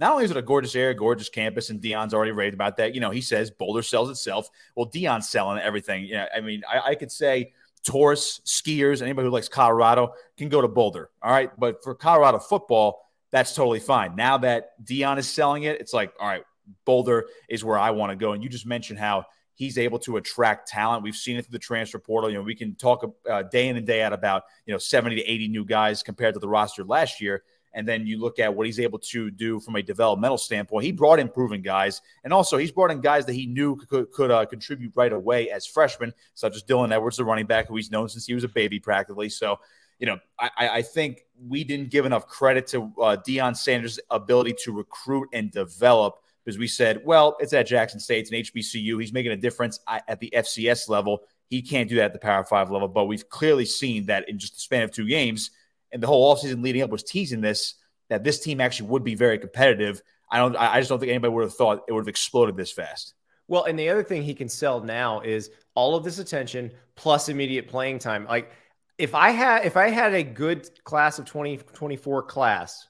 Not 0.00 0.12
only 0.12 0.24
is 0.24 0.32
it 0.32 0.36
a 0.36 0.42
gorgeous 0.42 0.74
area, 0.74 0.94
gorgeous 0.94 1.28
campus, 1.28 1.70
and 1.70 1.80
Deion's 1.80 2.12
already 2.12 2.32
raved 2.32 2.54
about 2.54 2.76
that. 2.78 2.92
You 2.92 3.00
know, 3.00 3.10
he 3.10 3.20
says 3.20 3.52
Boulder 3.52 3.82
sells 3.82 4.10
itself. 4.10 4.50
Well, 4.74 4.90
Deion's 4.90 5.28
selling 5.28 5.60
everything. 5.60 6.06
Yeah, 6.06 6.26
I 6.34 6.40
mean, 6.40 6.62
I, 6.68 6.90
I 6.90 6.94
could 6.96 7.12
say 7.12 7.52
tourists, 7.84 8.60
skiers, 8.60 9.02
anybody 9.02 9.26
who 9.26 9.32
likes 9.32 9.48
Colorado 9.48 10.14
can 10.36 10.48
go 10.48 10.60
to 10.60 10.68
Boulder. 10.68 11.10
All 11.22 11.30
right. 11.30 11.50
But 11.58 11.84
for 11.84 11.94
Colorado 11.94 12.40
football, 12.40 13.09
that's 13.30 13.54
totally 13.54 13.80
fine. 13.80 14.16
Now 14.16 14.38
that 14.38 14.72
Deion 14.84 15.18
is 15.18 15.28
selling 15.28 15.64
it, 15.64 15.80
it's 15.80 15.92
like, 15.92 16.12
all 16.18 16.28
right, 16.28 16.44
Boulder 16.84 17.26
is 17.48 17.64
where 17.64 17.78
I 17.78 17.90
want 17.90 18.10
to 18.10 18.16
go. 18.16 18.32
And 18.32 18.42
you 18.42 18.48
just 18.48 18.66
mentioned 18.66 18.98
how 18.98 19.26
he's 19.54 19.78
able 19.78 19.98
to 20.00 20.16
attract 20.16 20.68
talent. 20.68 21.02
We've 21.02 21.14
seen 21.14 21.36
it 21.36 21.44
through 21.44 21.52
the 21.52 21.58
transfer 21.58 21.98
portal. 21.98 22.30
You 22.30 22.38
know, 22.38 22.42
we 22.42 22.54
can 22.54 22.74
talk 22.74 23.04
uh, 23.28 23.42
day 23.42 23.68
in 23.68 23.76
and 23.76 23.86
day 23.86 24.02
out 24.02 24.12
about, 24.12 24.44
you 24.66 24.72
know, 24.72 24.78
70 24.78 25.16
to 25.16 25.22
80 25.22 25.48
new 25.48 25.64
guys 25.64 26.02
compared 26.02 26.34
to 26.34 26.40
the 26.40 26.48
roster 26.48 26.82
last 26.84 27.20
year. 27.20 27.42
And 27.72 27.86
then 27.86 28.06
you 28.06 28.18
look 28.18 28.38
at 28.38 28.52
what 28.52 28.66
he's 28.66 28.80
able 28.80 28.98
to 28.98 29.30
do 29.30 29.60
from 29.60 29.76
a 29.76 29.82
developmental 29.82 30.38
standpoint. 30.38 30.84
He 30.84 30.92
brought 30.92 31.20
in 31.20 31.28
proven 31.28 31.62
guys, 31.62 32.02
and 32.24 32.32
also 32.32 32.56
he's 32.56 32.72
brought 32.72 32.90
in 32.90 33.00
guys 33.00 33.26
that 33.26 33.34
he 33.34 33.46
knew 33.46 33.76
could, 33.76 34.10
could 34.10 34.30
uh, 34.30 34.44
contribute 34.46 34.92
right 34.96 35.12
away 35.12 35.50
as 35.50 35.66
freshmen, 35.66 36.12
such 36.34 36.56
as 36.56 36.64
Dylan 36.64 36.90
Edwards, 36.90 37.18
the 37.18 37.24
running 37.24 37.46
back, 37.46 37.68
who 37.68 37.76
he's 37.76 37.92
known 37.92 38.08
since 38.08 38.26
he 38.26 38.34
was 38.34 38.42
a 38.42 38.48
baby 38.48 38.80
practically. 38.80 39.28
So, 39.28 39.60
you 40.00 40.06
know, 40.06 40.18
I, 40.38 40.50
I 40.58 40.82
think 40.82 41.26
we 41.46 41.62
didn't 41.62 41.90
give 41.90 42.06
enough 42.06 42.26
credit 42.26 42.66
to 42.68 42.84
uh, 43.00 43.16
Deion 43.16 43.54
Sanders' 43.54 44.00
ability 44.10 44.54
to 44.64 44.72
recruit 44.72 45.28
and 45.34 45.52
develop 45.52 46.16
because 46.42 46.58
we 46.58 46.66
said, 46.66 47.02
well, 47.04 47.36
it's 47.38 47.52
at 47.52 47.66
Jackson 47.66 48.00
State, 48.00 48.20
it's 48.20 48.30
an 48.30 48.38
HBCU. 48.38 48.98
He's 48.98 49.12
making 49.12 49.32
a 49.32 49.36
difference 49.36 49.78
at 49.86 50.18
the 50.18 50.32
FCS 50.34 50.88
level. 50.88 51.20
He 51.50 51.60
can't 51.60 51.88
do 51.88 51.96
that 51.96 52.06
at 52.06 52.12
the 52.14 52.18
Power 52.18 52.44
Five 52.44 52.70
level. 52.70 52.88
But 52.88 53.04
we've 53.04 53.28
clearly 53.28 53.66
seen 53.66 54.06
that 54.06 54.28
in 54.28 54.38
just 54.38 54.54
the 54.54 54.60
span 54.60 54.82
of 54.82 54.90
two 54.90 55.06
games, 55.06 55.50
and 55.92 56.02
the 56.02 56.06
whole 56.06 56.34
offseason 56.34 56.62
leading 56.64 56.82
up 56.82 56.90
was 56.90 57.02
teasing 57.02 57.42
this 57.42 57.74
that 58.08 58.24
this 58.24 58.40
team 58.40 58.60
actually 58.60 58.88
would 58.88 59.04
be 59.04 59.14
very 59.14 59.38
competitive. 59.38 60.00
I 60.30 60.38
don't. 60.38 60.56
I 60.56 60.80
just 60.80 60.88
don't 60.88 60.98
think 60.98 61.10
anybody 61.10 61.32
would 61.32 61.42
have 61.42 61.54
thought 61.54 61.84
it 61.88 61.92
would 61.92 62.00
have 62.00 62.08
exploded 62.08 62.56
this 62.56 62.72
fast. 62.72 63.14
Well, 63.48 63.64
and 63.64 63.78
the 63.78 63.88
other 63.88 64.04
thing 64.04 64.22
he 64.22 64.32
can 64.32 64.48
sell 64.48 64.80
now 64.80 65.20
is 65.20 65.50
all 65.74 65.96
of 65.96 66.04
this 66.04 66.20
attention 66.20 66.70
plus 66.94 67.28
immediate 67.28 67.66
playing 67.68 67.98
time. 67.98 68.24
Like 68.26 68.52
if 69.00 69.14
I 69.14 69.30
had 69.30 69.64
if 69.64 69.76
I 69.76 69.88
had 69.88 70.14
a 70.14 70.22
good 70.22 70.68
class 70.84 71.18
of 71.18 71.24
2024 71.24 72.24
class 72.24 72.86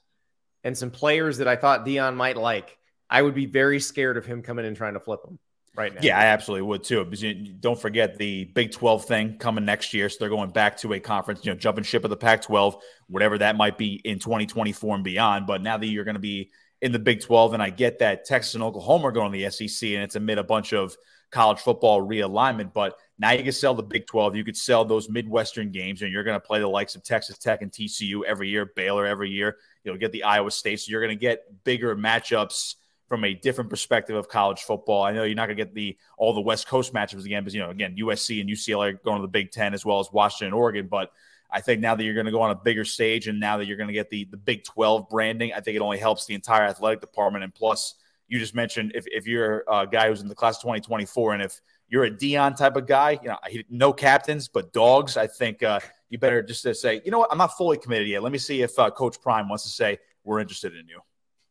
and 0.63 0.77
some 0.77 0.91
players 0.91 1.37
that 1.37 1.47
I 1.47 1.55
thought 1.55 1.85
Deion 1.85 2.15
might 2.15 2.37
like, 2.37 2.77
I 3.09 3.21
would 3.21 3.33
be 3.33 3.45
very 3.45 3.79
scared 3.79 4.17
of 4.17 4.25
him 4.25 4.41
coming 4.41 4.65
in 4.65 4.75
trying 4.75 4.93
to 4.93 4.99
flip 4.99 5.23
them 5.23 5.39
right 5.75 5.93
now. 5.93 6.01
Yeah, 6.03 6.19
I 6.19 6.25
absolutely 6.25 6.63
would 6.63 6.83
too. 6.83 7.05
Because 7.05 7.23
you, 7.23 7.53
don't 7.53 7.79
forget 7.79 8.17
the 8.17 8.45
Big 8.45 8.71
12 8.71 9.05
thing 9.05 9.37
coming 9.37 9.63
next 9.63 9.93
year. 9.93 10.09
So 10.09 10.17
they're 10.19 10.29
going 10.29 10.51
back 10.51 10.77
to 10.77 10.93
a 10.93 10.99
conference, 10.99 11.45
you 11.45 11.51
know, 11.51 11.57
jumping 11.57 11.85
ship 11.85 12.03
of 12.03 12.09
the 12.09 12.17
Pac 12.17 12.41
12, 12.41 12.75
whatever 13.07 13.37
that 13.37 13.55
might 13.55 13.77
be 13.77 14.01
in 14.03 14.19
2024 14.19 14.95
and 14.95 15.03
beyond. 15.03 15.47
But 15.47 15.61
now 15.61 15.77
that 15.77 15.87
you're 15.87 16.03
going 16.03 16.15
to 16.15 16.19
be 16.19 16.51
in 16.81 16.91
the 16.91 16.99
Big 16.99 17.21
12, 17.21 17.53
and 17.53 17.63
I 17.63 17.69
get 17.69 17.99
that 17.99 18.25
Texas 18.25 18.53
and 18.53 18.63
Oklahoma 18.63 19.07
are 19.07 19.11
going 19.11 19.31
to 19.31 19.37
the 19.37 19.49
SEC, 19.49 19.89
and 19.89 20.03
it's 20.03 20.15
amid 20.15 20.39
a 20.39 20.43
bunch 20.43 20.73
of 20.73 20.95
college 21.31 21.59
football 21.59 22.05
realignment. 22.05 22.73
But 22.73 22.95
now 23.21 23.31
you 23.31 23.43
can 23.43 23.51
sell 23.51 23.75
the 23.75 23.83
Big 23.83 24.07
12. 24.07 24.35
You 24.35 24.43
could 24.43 24.57
sell 24.57 24.83
those 24.83 25.07
Midwestern 25.07 25.69
games, 25.69 26.01
and 26.01 26.11
you're 26.11 26.23
going 26.23 26.35
to 26.35 26.45
play 26.45 26.59
the 26.59 26.67
likes 26.67 26.95
of 26.95 27.03
Texas 27.03 27.37
Tech 27.37 27.61
and 27.61 27.71
TCU 27.71 28.23
every 28.25 28.49
year, 28.49 28.65
Baylor 28.65 29.05
every 29.05 29.29
year. 29.29 29.57
You'll 29.83 29.97
get 29.97 30.11
the 30.11 30.23
Iowa 30.23 30.49
State. 30.49 30.79
So 30.79 30.89
you're 30.89 31.01
going 31.01 31.15
to 31.15 31.21
get 31.21 31.63
bigger 31.63 31.95
matchups 31.95 32.75
from 33.07 33.23
a 33.23 33.35
different 33.35 33.69
perspective 33.69 34.15
of 34.15 34.27
college 34.27 34.61
football. 34.61 35.03
I 35.03 35.11
know 35.11 35.21
you're 35.21 35.35
not 35.35 35.45
going 35.45 35.55
to 35.55 35.63
get 35.63 35.75
the 35.75 35.95
all 36.17 36.33
the 36.33 36.41
West 36.41 36.67
Coast 36.67 36.95
matchups 36.95 37.23
again, 37.23 37.43
because 37.43 37.53
you 37.53 37.61
know, 37.61 37.69
again, 37.69 37.95
USC 37.95 38.41
and 38.41 38.49
UCLA 38.49 38.93
are 38.93 38.93
going 38.93 39.17
to 39.17 39.21
the 39.21 39.27
Big 39.27 39.51
Ten 39.51 39.75
as 39.75 39.85
well 39.85 39.99
as 39.99 40.11
Washington 40.11 40.47
and 40.47 40.55
Oregon. 40.55 40.87
But 40.87 41.11
I 41.51 41.61
think 41.61 41.79
now 41.79 41.93
that 41.93 42.03
you're 42.03 42.15
going 42.15 42.25
to 42.25 42.31
go 42.31 42.41
on 42.41 42.49
a 42.49 42.55
bigger 42.55 42.85
stage, 42.85 43.27
and 43.27 43.39
now 43.39 43.57
that 43.57 43.67
you're 43.67 43.77
going 43.77 43.89
to 43.89 43.93
get 43.93 44.09
the 44.09 44.23
the 44.31 44.37
Big 44.37 44.63
12 44.63 45.09
branding, 45.09 45.53
I 45.53 45.59
think 45.59 45.75
it 45.75 45.81
only 45.81 45.99
helps 45.99 46.25
the 46.25 46.33
entire 46.33 46.63
athletic 46.63 47.01
department. 47.01 47.43
And 47.43 47.53
plus, 47.53 47.93
you 48.27 48.39
just 48.39 48.55
mentioned 48.55 48.93
if 48.95 49.05
if 49.05 49.27
you're 49.27 49.63
a 49.71 49.85
guy 49.85 50.07
who's 50.07 50.21
in 50.21 50.27
the 50.27 50.33
class 50.33 50.55
of 50.55 50.63
2024, 50.63 51.33
and 51.33 51.43
if 51.43 51.61
you're 51.91 52.05
a 52.05 52.09
Deion 52.09 52.55
type 52.55 52.77
of 52.77 52.87
guy, 52.87 53.19
you 53.21 53.27
know, 53.27 53.37
no 53.69 53.91
captains 53.91 54.47
but 54.47 54.71
dogs. 54.71 55.17
I 55.17 55.27
think 55.27 55.61
uh, 55.61 55.81
you 56.09 56.17
better 56.17 56.41
just 56.41 56.63
to 56.63 56.73
say, 56.73 57.01
you 57.03 57.11
know 57.11 57.19
what, 57.19 57.31
I'm 57.31 57.37
not 57.37 57.57
fully 57.57 57.77
committed 57.77 58.07
yet. 58.07 58.23
Let 58.23 58.31
me 58.31 58.37
see 58.37 58.61
if 58.61 58.79
uh, 58.79 58.89
Coach 58.89 59.21
Prime 59.21 59.49
wants 59.49 59.65
to 59.65 59.69
say 59.69 59.99
we're 60.23 60.39
interested 60.39 60.73
in 60.73 60.87
you. 60.87 61.01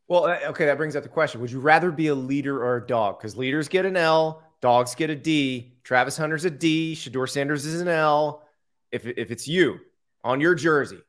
Well, 0.09 0.25
uh, 0.25 0.39
okay, 0.47 0.65
that 0.65 0.79
brings 0.79 0.97
up 0.97 1.03
the 1.03 1.11
question: 1.11 1.41
Would 1.43 1.53
you 1.53 1.61
rather 1.61 1.93
be 1.93 2.09
a 2.09 2.15
leader 2.15 2.65
or 2.65 2.79
a 2.79 2.87
dog? 2.87 3.19
Because 3.19 3.37
leaders 3.37 3.69
get 3.69 3.85
an 3.85 3.97
L, 3.97 4.43
dogs 4.61 4.95
get 4.95 5.11
a 5.11 5.15
D. 5.15 5.75
Travis 5.85 6.17
Hunter's 6.17 6.47
a 6.47 6.51
D. 6.51 6.95
Shedeur 6.97 7.29
Sanders 7.29 7.67
is 7.67 7.81
an 7.81 7.89
L. 7.89 8.43
If 8.91 9.07
if 9.07 9.31
it's 9.31 9.47
you 9.47 9.79
on 10.25 10.41
your 10.41 10.55
jersey, 10.55 11.01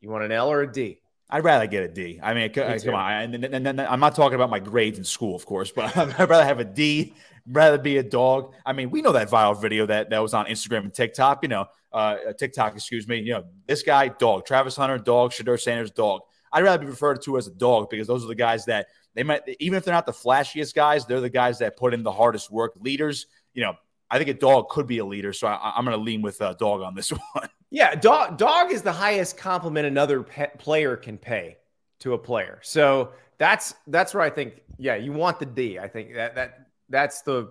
you 0.00 0.08
want 0.08 0.24
an 0.24 0.32
L 0.32 0.50
or 0.50 0.62
a 0.62 0.72
D? 0.72 1.00
I'd 1.30 1.44
rather 1.44 1.66
get 1.66 1.84
a 1.84 1.88
D. 1.88 2.18
I 2.22 2.32
mean, 2.32 2.50
come 2.50 2.94
on. 2.94 3.34
And, 3.34 3.44
and, 3.44 3.66
and, 3.66 3.80
I'm 3.80 4.00
not 4.00 4.14
talking 4.14 4.36
about 4.36 4.48
my 4.48 4.60
grades 4.60 4.98
in 4.98 5.04
school, 5.04 5.36
of 5.36 5.44
course, 5.44 5.70
but 5.70 5.94
I'd 5.96 6.28
rather 6.28 6.44
have 6.44 6.58
a 6.58 6.64
D, 6.64 7.14
rather 7.46 7.78
be 7.78 7.98
a 7.98 8.02
dog. 8.02 8.54
I 8.64 8.72
mean, 8.72 8.90
we 8.90 9.02
know 9.02 9.12
that 9.12 9.28
viral 9.28 9.60
video 9.60 9.84
that, 9.86 10.10
that 10.10 10.20
was 10.20 10.32
on 10.32 10.46
Instagram 10.46 10.84
and 10.84 10.94
TikTok, 10.94 11.42
you 11.42 11.48
know, 11.48 11.66
uh, 11.92 12.16
TikTok, 12.38 12.74
excuse 12.74 13.06
me. 13.06 13.18
You 13.18 13.34
know, 13.34 13.44
this 13.66 13.82
guy, 13.82 14.08
dog. 14.08 14.46
Travis 14.46 14.76
Hunter, 14.76 14.98
dog. 14.98 15.32
Shedeur 15.32 15.60
Sanders, 15.60 15.90
dog. 15.90 16.22
I'd 16.52 16.64
rather 16.64 16.78
be 16.78 16.86
referred 16.86 17.22
to 17.22 17.36
as 17.36 17.46
a 17.46 17.50
dog 17.50 17.90
because 17.90 18.06
those 18.06 18.24
are 18.24 18.28
the 18.28 18.34
guys 18.34 18.64
that 18.66 18.86
they 19.14 19.22
might, 19.22 19.42
even 19.58 19.76
if 19.76 19.84
they're 19.84 19.94
not 19.94 20.06
the 20.06 20.12
flashiest 20.12 20.74
guys, 20.74 21.04
they're 21.04 21.20
the 21.20 21.28
guys 21.28 21.58
that 21.58 21.76
put 21.76 21.92
in 21.92 22.02
the 22.02 22.12
hardest 22.12 22.50
work. 22.50 22.72
Leaders, 22.80 23.26
you 23.52 23.62
know, 23.62 23.74
I 24.10 24.18
think 24.18 24.30
a 24.30 24.34
dog 24.34 24.68
could 24.68 24.86
be 24.86 24.98
a 24.98 25.04
leader. 25.04 25.32
So 25.32 25.46
I, 25.46 25.78
am 25.78 25.84
going 25.84 25.96
to 25.96 26.02
lean 26.02 26.22
with 26.22 26.40
a 26.40 26.54
dog 26.58 26.82
on 26.82 26.94
this 26.94 27.10
one. 27.32 27.48
Yeah, 27.70 27.94
dog 27.94 28.38
dog 28.38 28.72
is 28.72 28.82
the 28.82 28.92
highest 28.92 29.36
compliment 29.36 29.86
another 29.86 30.22
player 30.22 30.96
can 30.96 31.18
pay 31.18 31.58
to 32.00 32.14
a 32.14 32.18
player. 32.18 32.60
So 32.62 33.12
that's 33.36 33.74
that's 33.86 34.14
where 34.14 34.22
I 34.22 34.30
think 34.30 34.62
yeah, 34.78 34.96
you 34.96 35.12
want 35.12 35.38
the 35.38 35.46
D. 35.46 35.78
I 35.78 35.88
think 35.88 36.14
that 36.14 36.34
that 36.34 36.68
that's 36.88 37.22
the 37.22 37.50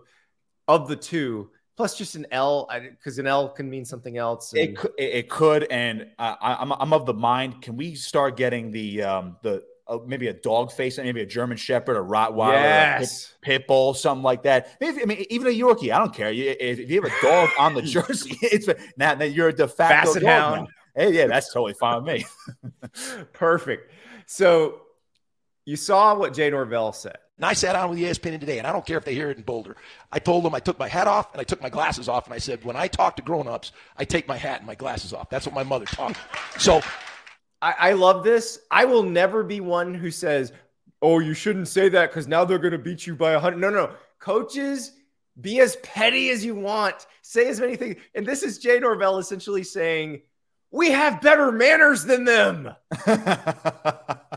of 0.67 0.87
the 0.87 0.95
two. 0.95 1.51
Plus, 1.75 1.95
just 1.95 2.15
an 2.15 2.25
L 2.31 2.67
because 2.71 3.19
an 3.19 3.27
L 3.27 3.49
can 3.49 3.69
mean 3.69 3.85
something 3.85 4.17
else. 4.17 4.51
And... 4.53 4.61
It 4.61 4.77
could, 4.77 4.91
it 4.97 5.29
could, 5.29 5.67
and 5.69 6.07
uh, 6.17 6.35
I'm 6.41 6.71
I'm 6.71 6.91
of 6.91 7.05
the 7.05 7.13
mind. 7.13 7.61
Can 7.61 7.77
we 7.77 7.93
start 7.93 8.35
getting 8.35 8.71
the 8.71 9.03
um 9.03 9.37
the 9.43 9.63
uh, 9.87 9.99
maybe 10.05 10.27
a 10.27 10.33
dog 10.33 10.71
face, 10.71 10.97
maybe 10.97 11.21
a 11.21 11.25
German 11.25 11.57
Shepherd, 11.57 11.97
a 11.97 12.01
Rottweiler, 12.03 12.53
yes. 12.53 13.33
a 13.41 13.45
pit, 13.45 13.59
pit, 13.59 13.67
bull, 13.67 13.93
something 13.93 14.23
like 14.23 14.43
that. 14.43 14.77
Maybe, 14.81 15.01
I 15.01 15.05
mean, 15.05 15.25
even 15.29 15.47
a 15.47 15.51
Yorkie. 15.51 15.93
I 15.93 15.99
don't 15.99 16.13
care. 16.13 16.31
You, 16.31 16.55
if 16.59 16.89
you 16.89 17.01
have 17.01 17.11
a 17.11 17.21
dog 17.21 17.49
on 17.57 17.73
the 17.73 17.81
jersey, 17.83 18.37
it's 18.41 18.67
now 18.97 19.15
that 19.15 19.31
you're 19.31 19.49
a 19.49 19.53
de 19.53 19.67
facto 19.67 20.13
Basset 20.13 20.23
dog 20.23 20.55
hound. 20.55 20.67
Hey, 20.95 21.13
yeah, 21.13 21.27
that's 21.27 21.53
totally 21.53 21.73
fine 21.73 22.03
with 22.03 22.13
me. 22.13 22.25
Perfect. 23.33 23.91
So 24.25 24.81
you 25.65 25.75
saw 25.75 26.15
what 26.15 26.33
Jay 26.33 26.49
Norvell 26.49 26.91
said. 26.93 27.17
And 27.37 27.45
I 27.45 27.53
sat 27.53 27.73
down 27.73 27.89
with 27.89 27.99
the 27.99 28.05
ESPN 28.05 28.39
today, 28.39 28.57
and 28.57 28.65
I 28.65 28.71
don't 28.71 28.85
care 28.85 28.97
if 28.97 29.05
they 29.05 29.13
hear 29.13 29.29
it 29.29 29.37
in 29.37 29.43
Boulder. 29.43 29.77
I 30.11 30.17
told 30.17 30.43
them 30.43 30.55
I 30.55 30.59
took 30.59 30.79
my 30.79 30.87
hat 30.87 31.07
off 31.07 31.31
and 31.33 31.39
I 31.39 31.43
took 31.43 31.61
my 31.61 31.69
glasses 31.69 32.09
off, 32.09 32.25
and 32.25 32.33
I 32.33 32.39
said, 32.39 32.65
when 32.65 32.75
I 32.75 32.87
talk 32.87 33.15
to 33.17 33.21
grown-ups, 33.21 33.73
I 33.95 34.05
take 34.05 34.27
my 34.27 34.37
hat 34.37 34.57
and 34.57 34.65
my 34.65 34.73
glasses 34.73 35.13
off. 35.13 35.29
That's 35.29 35.45
what 35.45 35.53
my 35.53 35.63
mother 35.63 35.85
taught 35.85 36.09
me. 36.09 36.15
So 36.57 36.81
I, 37.61 37.75
I 37.79 37.91
love 37.93 38.23
this. 38.23 38.59
I 38.69 38.85
will 38.85 39.03
never 39.03 39.43
be 39.43 39.59
one 39.59 39.93
who 39.93 40.11
says, 40.11 40.51
"Oh, 41.01 41.19
you 41.19 41.33
shouldn't 41.33 41.67
say 41.67 41.89
that 41.89 42.09
because 42.09 42.27
now 42.27 42.45
they're 42.45 42.59
going 42.59 42.71
to 42.71 42.77
beat 42.77 43.07
you 43.07 43.15
by 43.15 43.33
a 43.33 43.39
hundred. 43.39 43.59
No, 43.59 43.69
no, 43.69 43.91
coaches, 44.19 44.91
be 45.39 45.59
as 45.59 45.75
petty 45.77 46.29
as 46.29 46.45
you 46.45 46.55
want. 46.55 47.07
Say 47.21 47.47
as 47.47 47.59
many 47.59 47.75
things. 47.75 47.97
And 48.15 48.25
this 48.25 48.43
is 48.43 48.59
Jay 48.59 48.79
Norvell 48.79 49.17
essentially 49.17 49.63
saying, 49.63 50.21
"We 50.71 50.91
have 50.91 51.21
better 51.21 51.51
manners 51.51 52.03
than 52.03 52.25
them." 52.25 52.75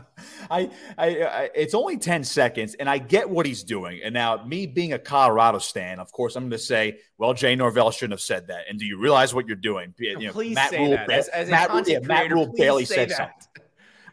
I, 0.51 0.69
I, 0.97 1.07
I, 1.23 1.49
it's 1.55 1.73
only 1.73 1.97
10 1.97 2.23
seconds, 2.23 2.75
and 2.75 2.89
I 2.89 2.97
get 2.97 3.29
what 3.29 3.45
he's 3.45 3.63
doing. 3.63 4.01
And 4.03 4.13
now, 4.13 4.43
me 4.45 4.67
being 4.67 4.93
a 4.93 4.99
Colorado 4.99 5.59
stan, 5.59 5.99
of 5.99 6.11
course, 6.11 6.35
I'm 6.35 6.43
going 6.43 6.51
to 6.51 6.57
say, 6.59 6.99
well, 7.17 7.33
Jay 7.33 7.55
Norvell 7.55 7.91
shouldn't 7.91 8.13
have 8.13 8.21
said 8.21 8.47
that. 8.47 8.65
And 8.69 8.77
do 8.77 8.85
you 8.85 8.99
realize 8.99 9.33
what 9.33 9.47
you're 9.47 9.55
doing? 9.55 9.93
You 9.97 10.27
know, 10.27 10.31
please 10.33 10.55
Matt 10.55 10.71
say 10.71 10.79
Rule, 10.79 10.91
that. 10.91 11.09
As, 11.09 11.27
as 11.29 11.49
Matt, 11.49 11.69
content 11.69 12.03
yeah, 12.03 12.07
Matt 12.07 12.31
Rhule 12.31 12.51
barely 12.55 12.85
said 12.85 13.09
that. 13.09 13.17
something. 13.17 13.47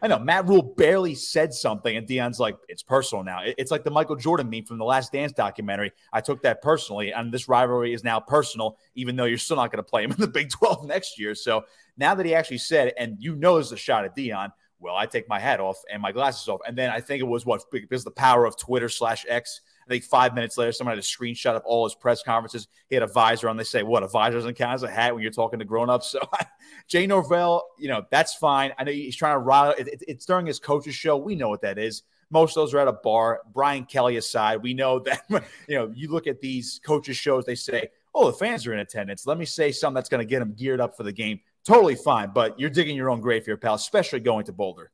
I 0.01 0.07
know 0.07 0.19
Matt 0.19 0.47
Rhule 0.47 0.61
barely 0.61 1.15
said 1.15 1.53
something, 1.53 1.95
and 1.95 2.07
Deion's 2.07 2.39
like, 2.39 2.55
"It's 2.69 2.83
personal 2.83 3.23
now." 3.23 3.41
It's 3.43 3.71
like 3.71 3.83
the 3.83 3.91
Michael 3.91 4.15
Jordan 4.15 4.49
meme 4.49 4.63
from 4.63 4.77
the 4.77 4.85
Last 4.85 5.11
Dance 5.11 5.33
documentary. 5.33 5.91
I 6.13 6.21
took 6.21 6.41
that 6.43 6.61
personally, 6.61 7.11
and 7.11 7.33
this 7.33 7.49
rivalry 7.49 7.93
is 7.93 8.03
now 8.03 8.19
personal, 8.19 8.77
even 8.95 9.15
though 9.15 9.25
you're 9.25 9.37
still 9.37 9.57
not 9.57 9.71
going 9.71 9.83
to 9.83 9.89
play 9.89 10.03
him 10.03 10.11
in 10.11 10.17
the 10.17 10.27
Big 10.27 10.51
12 10.51 10.85
next 10.87 11.19
year. 11.19 11.35
So 11.35 11.65
now 11.97 12.15
that 12.15 12.25
he 12.25 12.33
actually 12.33 12.59
said, 12.59 12.93
and 12.97 13.17
you 13.19 13.35
know, 13.35 13.55
there's 13.55 13.71
a 13.71 13.77
shot 13.77 14.05
at 14.05 14.15
Deion. 14.15 14.51
Well, 14.81 14.95
I 14.95 15.05
take 15.05 15.27
my 15.27 15.39
hat 15.39 15.59
off 15.59 15.81
and 15.91 16.01
my 16.01 16.13
glasses 16.13 16.47
off, 16.47 16.61
and 16.65 16.77
then 16.77 16.89
I 16.89 17.01
think 17.01 17.19
it 17.19 17.27
was 17.27 17.45
what 17.45 17.63
because 17.69 18.05
the 18.05 18.11
power 18.11 18.45
of 18.45 18.57
Twitter 18.57 18.87
slash 18.87 19.25
X. 19.27 19.61
I 19.85 19.89
think 19.89 20.03
five 20.03 20.35
minutes 20.35 20.57
later, 20.57 20.71
someone 20.71 20.95
had 20.95 21.03
a 21.03 21.05
screenshot 21.05 21.55
of 21.55 21.63
all 21.65 21.83
his 21.83 21.95
press 21.95 22.23
conferences. 22.23 22.67
He 22.87 22.95
had 22.95 23.03
a 23.03 23.07
visor 23.07 23.49
on. 23.49 23.57
They 23.57 23.63
say, 23.65 23.83
"What 23.83 24.03
a 24.03 24.07
visor 24.07 24.37
doesn't 24.37 24.55
count 24.55 24.75
as 24.75 24.83
a 24.83 24.89
hat 24.89 25.13
when 25.13 25.21
you're 25.21 25.31
talking 25.31 25.59
to 25.59 25.65
grown-ups." 25.65 26.15
So, 26.19 26.21
Jay 26.87 27.05
Norvell, 27.05 27.63
you 27.77 27.89
know 27.89 28.05
that's 28.09 28.35
fine. 28.35 28.71
I 28.77 28.83
know 28.83 28.91
he's 28.91 29.15
trying 29.15 29.35
to 29.35 29.39
rile. 29.39 29.75
It, 29.77 29.87
it, 29.87 30.03
it's 30.07 30.25
during 30.25 30.45
his 30.45 30.59
coach's 30.59 30.95
show. 30.95 31.17
We 31.17 31.35
know 31.35 31.49
what 31.49 31.61
that 31.61 31.77
is. 31.77 32.03
Most 32.31 32.51
of 32.51 32.61
those 32.61 32.73
are 32.73 32.79
at 32.79 32.87
a 32.87 32.93
bar. 32.93 33.41
Brian 33.53 33.85
Kelly 33.85 34.17
aside, 34.17 34.61
we 34.61 34.73
know 34.73 34.99
that 34.99 35.23
you 35.67 35.75
know 35.75 35.91
you 35.93 36.09
look 36.09 36.27
at 36.27 36.39
these 36.39 36.79
coaches 36.85 37.17
shows. 37.17 37.45
They 37.45 37.55
say, 37.55 37.89
"Oh, 38.15 38.27
the 38.27 38.37
fans 38.37 38.65
are 38.65 38.73
in 38.73 38.79
attendance." 38.79 39.27
Let 39.27 39.37
me 39.37 39.45
say 39.45 39.71
something 39.71 39.95
that's 39.95 40.09
going 40.09 40.25
to 40.25 40.29
get 40.29 40.39
them 40.39 40.53
geared 40.53 40.79
up 40.79 40.95
for 40.95 41.03
the 41.03 41.11
game. 41.11 41.41
Totally 41.69 41.93
fine, 41.93 42.31
but 42.33 42.59
you're 42.59 42.71
digging 42.71 42.95
your 42.95 43.11
own 43.11 43.21
grave 43.21 43.45
here, 43.45 43.55
pal. 43.55 43.75
Especially 43.75 44.19
going 44.19 44.43
to 44.45 44.51
Boulder. 44.51 44.89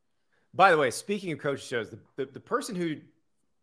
By 0.53 0.71
the 0.71 0.77
way, 0.77 0.91
speaking 0.91 1.31
of 1.31 1.39
coach 1.39 1.65
shows, 1.65 1.89
the, 1.89 1.99
the, 2.17 2.25
the 2.25 2.39
person 2.41 2.75
who 2.75 2.97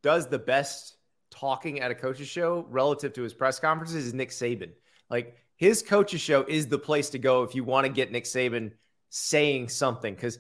does 0.02 0.28
the 0.28 0.38
best 0.38 0.96
talking 1.30 1.80
at 1.80 1.90
a 1.90 1.94
coach's 1.94 2.28
show 2.28 2.66
relative 2.70 3.12
to 3.12 3.22
his 3.22 3.34
press 3.34 3.60
conferences 3.60 4.06
is 4.06 4.14
Nick 4.14 4.30
Saban. 4.30 4.70
Like 5.10 5.36
his 5.56 5.82
coach's 5.82 6.22
show 6.22 6.44
is 6.44 6.68
the 6.68 6.78
place 6.78 7.10
to 7.10 7.18
go 7.18 7.42
if 7.42 7.54
you 7.54 7.64
want 7.64 7.86
to 7.86 7.92
get 7.92 8.10
Nick 8.12 8.24
Saban 8.24 8.72
saying 9.10 9.68
something. 9.68 10.14
Because 10.14 10.38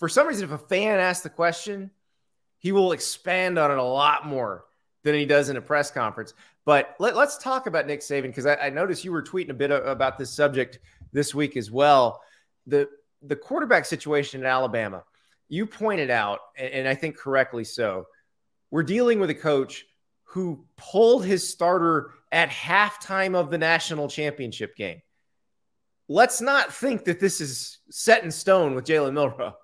for 0.00 0.08
some 0.08 0.26
reason, 0.26 0.42
if 0.42 0.50
a 0.50 0.58
fan 0.58 0.98
asks 0.98 1.22
the 1.22 1.30
question, 1.30 1.92
he 2.58 2.72
will 2.72 2.90
expand 2.90 3.60
on 3.60 3.70
it 3.70 3.78
a 3.78 3.82
lot 3.82 4.26
more 4.26 4.64
than 5.04 5.14
he 5.14 5.24
does 5.24 5.50
in 5.50 5.56
a 5.56 5.62
press 5.62 5.92
conference. 5.92 6.34
But 6.64 6.96
let, 6.98 7.16
us 7.16 7.38
talk 7.38 7.66
about 7.66 7.86
Nick 7.86 8.00
Saban 8.00 8.24
because 8.24 8.44
I, 8.44 8.56
I, 8.56 8.70
noticed 8.70 9.04
you 9.04 9.12
were 9.12 9.22
tweeting 9.22 9.50
a 9.50 9.54
bit 9.54 9.70
about 9.70 10.18
this 10.18 10.30
subject 10.30 10.80
this 11.12 11.34
week 11.34 11.56
as 11.56 11.70
well. 11.70 12.20
The 12.66 12.88
the 13.22 13.36
quarterback 13.36 13.84
situation 13.84 14.40
in 14.40 14.46
Alabama, 14.46 15.04
you 15.48 15.66
pointed 15.66 16.10
out, 16.10 16.40
and 16.56 16.86
I 16.86 16.94
think 16.94 17.16
correctly 17.16 17.64
so. 17.64 18.06
We're 18.70 18.82
dealing 18.82 19.18
with 19.18 19.30
a 19.30 19.34
coach 19.34 19.84
who 20.24 20.66
pulled 20.76 21.24
his 21.24 21.48
starter 21.48 22.10
at 22.30 22.50
halftime 22.50 23.34
of 23.34 23.50
the 23.50 23.58
national 23.58 24.08
championship 24.08 24.76
game. 24.76 25.00
Let's 26.08 26.40
not 26.40 26.72
think 26.72 27.04
that 27.04 27.20
this 27.20 27.40
is 27.40 27.78
set 27.90 28.24
in 28.24 28.30
stone 28.30 28.74
with 28.74 28.84
Jalen 28.84 29.14
Milroe. 29.14 29.54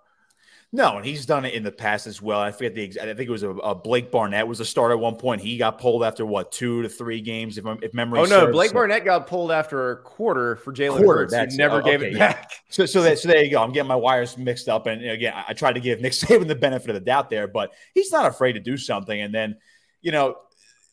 No, 0.75 0.97
and 0.97 1.07
he's 1.07 1.25
done 1.25 1.45
it 1.45 1.55
in 1.55 1.62
the 1.62 1.70
past 1.70 2.09
as 2.09 2.20
well. 2.20 2.41
I 2.41 2.51
forget 2.51 2.75
the 2.75 2.83
exact. 2.83 3.07
I 3.07 3.14
think 3.14 3.29
it 3.29 3.33
was 3.33 3.45
a, 3.45 3.51
a, 3.51 3.77
Blake 3.77 4.11
Barnett 4.11 4.49
was 4.49 4.59
a 4.59 4.64
start 4.64 4.91
at 4.91 4.99
one 4.99 5.14
point. 5.14 5.41
He 5.41 5.57
got 5.57 5.79
pulled 5.79 6.03
after 6.03 6.27
what 6.27 6.51
two 6.51 6.83
to 6.83 6.89
three 6.89 7.20
games, 7.20 7.59
if, 7.59 7.64
if 7.81 7.95
memory. 7.95 8.18
Oh 8.18 8.25
no, 8.25 8.41
serves. 8.41 8.53
Blake 8.53 8.72
Barnett 8.72 9.05
got 9.05 9.29
pulled 9.29 9.53
after 9.53 9.93
a 9.93 9.97
quarter 9.99 10.57
for 10.57 10.72
Jalen 10.72 11.07
Hurts. 11.07 11.33
That's 11.33 11.57
never 11.57 11.81
gave 11.81 12.01
okay, 12.01 12.11
it 12.11 12.18
back. 12.18 12.49
Yeah. 12.51 12.57
So, 12.70 12.87
so, 12.87 13.03
that, 13.03 13.20
so 13.20 13.29
there 13.29 13.45
you 13.45 13.53
go. 13.53 13.62
I'm 13.62 13.70
getting 13.70 13.87
my 13.87 13.95
wires 13.95 14.37
mixed 14.37 14.68
up, 14.68 14.89
and 14.89 15.09
again, 15.09 15.33
I, 15.33 15.45
I 15.51 15.53
tried 15.53 15.75
to 15.75 15.81
give 15.81 16.01
Nick 16.01 16.12
Saban 16.12 16.49
the 16.49 16.57
benefit 16.57 16.91
of 16.91 16.95
the 16.95 17.01
doubt 17.01 17.31
there, 17.31 17.47
but 17.47 17.72
he's 17.95 18.11
not 18.11 18.27
afraid 18.27 18.55
to 18.55 18.61
do 18.61 18.77
something. 18.77 19.20
And 19.20 19.33
then, 19.33 19.57
you 20.03 20.11
know, 20.11 20.39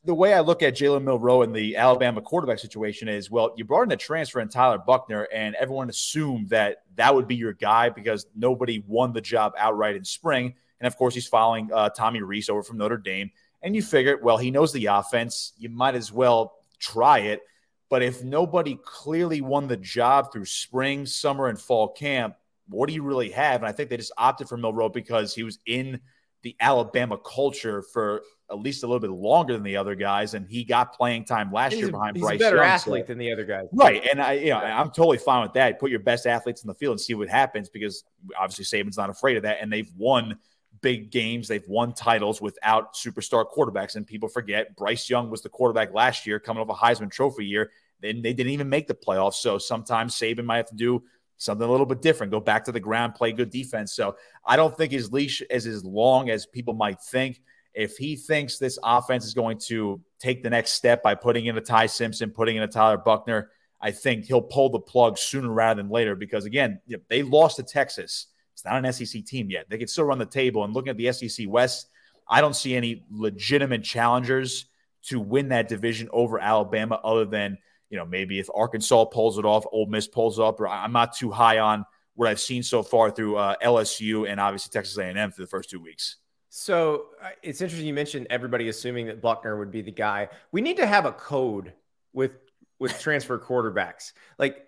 the 0.03 0.13
way 0.13 0.33
I 0.33 0.39
look 0.39 0.63
at 0.63 0.75
Jalen 0.75 1.03
Milroe 1.03 1.43
and 1.43 1.55
the 1.55 1.75
Alabama 1.75 2.21
quarterback 2.21 2.57
situation 2.59 3.07
is, 3.07 3.29
well, 3.29 3.53
you 3.55 3.65
brought 3.65 3.83
in 3.83 3.91
a 3.91 3.97
transfer 3.97 4.39
in 4.39 4.49
Tyler 4.49 4.79
Buchner, 4.79 5.27
and 5.31 5.53
everyone 5.55 5.89
assumed 5.89 6.49
that 6.49 6.83
that 6.95 7.13
would 7.13 7.27
be 7.27 7.35
your 7.35 7.53
guy 7.53 7.89
because 7.89 8.25
nobody 8.35 8.83
won 8.87 9.13
the 9.13 9.21
job 9.21 9.53
outright 9.57 9.95
in 9.95 10.03
spring. 10.03 10.55
And 10.79 10.87
of 10.87 10.97
course, 10.97 11.13
he's 11.13 11.27
following 11.27 11.69
uh, 11.71 11.89
Tommy 11.89 12.21
Rees 12.21 12.49
over 12.49 12.63
from 12.63 12.77
Notre 12.77 12.97
Dame. 12.97 13.29
And 13.61 13.75
you 13.75 13.83
figure, 13.83 14.17
well, 14.17 14.37
he 14.37 14.49
knows 14.49 14.73
the 14.73 14.87
offense. 14.87 15.53
You 15.57 15.69
might 15.69 15.93
as 15.93 16.11
well 16.11 16.53
try 16.79 17.19
it. 17.19 17.41
But 17.89 18.01
if 18.01 18.23
nobody 18.23 18.79
clearly 18.83 19.41
won 19.41 19.67
the 19.67 19.77
job 19.77 20.31
through 20.33 20.45
spring, 20.45 21.05
summer, 21.05 21.47
and 21.47 21.59
fall 21.59 21.89
camp, 21.89 22.35
what 22.67 22.87
do 22.87 22.95
you 22.95 23.03
really 23.03 23.29
have? 23.31 23.61
And 23.61 23.67
I 23.67 23.71
think 23.71 23.89
they 23.89 23.97
just 23.97 24.13
opted 24.17 24.49
for 24.49 24.57
Milroe 24.57 24.89
because 24.89 25.35
he 25.35 25.43
was 25.43 25.59
in 25.67 25.99
the 26.41 26.55
Alabama 26.59 27.17
culture 27.17 27.83
for 27.83 28.23
at 28.51 28.59
least 28.59 28.83
a 28.83 28.87
little 28.87 28.99
bit 28.99 29.11
longer 29.11 29.53
than 29.53 29.63
the 29.63 29.77
other 29.77 29.95
guys, 29.95 30.33
and 30.33 30.47
he 30.47 30.63
got 30.63 30.93
playing 30.93 31.23
time 31.25 31.51
last 31.51 31.73
he's 31.73 31.81
year 31.81 31.91
behind 31.91 32.17
a, 32.17 32.19
Bryce. 32.19 32.33
He's 32.33 32.41
a 32.41 32.43
better 32.43 32.57
Young, 32.57 32.65
athlete 32.65 33.03
so. 33.03 33.07
than 33.07 33.17
the 33.17 33.31
other 33.31 33.45
guys, 33.45 33.67
right? 33.73 34.05
And 34.11 34.21
I, 34.21 34.33
you 34.33 34.49
know, 34.49 34.57
I'm 34.57 34.89
totally 34.89 35.17
fine 35.17 35.43
with 35.43 35.53
that. 35.53 35.79
Put 35.79 35.89
your 35.89 35.99
best 35.99 36.27
athletes 36.27 36.63
in 36.63 36.67
the 36.67 36.73
field 36.75 36.93
and 36.93 37.01
see 37.01 37.13
what 37.13 37.29
happens 37.29 37.69
because 37.69 38.03
obviously 38.39 38.65
Saban's 38.65 38.97
not 38.97 39.09
afraid 39.09 39.37
of 39.37 39.43
that, 39.43 39.57
and 39.61 39.71
they've 39.71 39.91
won 39.97 40.37
big 40.81 41.11
games. 41.11 41.47
They've 41.47 41.67
won 41.67 41.93
titles 41.93 42.41
without 42.41 42.93
superstar 42.93 43.45
quarterbacks, 43.49 43.95
and 43.95 44.05
people 44.05 44.29
forget 44.29 44.75
Bryce 44.75 45.09
Young 45.09 45.29
was 45.29 45.41
the 45.41 45.49
quarterback 45.49 45.93
last 45.93 46.27
year, 46.27 46.39
coming 46.39 46.61
off 46.61 46.69
a 46.69 46.73
Heisman 46.73 47.11
Trophy 47.11 47.45
year. 47.45 47.71
Then 48.01 48.21
they 48.21 48.33
didn't 48.33 48.51
even 48.51 48.67
make 48.67 48.87
the 48.87 48.95
playoffs. 48.95 49.35
So 49.35 49.57
sometimes 49.57 50.15
Saban 50.15 50.45
might 50.45 50.57
have 50.57 50.69
to 50.69 50.75
do 50.75 51.03
something 51.37 51.67
a 51.67 51.71
little 51.71 51.85
bit 51.85 52.01
different, 52.01 52.31
go 52.31 52.39
back 52.39 52.63
to 52.65 52.71
the 52.71 52.79
ground, 52.79 53.15
play 53.15 53.31
good 53.31 53.49
defense. 53.49 53.93
So 53.93 54.15
I 54.45 54.55
don't 54.55 54.75
think 54.77 54.91
his 54.91 55.11
leash 55.11 55.41
is 55.49 55.65
as 55.65 55.83
long 55.83 56.29
as 56.29 56.45
people 56.45 56.73
might 56.73 57.01
think. 57.01 57.41
If 57.73 57.97
he 57.97 58.15
thinks 58.15 58.57
this 58.57 58.77
offense 58.83 59.25
is 59.25 59.33
going 59.33 59.59
to 59.67 60.01
take 60.19 60.43
the 60.43 60.49
next 60.49 60.73
step 60.73 61.01
by 61.01 61.15
putting 61.15 61.45
in 61.45 61.57
a 61.57 61.61
Ty 61.61 61.85
Simpson, 61.85 62.31
putting 62.31 62.57
in 62.57 62.63
a 62.63 62.67
Tyler 62.67 62.97
Buchner, 62.97 63.49
I 63.79 63.91
think 63.91 64.25
he'll 64.25 64.41
pull 64.41 64.69
the 64.69 64.79
plug 64.79 65.17
sooner 65.17 65.51
rather 65.51 65.81
than 65.81 65.91
later 65.91 66.15
because, 66.15 66.45
again, 66.45 66.79
they 67.09 67.23
lost 67.23 67.57
to 67.57 67.63
Texas. 67.63 68.27
It's 68.53 68.65
not 68.65 68.83
an 68.83 68.93
SEC 68.93 69.25
team 69.25 69.49
yet. 69.49 69.69
They 69.69 69.77
can 69.77 69.87
still 69.87 70.03
run 70.03 70.19
the 70.19 70.25
table. 70.25 70.63
And 70.63 70.73
looking 70.73 70.91
at 70.91 70.97
the 70.97 71.11
SEC 71.11 71.47
West, 71.49 71.87
I 72.29 72.41
don't 72.41 72.55
see 72.55 72.75
any 72.75 73.05
legitimate 73.09 73.83
challengers 73.83 74.65
to 75.03 75.19
win 75.19 75.49
that 75.49 75.67
division 75.67 76.09
over 76.11 76.39
Alabama 76.39 76.99
other 77.03 77.25
than, 77.25 77.57
you 77.89 77.97
know, 77.97 78.05
maybe 78.05 78.39
if 78.39 78.47
Arkansas 78.53 79.05
pulls 79.05 79.39
it 79.39 79.45
off, 79.45 79.65
Ole 79.71 79.87
Miss 79.87 80.07
pulls 80.07 80.37
it 80.37 80.43
up, 80.43 80.59
or 80.59 80.67
I'm 80.67 80.91
not 80.91 81.15
too 81.15 81.31
high 81.31 81.57
on 81.59 81.85
what 82.13 82.29
I've 82.29 82.39
seen 82.39 82.61
so 82.61 82.83
far 82.83 83.09
through 83.09 83.37
uh, 83.37 83.55
LSU 83.63 84.29
and 84.29 84.39
obviously 84.39 84.69
Texas 84.71 84.97
A&M 84.97 85.31
for 85.31 85.41
the 85.41 85.47
first 85.47 85.69
two 85.69 85.81
weeks. 85.81 86.17
So 86.53 87.05
uh, 87.23 87.29
it's 87.41 87.61
interesting 87.61 87.87
you 87.87 87.93
mentioned 87.93 88.27
everybody 88.29 88.67
assuming 88.67 89.05
that 89.05 89.21
Buchner 89.21 89.57
would 89.57 89.71
be 89.71 89.81
the 89.81 89.91
guy. 89.91 90.27
We 90.51 90.59
need 90.59 90.77
to 90.77 90.85
have 90.85 91.05
a 91.05 91.13
code 91.13 91.71
with 92.11 92.33
with 92.77 92.99
transfer 92.99 93.39
quarterbacks. 93.47 94.11
Like 94.37 94.67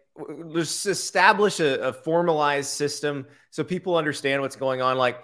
just 0.54 0.86
establish 0.86 1.60
a, 1.60 1.88
a 1.90 1.94
formalized 1.94 2.70
system 2.70 3.28
so 3.50 3.66
people 3.66 3.98
understand 3.98 4.42
what's 4.42 4.56
going 4.56 4.82
on. 4.82 4.98
Like 4.98 5.24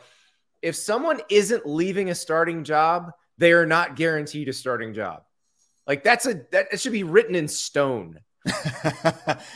if 0.62 0.76
someone 0.76 1.22
isn't 1.30 1.66
leaving 1.66 2.10
a 2.10 2.16
starting 2.16 2.66
job, 2.66 3.14
they 3.38 3.54
are 3.54 3.66
not 3.66 3.96
guaranteed 3.96 4.50
a 4.50 4.54
starting 4.54 4.94
job. 4.94 5.24
Like 5.88 6.04
that's 6.04 6.26
a 6.26 6.42
that 6.52 6.74
it 6.74 6.82
should 6.82 6.92
be 6.92 7.04
written 7.04 7.36
in 7.36 7.48
stone. 7.48 8.20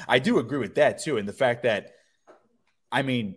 I 0.07 0.19
do 0.19 0.39
agree 0.39 0.59
with 0.59 0.75
that 0.75 1.03
too, 1.03 1.17
and 1.17 1.27
the 1.27 1.33
fact 1.33 1.63
that 1.63 1.95
I 2.89 3.01
mean 3.01 3.35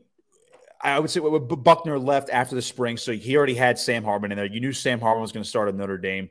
I 0.80 0.98
would 0.98 1.10
say 1.10 1.20
Buchner 1.20 1.98
left 1.98 2.30
after 2.30 2.54
the 2.54 2.62
spring, 2.62 2.96
so 2.96 3.12
he 3.12 3.36
already 3.36 3.54
had 3.54 3.78
Sam 3.78 4.04
Hartman 4.04 4.32
in 4.32 4.36
there. 4.36 4.46
You 4.46 4.60
knew 4.60 4.72
Sam 4.72 5.00
Hartman 5.00 5.22
was 5.22 5.32
going 5.32 5.42
to 5.42 5.48
start 5.48 5.68
at 5.68 5.74
Notre 5.74 5.98
Dame. 5.98 6.30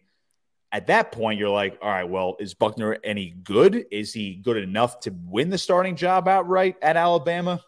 At 0.71 0.87
that 0.87 1.11
point, 1.11 1.39
you're 1.39 1.49
like, 1.49 1.77
all 1.81 1.89
right, 1.89 2.03
well, 2.03 2.35
is 2.39 2.53
Buchner 2.53 2.97
any 3.03 3.29
good? 3.29 3.85
Is 3.91 4.13
he 4.13 4.35
good 4.35 4.57
enough 4.57 4.99
to 5.01 5.15
win 5.25 5.49
the 5.49 5.57
starting 5.57 5.95
job 5.95 6.27
outright 6.27 6.75
at 6.81 6.97
Alabama? 6.97 7.61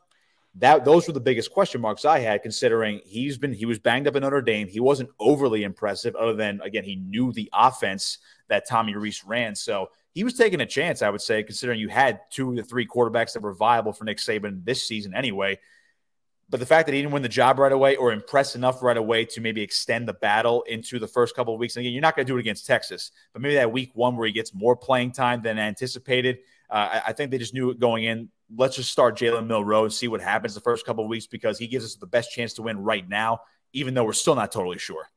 That 0.55 0.85
those 0.85 1.07
were 1.07 1.13
the 1.13 1.19
biggest 1.19 1.51
question 1.51 1.81
marks 1.81 2.03
I 2.03 2.19
had, 2.19 2.41
considering 2.41 3.01
he's 3.05 3.37
been 3.37 3.53
he 3.53 3.65
was 3.65 3.79
banged 3.79 4.07
up 4.07 4.15
at 4.15 4.23
Notre 4.23 4.41
Dame. 4.41 4.67
He 4.67 4.79
wasn't 4.79 5.09
overly 5.19 5.63
impressive, 5.63 6.15
other 6.15 6.33
than 6.33 6.59
again 6.61 6.83
he 6.83 6.95
knew 6.95 7.31
the 7.31 7.49
offense 7.53 8.17
that 8.49 8.67
Tommy 8.67 8.95
Rees 8.95 9.23
ran. 9.23 9.55
So 9.55 9.89
he 10.13 10.23
was 10.23 10.33
taking 10.33 10.61
a 10.61 10.65
chance, 10.65 11.03
I 11.03 11.11
would 11.11 11.21
say, 11.21 11.43
considering 11.43 11.79
you 11.79 11.89
had 11.89 12.21
two 12.31 12.55
to 12.55 12.63
three 12.63 12.87
quarterbacks 12.87 13.33
that 13.33 13.43
were 13.43 13.53
viable 13.53 13.93
for 13.93 14.03
Nick 14.03 14.17
Saban 14.17 14.65
this 14.65 14.87
season 14.87 15.13
anyway. 15.13 15.59
But 16.49 16.61
the 16.61 16.65
fact 16.65 16.85
that 16.87 16.93
he 16.93 17.01
didn't 17.01 17.11
win 17.11 17.23
the 17.23 17.29
job 17.29 17.59
right 17.59 17.71
away 17.71 17.97
or 17.97 18.13
impress 18.13 18.55
enough 18.55 18.81
right 18.81 18.95
away 18.95 19.25
to 19.25 19.41
maybe 19.41 19.61
extend 19.61 20.07
the 20.07 20.13
battle 20.13 20.61
into 20.63 20.97
the 20.97 21.07
first 21.07 21.35
couple 21.35 21.53
of 21.53 21.59
weeks. 21.59 21.75
And 21.75 21.81
again, 21.81 21.91
you're 21.91 22.01
not 22.01 22.15
going 22.15 22.25
to 22.25 22.31
do 22.31 22.37
it 22.37 22.39
against 22.39 22.65
Texas, 22.65 23.11
but 23.33 23.41
maybe 23.41 23.55
that 23.55 23.71
week 23.71 23.91
one 23.95 24.15
where 24.15 24.25
he 24.25 24.31
gets 24.31 24.53
more 24.53 24.75
playing 24.75 25.11
time 25.11 25.41
than 25.41 25.59
anticipated. 25.59 26.39
Uh, 26.69 26.89
I, 26.93 27.01
I, 27.07 27.13
think 27.13 27.31
they 27.31 27.37
just 27.37 27.53
knew 27.53 27.69
it 27.69 27.79
going 27.79 28.05
in. 28.05 28.29
Let's 28.55 28.77
just 28.77 28.91
start 28.91 29.17
Jalen 29.17 29.47
Milroe 29.47 29.83
and 29.83 29.93
see 29.93 30.07
what 30.07 30.21
happens 30.21 30.53
the 30.53 30.61
first 30.61 30.85
couple 30.85 31.03
of 31.03 31.09
weeks 31.09 31.27
because 31.27 31.57
he 31.57 31.67
gives 31.67 31.83
us 31.83 31.95
the 31.95 32.07
best 32.07 32.31
chance 32.31 32.53
to 32.53 32.61
win 32.61 32.79
right 32.79 33.07
now, 33.07 33.41
even 33.73 33.93
though 33.93 34.05
we're 34.05 34.13
still 34.13 34.35
not 34.35 34.51
totally 34.51 34.77
sure. 34.77 35.09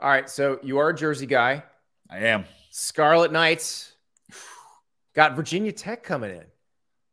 All 0.00 0.08
right. 0.08 0.28
So 0.28 0.58
you 0.62 0.78
are 0.78 0.88
a 0.88 0.94
Jersey 0.94 1.26
guy. 1.26 1.62
I 2.08 2.18
am. 2.26 2.46
Scarlet 2.70 3.32
Knights 3.32 3.92
got 5.14 5.36
Virginia 5.36 5.72
Tech 5.72 6.02
coming 6.02 6.30
in. 6.30 6.44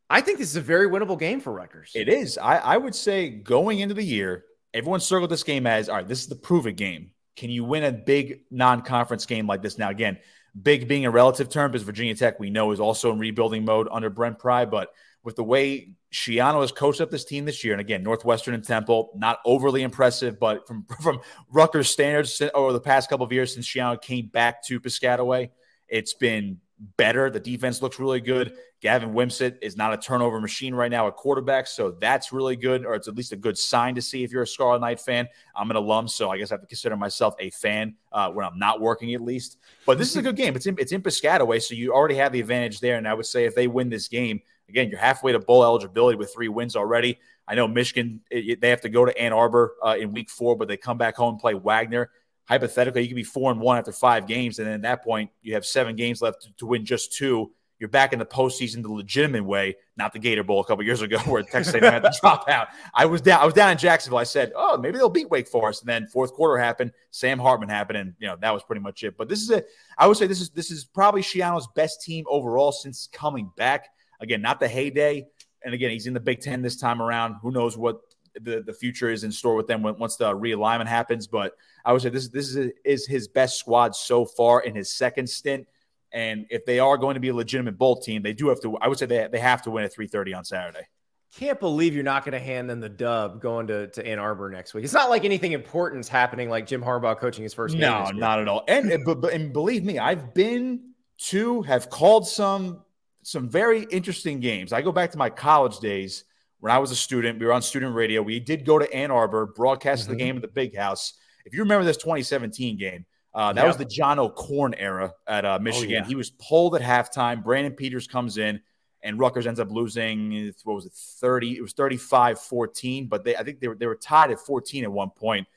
I 0.09 0.21
think 0.21 0.39
this 0.39 0.49
is 0.49 0.55
a 0.55 0.61
very 0.61 0.87
winnable 0.87 1.19
game 1.19 1.41
for 1.41 1.51
Rutgers. 1.51 1.91
It 1.93 2.07
is. 2.07 2.37
I, 2.37 2.57
I 2.57 2.77
would 2.77 2.95
say 2.95 3.29
going 3.29 3.79
into 3.79 3.93
the 3.93 4.03
year, 4.03 4.45
everyone 4.73 4.99
circled 4.99 5.29
this 5.29 5.43
game 5.43 5.67
as 5.67 5.89
all 5.89 5.97
right, 5.97 6.07
this 6.07 6.21
is 6.21 6.27
the 6.27 6.35
prove 6.35 6.67
it 6.67 6.73
game. 6.73 7.11
Can 7.35 7.49
you 7.49 7.63
win 7.63 7.83
a 7.83 7.91
big 7.91 8.41
non 8.49 8.81
conference 8.81 9.25
game 9.25 9.47
like 9.47 9.61
this? 9.61 9.77
Now, 9.77 9.89
again, 9.89 10.17
big 10.59 10.87
being 10.87 11.05
a 11.05 11.11
relative 11.11 11.49
term 11.49 11.71
because 11.71 11.83
Virginia 11.83 12.15
Tech, 12.15 12.39
we 12.39 12.49
know, 12.49 12.71
is 12.71 12.79
also 12.79 13.11
in 13.11 13.19
rebuilding 13.19 13.65
mode 13.65 13.87
under 13.91 14.09
Brent 14.09 14.39
Pry. 14.39 14.65
But 14.65 14.89
with 15.23 15.35
the 15.35 15.43
way 15.43 15.91
Schiano 16.11 16.61
has 16.61 16.71
coached 16.71 17.01
up 17.01 17.11
this 17.11 17.25
team 17.25 17.45
this 17.45 17.63
year, 17.63 17.73
and 17.73 17.81
again, 17.81 18.01
Northwestern 18.01 18.53
and 18.53 18.63
Temple, 18.63 19.11
not 19.15 19.39
overly 19.45 19.83
impressive, 19.83 20.39
but 20.39 20.65
from, 20.67 20.85
from 21.01 21.19
Rutgers 21.51 21.89
standards 21.89 22.41
over 22.53 22.73
the 22.73 22.79
past 22.79 23.09
couple 23.09 23.25
of 23.25 23.33
years 23.33 23.53
since 23.53 23.67
Schiano 23.67 24.01
came 24.01 24.27
back 24.27 24.63
to 24.65 24.79
Piscataway, 24.79 25.49
it's 25.87 26.13
been 26.13 26.59
better. 26.97 27.29
The 27.29 27.39
defense 27.39 27.81
looks 27.81 27.99
really 27.99 28.21
good. 28.21 28.55
Gavin 28.79 29.13
Wimsatt 29.13 29.57
is 29.61 29.75
not 29.75 29.93
a 29.93 29.97
turnover 29.97 30.39
machine 30.39 30.75
right 30.75 30.91
now 30.91 31.07
at 31.07 31.15
quarterback, 31.15 31.65
so 31.65 31.91
that's 31.99 32.31
really 32.31 32.55
good, 32.55 32.85
or 32.85 32.93
it's 32.93 33.07
at 33.07 33.15
least 33.15 33.31
a 33.31 33.35
good 33.35 33.57
sign 33.57 33.95
to 33.95 34.01
see 34.01 34.23
if 34.23 34.31
you're 34.31 34.43
a 34.43 34.47
Scarlet 34.47 34.79
Knight 34.79 34.99
fan. 34.99 35.27
I'm 35.55 35.71
an 35.71 35.77
alum, 35.77 36.07
so 36.07 36.29
I 36.29 36.37
guess 36.37 36.51
I 36.51 36.55
have 36.55 36.61
to 36.61 36.67
consider 36.67 36.95
myself 36.95 37.33
a 37.39 37.49
fan 37.49 37.95
uh, 38.11 38.29
when 38.29 38.45
I'm 38.45 38.59
not 38.59 38.79
working 38.79 39.15
at 39.15 39.21
least. 39.21 39.57
But 39.85 39.97
this 39.97 40.11
is 40.11 40.17
a 40.17 40.21
good 40.21 40.35
game. 40.35 40.55
It's 40.55 40.67
in, 40.67 40.75
it's 40.77 40.91
in 40.91 41.01
Piscataway, 41.01 41.61
so 41.61 41.73
you 41.73 41.91
already 41.91 42.15
have 42.15 42.31
the 42.31 42.39
advantage 42.39 42.79
there. 42.79 42.97
And 42.97 43.07
I 43.07 43.15
would 43.15 43.25
say 43.25 43.45
if 43.45 43.55
they 43.55 43.67
win 43.67 43.89
this 43.89 44.07
game, 44.07 44.41
again, 44.69 44.89
you're 44.89 44.99
halfway 44.99 45.31
to 45.31 45.39
bowl 45.39 45.63
eligibility 45.63 46.17
with 46.17 46.31
three 46.31 46.49
wins 46.49 46.75
already. 46.75 47.17
I 47.47 47.55
know 47.55 47.67
Michigan, 47.67 48.21
it, 48.29 48.61
they 48.61 48.69
have 48.69 48.81
to 48.81 48.89
go 48.89 49.05
to 49.05 49.17
Ann 49.17 49.33
Arbor 49.33 49.75
uh, 49.83 49.95
in 49.97 50.11
week 50.11 50.29
four, 50.29 50.55
but 50.55 50.67
they 50.67 50.77
come 50.77 50.97
back 50.97 51.15
home 51.15 51.35
and 51.35 51.39
play 51.39 51.53
Wagner. 51.55 52.11
Hypothetically, 52.47 53.01
you 53.01 53.09
could 53.09 53.15
be 53.15 53.23
four 53.23 53.51
and 53.51 53.59
one 53.59 53.77
after 53.77 53.91
five 53.91 54.25
games. 54.25 54.59
And 54.59 54.67
then 54.67 54.75
at 54.75 54.81
that 54.83 55.03
point, 55.03 55.29
you 55.41 55.53
have 55.53 55.65
seven 55.65 55.95
games 55.95 56.21
left 56.21 56.43
to, 56.43 56.53
to 56.57 56.65
win 56.65 56.85
just 56.85 57.13
two. 57.13 57.51
You're 57.79 57.89
back 57.89 58.11
in 58.11 58.17
the 58.19 58.25
postseason 58.25 58.81
the 58.81 58.91
legitimate 58.91 59.43
way, 59.43 59.75
not 59.97 60.11
the 60.11 60.17
Gator 60.17 60.43
Bowl 60.43 60.61
a 60.61 60.65
couple 60.65 60.83
years 60.83 61.01
ago 61.01 61.17
where 61.25 61.43
Texas 61.43 61.75
A&M 61.75 61.83
had 61.83 62.03
to 62.03 62.11
drop 62.21 62.49
out. 62.49 62.69
I 62.93 63.05
was 63.05 63.21
down. 63.21 63.41
I 63.41 63.45
was 63.45 63.53
down 63.53 63.69
in 63.69 63.77
Jacksonville. 63.77 64.17
I 64.17 64.23
said, 64.23 64.51
"Oh, 64.55 64.77
maybe 64.77 64.97
they'll 64.97 65.09
beat 65.09 65.29
Wake 65.29 65.47
Forest." 65.47 65.83
And 65.83 65.89
then 65.89 66.07
fourth 66.07 66.33
quarter 66.33 66.57
happened. 66.57 66.91
Sam 67.11 67.37
Hartman 67.37 67.69
happened, 67.69 67.99
and 67.99 68.13
you 68.17 68.27
know 68.27 68.35
that 68.41 68.53
was 68.53 68.63
pretty 68.63 68.81
much 68.81 69.03
it. 69.03 69.15
But 69.15 69.29
this 69.29 69.41
is 69.41 69.51
a, 69.51 69.63
I 69.97 70.07
would 70.07 70.17
say 70.17 70.25
this 70.25 70.41
is 70.41 70.49
this 70.49 70.71
is 70.71 70.85
probably 70.85 71.21
Schiano's 71.21 71.67
best 71.75 72.01
team 72.01 72.25
overall 72.29 72.71
since 72.71 73.09
coming 73.11 73.51
back. 73.57 73.89
Again, 74.21 74.41
not 74.41 74.59
the 74.59 74.67
heyday, 74.67 75.27
and 75.63 75.73
again, 75.73 75.91
he's 75.91 76.07
in 76.07 76.13
the 76.13 76.19
Big 76.19 76.41
Ten 76.41 76.63
this 76.63 76.77
time 76.77 77.01
around. 77.01 77.35
Who 77.43 77.51
knows 77.51 77.77
what 77.77 77.99
the, 78.41 78.63
the 78.65 78.73
future 78.73 79.09
is 79.09 79.23
in 79.23 79.31
store 79.31 79.55
with 79.55 79.67
them 79.67 79.81
when, 79.81 79.97
once 79.97 80.15
the 80.15 80.33
realignment 80.35 80.87
happens? 80.87 81.27
But 81.27 81.53
I 81.83 81.93
would 81.93 82.01
say 82.01 82.09
this 82.09 82.29
this 82.29 82.55
is 82.55 82.71
is 82.83 83.07
his 83.07 83.27
best 83.27 83.59
squad 83.59 83.95
so 83.95 84.25
far 84.25 84.61
in 84.61 84.75
his 84.75 84.91
second 84.91 85.29
stint. 85.29 85.67
And 86.11 86.45
if 86.49 86.65
they 86.65 86.79
are 86.79 86.97
going 86.97 87.15
to 87.15 87.19
be 87.19 87.29
a 87.29 87.35
legitimate 87.35 87.77
bowl 87.77 87.99
team, 87.99 88.21
they 88.21 88.33
do 88.33 88.47
have 88.49 88.61
to. 88.61 88.77
I 88.77 88.87
would 88.87 88.97
say 88.97 89.05
they, 89.05 89.27
they 89.31 89.39
have 89.39 89.61
to 89.63 89.71
win 89.71 89.83
at 89.83 89.93
three 89.93 90.07
thirty 90.07 90.33
on 90.33 90.45
Saturday. 90.45 90.87
Can't 91.35 91.59
believe 91.59 91.93
you're 91.93 92.05
not 92.05 92.23
going 92.23 92.31
to 92.31 92.39
hand 92.39 92.69
them 92.69 92.79
the 92.79 92.89
dub 92.89 93.41
going 93.41 93.67
to, 93.67 93.87
to 93.87 94.07
Ann 94.07 94.17
Arbor 94.17 94.49
next 94.49 94.73
week. 94.73 94.85
It's 94.85 94.93
not 94.93 95.09
like 95.09 95.25
anything 95.25 95.51
important 95.51 95.99
is 95.99 96.07
happening, 96.07 96.49
like 96.49 96.65
Jim 96.65 96.81
Harbaugh 96.81 97.17
coaching 97.17 97.43
his 97.43 97.53
first 97.53 97.73
game. 97.73 97.81
No, 97.81 98.09
not 98.11 98.39
at 98.39 98.47
all. 98.47 98.63
And 98.67 99.03
but, 99.05 99.33
and 99.33 99.51
believe 99.51 99.83
me, 99.83 99.99
I've 99.99 100.33
been 100.33 100.93
to 101.17 101.61
have 101.63 101.89
called 101.89 102.25
some 102.27 102.83
some 103.23 103.49
very 103.49 103.83
interesting 103.91 104.39
games. 104.39 104.71
I 104.71 104.81
go 104.81 104.93
back 104.93 105.11
to 105.11 105.17
my 105.17 105.29
college 105.29 105.79
days 105.79 106.23
when 106.59 106.71
I 106.71 106.79
was 106.79 106.91
a 106.91 106.95
student. 106.95 107.39
We 107.39 107.45
were 107.45 107.53
on 107.53 107.61
student 107.61 107.95
radio. 107.95 108.21
We 108.21 108.39
did 108.39 108.65
go 108.65 108.79
to 108.79 108.91
Ann 108.93 109.11
Arbor, 109.11 109.45
broadcast 109.45 110.03
mm-hmm. 110.03 110.11
the 110.11 110.17
game 110.17 110.35
at 110.37 110.41
the 110.41 110.47
Big 110.47 110.75
House. 110.75 111.13
If 111.45 111.53
you 111.53 111.61
remember 111.61 111.85
this 111.85 111.97
2017 111.97 112.77
game, 112.77 113.05
uh, 113.33 113.53
that 113.53 113.67
was 113.67 113.77
the 113.77 113.85
John 113.85 114.19
O'Korn 114.19 114.73
era 114.73 115.13
at 115.27 115.45
uh, 115.45 115.59
Michigan. 115.59 115.97
Oh, 115.97 115.99
yeah. 115.99 116.05
He 116.05 116.15
was 116.15 116.31
pulled 116.31 116.75
at 116.75 116.81
halftime. 116.81 117.43
Brandon 117.43 117.71
Peters 117.73 118.07
comes 118.07 118.37
in, 118.37 118.59
and 119.03 119.19
Rutgers 119.19 119.45
ends 119.45 119.59
up 119.59 119.69
losing. 119.69 120.51
What 120.63 120.73
was 120.73 120.85
it? 120.87 120.93
Thirty. 120.93 121.55
It 121.55 121.61
was 121.61 121.73
35-14, 121.75 123.07
But 123.07 123.23
they, 123.23 123.35
I 123.35 123.43
think 123.43 123.59
they 123.59 123.67
were 123.67 123.75
they 123.75 123.85
were 123.85 123.95
tied 123.95 124.31
at 124.31 124.39
fourteen 124.39 124.83
at 124.83 124.91
one 124.91 125.11
point. 125.11 125.47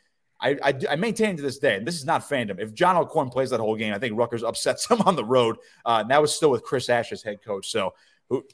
I, 0.42 0.58
I, 0.62 0.74
I, 0.90 0.96
maintain 0.96 1.36
to 1.36 1.42
this 1.42 1.58
day, 1.58 1.76
and 1.76 1.86
this 1.86 1.96
is 1.96 2.06
not 2.06 2.22
fandom. 2.22 2.60
If 2.60 2.72
John 2.72 2.96
O'Korn 2.96 3.28
plays 3.28 3.50
that 3.50 3.60
whole 3.60 3.76
game, 3.76 3.92
I 3.92 3.98
think 3.98 4.16
Rutgers 4.16 4.42
upsets 4.44 4.90
him 4.90 5.02
on 5.02 5.16
the 5.16 5.24
road. 5.24 5.56
Uh, 5.84 5.98
and 6.00 6.10
that 6.10 6.20
was 6.20 6.34
still 6.34 6.50
with 6.50 6.62
Chris 6.62 6.88
Ash 6.88 7.12
as 7.12 7.22
head 7.22 7.42
coach. 7.44 7.70
So 7.70 7.94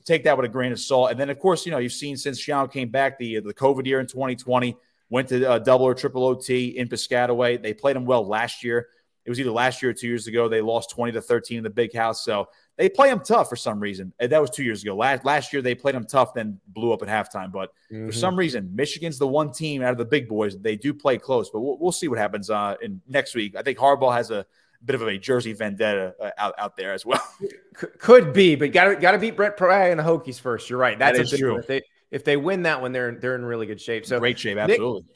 take 0.05 0.24
that 0.24 0.37
with 0.37 0.47
a 0.47 0.49
grain 0.49 0.72
of 0.72 0.81
salt. 0.81 1.11
And 1.11 1.20
then, 1.20 1.31
of 1.31 1.39
course, 1.39 1.66
you 1.66 1.72
know, 1.72 1.79
you've 1.79 1.93
seen 1.93 2.16
since 2.16 2.41
Schiano 2.41 2.70
came 2.70 2.89
back 2.89 3.18
the 3.18 3.41
the 3.41 3.55
COVID 3.55 3.87
year 3.87 4.01
in 4.01 4.07
2020, 4.07 4.77
went 5.11 5.29
to 5.29 5.51
uh, 5.51 5.59
double 5.59 5.85
or 5.85 5.95
triple 5.95 6.24
OT 6.24 6.68
in 6.79 6.89
Piscataway. 6.89 7.62
They 7.62 7.74
played 7.74 7.97
him 7.97 8.05
well 8.05 8.27
last 8.27 8.64
year. 8.64 8.89
It 9.27 9.31
was 9.31 9.41
either 9.41 9.51
last 9.51 9.83
year 9.83 9.91
or 9.91 9.95
two 9.95 10.07
years 10.07 10.29
ago. 10.29 10.49
They 10.49 10.61
lost 10.61 10.91
20 10.91 11.12
to 11.12 11.20
13 11.20 11.59
in 11.59 11.64
the 11.64 11.70
big 11.70 11.93
house. 11.93 12.24
So 12.24 12.49
they 12.77 12.89
play 12.89 13.09
them 13.09 13.20
tough 13.20 13.49
for 13.49 13.57
some 13.57 13.81
reason. 13.81 14.12
And 14.20 14.31
that 14.31 14.41
was 14.41 14.51
two 14.51 14.62
years 14.62 14.85
ago. 14.85 14.95
Last, 14.95 15.24
last 15.24 15.53
year, 15.53 15.62
they 15.62 15.74
played 15.74 15.97
them 15.97 16.07
tough, 16.07 16.33
then 16.33 16.61
blew 16.68 16.93
up 16.93 17.03
at 17.03 17.09
halftime. 17.09 17.51
But 17.51 17.72
mm-hmm. 17.91 18.07
for 18.07 18.12
some 18.12 18.37
reason, 18.37 18.70
Michigan's 18.72 19.18
the 19.18 19.27
one 19.27 19.51
team 19.51 19.83
out 19.83 19.91
of 19.91 19.99
the 19.99 20.05
big 20.05 20.29
boys. 20.29 20.57
They 20.57 20.77
do 20.77 20.95
play 20.95 21.18
close, 21.18 21.51
but 21.51 21.61
we'll, 21.61 21.77
we'll 21.79 21.93
see 21.93 22.07
what 22.07 22.20
happens 22.20 22.51
uh, 22.51 22.77
in 22.81 23.01
next 23.09 23.35
week. 23.35 23.57
I 23.57 23.62
think 23.62 23.79
Harbaugh 23.79 24.14
has 24.14 24.31
a 24.31 24.47
bit 24.87 24.95
of 24.95 25.03
a 25.03 25.18
Jersey 25.18 25.53
vendetta 25.53 26.14
uh, 26.20 26.30
out, 26.39 26.55
out 26.59 26.76
there 26.76 26.93
as 26.93 27.05
well. 27.05 27.22
Could 27.99 28.32
be, 28.32 28.55
but 28.55 28.72
got 28.72 29.01
got 29.01 29.12
to 29.12 29.18
beat 29.18 29.37
Brent 29.37 29.57
Pry 29.57 29.89
and 29.89 30.01
the 30.01 30.05
Hokies 30.05 30.41
first. 30.41 30.70
You're 30.70 30.78
right. 30.78 30.99
That's 30.99 31.18
that 31.18 31.32
is 31.32 31.39
true. 31.39 31.59
If 31.59 31.66
they, 31.66 31.82
if 32.11 32.24
they 32.24 32.37
win 32.37 32.62
that 32.62 32.80
one, 32.80 32.93
they're 32.93 33.16
they're 33.16 33.34
in 33.34 33.45
really 33.45 33.66
good 33.66 33.80
shape. 33.80 34.07
So 34.07 34.18
great 34.18 34.39
shape, 34.39 34.57
absolutely. 34.57 35.03
Nick, 35.03 35.11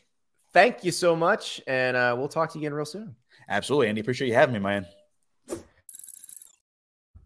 thank 0.52 0.84
you 0.84 0.90
so 0.90 1.16
much, 1.16 1.60
and 1.66 1.96
uh, 1.96 2.14
we'll 2.18 2.28
talk 2.28 2.52
to 2.52 2.58
you 2.58 2.62
again 2.62 2.74
real 2.74 2.84
soon. 2.84 3.14
Absolutely, 3.48 3.88
Andy. 3.88 4.00
Appreciate 4.00 4.28
you 4.28 4.34
having 4.34 4.52
me, 4.52 4.60
man. 4.60 4.86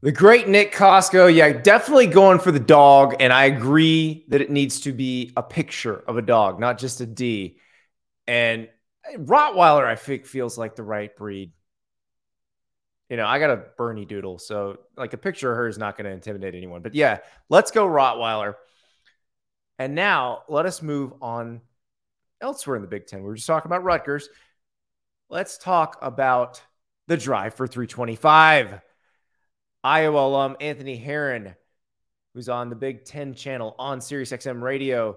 The 0.05 0.13
great 0.13 0.49
Nick 0.49 0.75
Kosko, 0.75 1.35
yeah, 1.35 1.51
definitely 1.51 2.09
going 2.09 2.39
for 2.39 2.53
the 2.53 2.61
dog. 2.61 3.17
And 3.21 3.33
I 3.33 3.47
agree 3.47 4.27
that 4.29 4.43
it 4.43 4.51
needs 4.51 4.81
to 4.81 4.93
be 4.93 5.33
a 5.35 5.43
picture 5.43 5.97
of 6.07 6.19
a 6.19 6.23
dog, 6.23 6.61
not 6.61 6.77
just 6.77 7.01
a 7.01 7.07
D. 7.07 7.57
And 8.27 8.69
Rottweiler, 9.17 9.87
I 9.87 9.97
think, 9.97 10.27
feels 10.27 10.59
like 10.59 10.77
the 10.77 10.83
right 10.83 11.17
breed. 11.17 11.53
You 13.09 13.17
know, 13.17 13.27
I 13.27 13.39
got 13.39 13.51
a 13.51 13.65
Bernie 13.77 14.07
doodle, 14.07 14.39
so 14.39 14.79
like 14.97 15.13
a 15.13 15.19
picture 15.19 15.51
of 15.51 15.57
her 15.57 15.69
is 15.69 15.79
not 15.79 15.97
going 15.97 16.07
to 16.07 16.11
intimidate 16.11 16.55
anyone. 16.55 16.83
But 16.83 16.95
yeah, 16.95 17.19
let's 17.49 17.71
go 17.71 17.87
Rottweiler. 17.87 18.55
And 19.79 19.95
now 19.95 20.43
let 20.49 20.67
us 20.67 20.81
move 20.83 21.13
on 21.21 21.61
elsewhere 22.41 22.77
in 22.77 22.83
the 22.83 22.89
Big 22.89 23.07
Ten. 23.07 23.21
We 23.21 23.27
were 23.27 23.35
just 23.35 23.47
talking 23.47 23.69
about 23.69 23.85
Rutgers 23.85 24.29
let's 25.35 25.59
talk 25.59 25.99
about 26.03 26.63
the 27.09 27.17
drive 27.17 27.55
for 27.55 27.67
325. 27.67 28.81
Iowa 29.83 30.27
alum 30.27 30.57
Anthony 30.61 30.97
Herron, 30.97 31.55
who's 32.33 32.49
on 32.49 32.71
the 32.71 32.77
Big 32.77 33.05
Ten 33.05 33.35
channel 33.35 33.75
on 33.79 33.99
SiriusXM 33.99 34.63
Radio. 34.63 35.17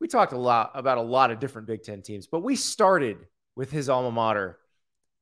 We 0.00 0.08
talked 0.08 0.32
a 0.32 0.38
lot 0.38 0.70
about 0.74 0.98
a 0.98 1.02
lot 1.02 1.30
of 1.30 1.40
different 1.40 1.66
Big 1.66 1.82
Ten 1.82 2.02
teams, 2.02 2.26
but 2.26 2.40
we 2.40 2.56
started 2.56 3.18
with 3.56 3.70
his 3.70 3.88
alma 3.88 4.10
mater 4.10 4.58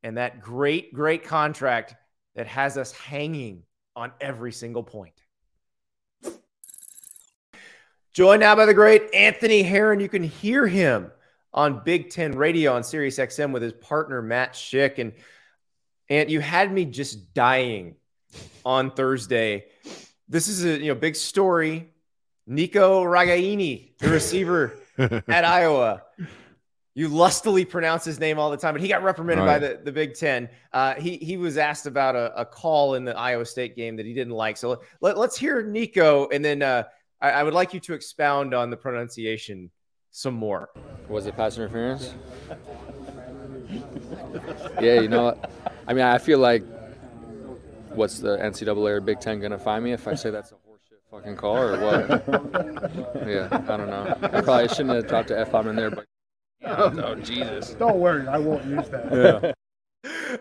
and 0.06 0.18
that 0.18 0.40
great, 0.40 0.94
great 0.94 1.24
contract 1.24 1.96
that 2.36 2.46
has 2.46 2.78
us 2.78 2.92
hanging 2.92 3.64
on 3.96 4.12
every 4.20 4.52
single 4.52 4.84
point. 4.84 5.20
Joined 8.12 8.38
now 8.38 8.54
by 8.54 8.66
the 8.66 8.72
great 8.72 9.12
Anthony 9.12 9.64
Herron. 9.64 9.98
You 9.98 10.08
can 10.08 10.22
hear 10.22 10.64
him 10.64 11.10
on 11.52 11.82
Big 11.84 12.10
Ten 12.10 12.38
Radio 12.38 12.72
on 12.72 12.84
Sirius 12.84 13.18
XM 13.18 13.50
with 13.50 13.62
his 13.62 13.72
partner 13.72 14.22
Matt 14.22 14.52
Schick. 14.52 14.98
And 14.98 15.12
and 16.08 16.30
you 16.30 16.38
had 16.38 16.72
me 16.72 16.84
just 16.84 17.34
dying 17.34 17.96
on 18.64 18.92
Thursday. 18.92 19.64
This 20.28 20.46
is 20.46 20.64
a 20.64 20.78
you 20.78 20.86
know 20.86 20.94
big 20.94 21.16
story. 21.16 21.90
Nico 22.46 23.02
Ragaini, 23.02 23.98
the 23.98 24.10
receiver 24.10 24.78
at 24.98 25.44
Iowa. 25.44 26.04
You 26.96 27.08
lustily 27.08 27.66
pronounce 27.66 28.06
his 28.06 28.18
name 28.18 28.38
all 28.38 28.50
the 28.50 28.56
time, 28.56 28.72
but 28.72 28.80
he 28.80 28.88
got 28.88 29.02
reprimanded 29.02 29.44
right. 29.44 29.60
by 29.60 29.68
the, 29.68 29.80
the 29.84 29.92
Big 29.92 30.14
Ten. 30.14 30.48
Uh, 30.72 30.94
he 30.94 31.18
he 31.18 31.36
was 31.36 31.58
asked 31.58 31.84
about 31.84 32.16
a, 32.16 32.40
a, 32.40 32.46
call 32.46 32.94
in 32.94 33.04
the 33.04 33.14
Iowa 33.14 33.44
State 33.44 33.76
game 33.76 33.96
that 33.96 34.06
he 34.06 34.14
didn't 34.14 34.32
like. 34.32 34.56
So 34.56 34.80
let, 35.02 35.18
us 35.18 35.36
hear 35.36 35.62
Nico, 35.62 36.26
and 36.30 36.42
then 36.42 36.62
uh, 36.62 36.84
I, 37.20 37.32
I, 37.32 37.42
would 37.42 37.52
like 37.52 37.74
you 37.74 37.80
to 37.80 37.92
expound 37.92 38.54
on 38.54 38.70
the 38.70 38.78
pronunciation 38.78 39.70
some 40.10 40.32
more. 40.32 40.70
Was 41.10 41.26
it 41.26 41.36
pass 41.36 41.58
interference? 41.58 42.14
yeah, 44.80 44.98
you 44.98 45.08
know 45.08 45.24
what? 45.24 45.50
I 45.86 45.92
mean, 45.92 46.06
I 46.06 46.16
feel 46.16 46.38
like 46.38 46.64
what's 47.90 48.20
the 48.20 48.38
NCAA 48.38 48.88
or 48.88 49.00
Big 49.02 49.20
Ten 49.20 49.38
gonna 49.38 49.58
find 49.58 49.84
me 49.84 49.92
if 49.92 50.08
I 50.08 50.14
say 50.14 50.30
that's 50.30 50.52
a 50.52 50.54
horseshit 50.54 51.10
fucking 51.10 51.36
call 51.36 51.58
or 51.58 51.78
what? 51.78 52.08
yeah, 53.28 53.48
I 53.68 53.76
don't 53.76 53.90
know. 53.90 54.16
I 54.22 54.40
probably 54.40 54.68
shouldn't 54.68 54.94
have 54.94 55.06
dropped 55.06 55.28
the 55.28 55.38
f 55.38 55.52
bomb 55.52 55.68
in 55.68 55.76
there, 55.76 55.90
but 55.90 56.06
oh 56.66 57.14
Jesus! 57.22 57.70
Don't 57.74 57.98
worry, 57.98 58.26
I 58.26 58.38
won't 58.38 58.64
use 58.64 58.88
that. 58.88 59.12
Yeah. 59.12 59.52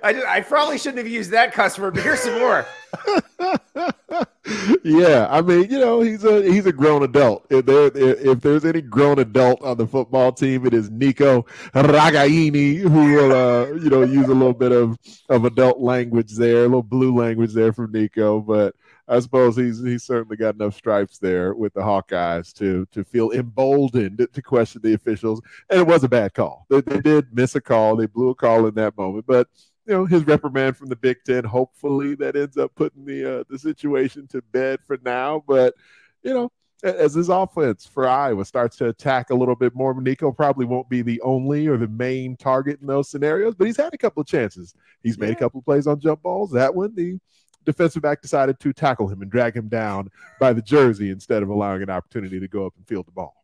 I, 0.03 0.13
just, 0.13 0.26
I 0.28 0.41
probably 0.41 0.78
shouldn't 0.78 0.99
have 0.99 1.07
used 1.07 1.32
that 1.32 1.53
customer, 1.53 1.91
but 1.91 2.03
here's 2.03 2.19
some 2.19 2.39
more. 2.39 2.65
yeah, 4.84 5.28
I 5.30 5.41
mean, 5.41 5.69
you 5.71 5.80
know, 5.80 6.01
he's 6.01 6.23
a 6.23 6.43
he's 6.43 6.65
a 6.65 6.71
grown 6.71 7.03
adult. 7.03 7.45
If 7.49 7.65
there 7.65 7.91
if 7.95 8.41
there's 8.41 8.65
any 8.65 8.82
grown 8.82 9.19
adult 9.19 9.61
on 9.63 9.78
the 9.78 9.88
football 9.88 10.32
team, 10.32 10.65
it 10.65 10.73
is 10.73 10.89
Nico 10.91 11.43
Ragaini, 11.73 12.78
who 12.78 12.89
will 12.89 13.32
uh, 13.32 13.65
you 13.67 13.89
know 13.89 14.03
use 14.03 14.28
a 14.28 14.34
little 14.34 14.53
bit 14.53 14.71
of 14.71 14.97
of 15.30 15.45
adult 15.45 15.80
language 15.80 16.36
there, 16.36 16.59
a 16.59 16.63
little 16.63 16.84
blue 16.84 17.15
language 17.15 17.53
there 17.53 17.73
from 17.73 17.91
Nico. 17.91 18.39
But 18.39 18.76
I 19.07 19.19
suppose 19.19 19.55
he's 19.55 19.83
he's 19.83 20.03
certainly 20.03 20.35
got 20.35 20.55
enough 20.55 20.75
stripes 20.75 21.19
there 21.19 21.53
with 21.53 21.73
the 21.73 21.81
Hawkeyes 21.81 22.53
to 22.53 22.87
to 22.91 23.03
feel 23.03 23.31
emboldened 23.31 24.27
to 24.31 24.41
question 24.41 24.81
the 24.81 24.93
officials. 24.93 25.41
And 25.69 25.79
it 25.79 25.87
was 25.87 26.03
a 26.03 26.09
bad 26.09 26.33
call. 26.33 26.65
They, 26.69 26.81
they 26.81 27.01
did 27.01 27.27
miss 27.31 27.55
a 27.55 27.61
call. 27.61 27.95
They 27.95 28.07
blew 28.07 28.29
a 28.29 28.35
call 28.35 28.65
in 28.65 28.75
that 28.75 28.97
moment, 28.97 29.25
but 29.27 29.47
you 29.85 29.93
know 29.93 30.05
his 30.05 30.25
reprimand 30.25 30.77
from 30.77 30.89
the 30.89 30.95
Big 30.95 31.17
Ten. 31.25 31.43
Hopefully 31.43 32.15
that 32.15 32.35
ends 32.35 32.57
up 32.57 32.73
putting 32.75 33.05
the 33.05 33.41
uh, 33.41 33.43
the 33.49 33.59
situation 33.59 34.27
to 34.27 34.41
bed 34.41 34.79
for 34.85 34.97
now. 35.03 35.43
But 35.47 35.75
you 36.23 36.33
know 36.33 36.51
as 36.83 37.13
his 37.13 37.29
offense 37.29 37.85
for 37.85 38.07
Iowa 38.07 38.45
starts 38.45 38.77
to 38.77 38.89
attack 38.89 39.29
a 39.29 39.35
little 39.35 39.55
bit 39.55 39.73
more, 39.75 39.99
Nico 39.99 40.31
probably 40.31 40.65
won't 40.65 40.89
be 40.89 41.01
the 41.01 41.21
only 41.21 41.67
or 41.67 41.77
the 41.77 41.87
main 41.87 42.35
target 42.37 42.79
in 42.81 42.87
those 42.87 43.09
scenarios, 43.09 43.55
but 43.55 43.65
he's 43.65 43.77
had 43.77 43.93
a 43.93 43.97
couple 43.97 44.21
of 44.21 44.27
chances. 44.27 44.75
He's 45.01 45.17
made 45.17 45.29
yeah. 45.29 45.33
a 45.33 45.39
couple 45.39 45.59
of 45.59 45.65
plays 45.65 45.87
on 45.87 45.99
jump 45.99 46.21
balls. 46.21 46.51
That 46.51 46.75
one, 46.75 46.93
the 46.93 47.17
defensive 47.66 48.01
back 48.01 48.22
decided 48.22 48.59
to 48.59 48.74
tackle 48.74 49.07
him 49.07 49.22
and 49.22 49.32
drag 49.32 49.55
him 49.55 49.68
down 49.68 50.09
by 50.39 50.53
the 50.53 50.61
jersey 50.61 51.09
instead 51.09 51.43
of 51.43 51.49
allowing 51.49 51.82
an 51.82 51.89
opportunity 51.89 52.39
to 52.39 52.47
go 52.47 52.66
up 52.66 52.74
and 52.78 52.88
field 52.88 53.05
the 53.07 53.11
ball. 53.11 53.36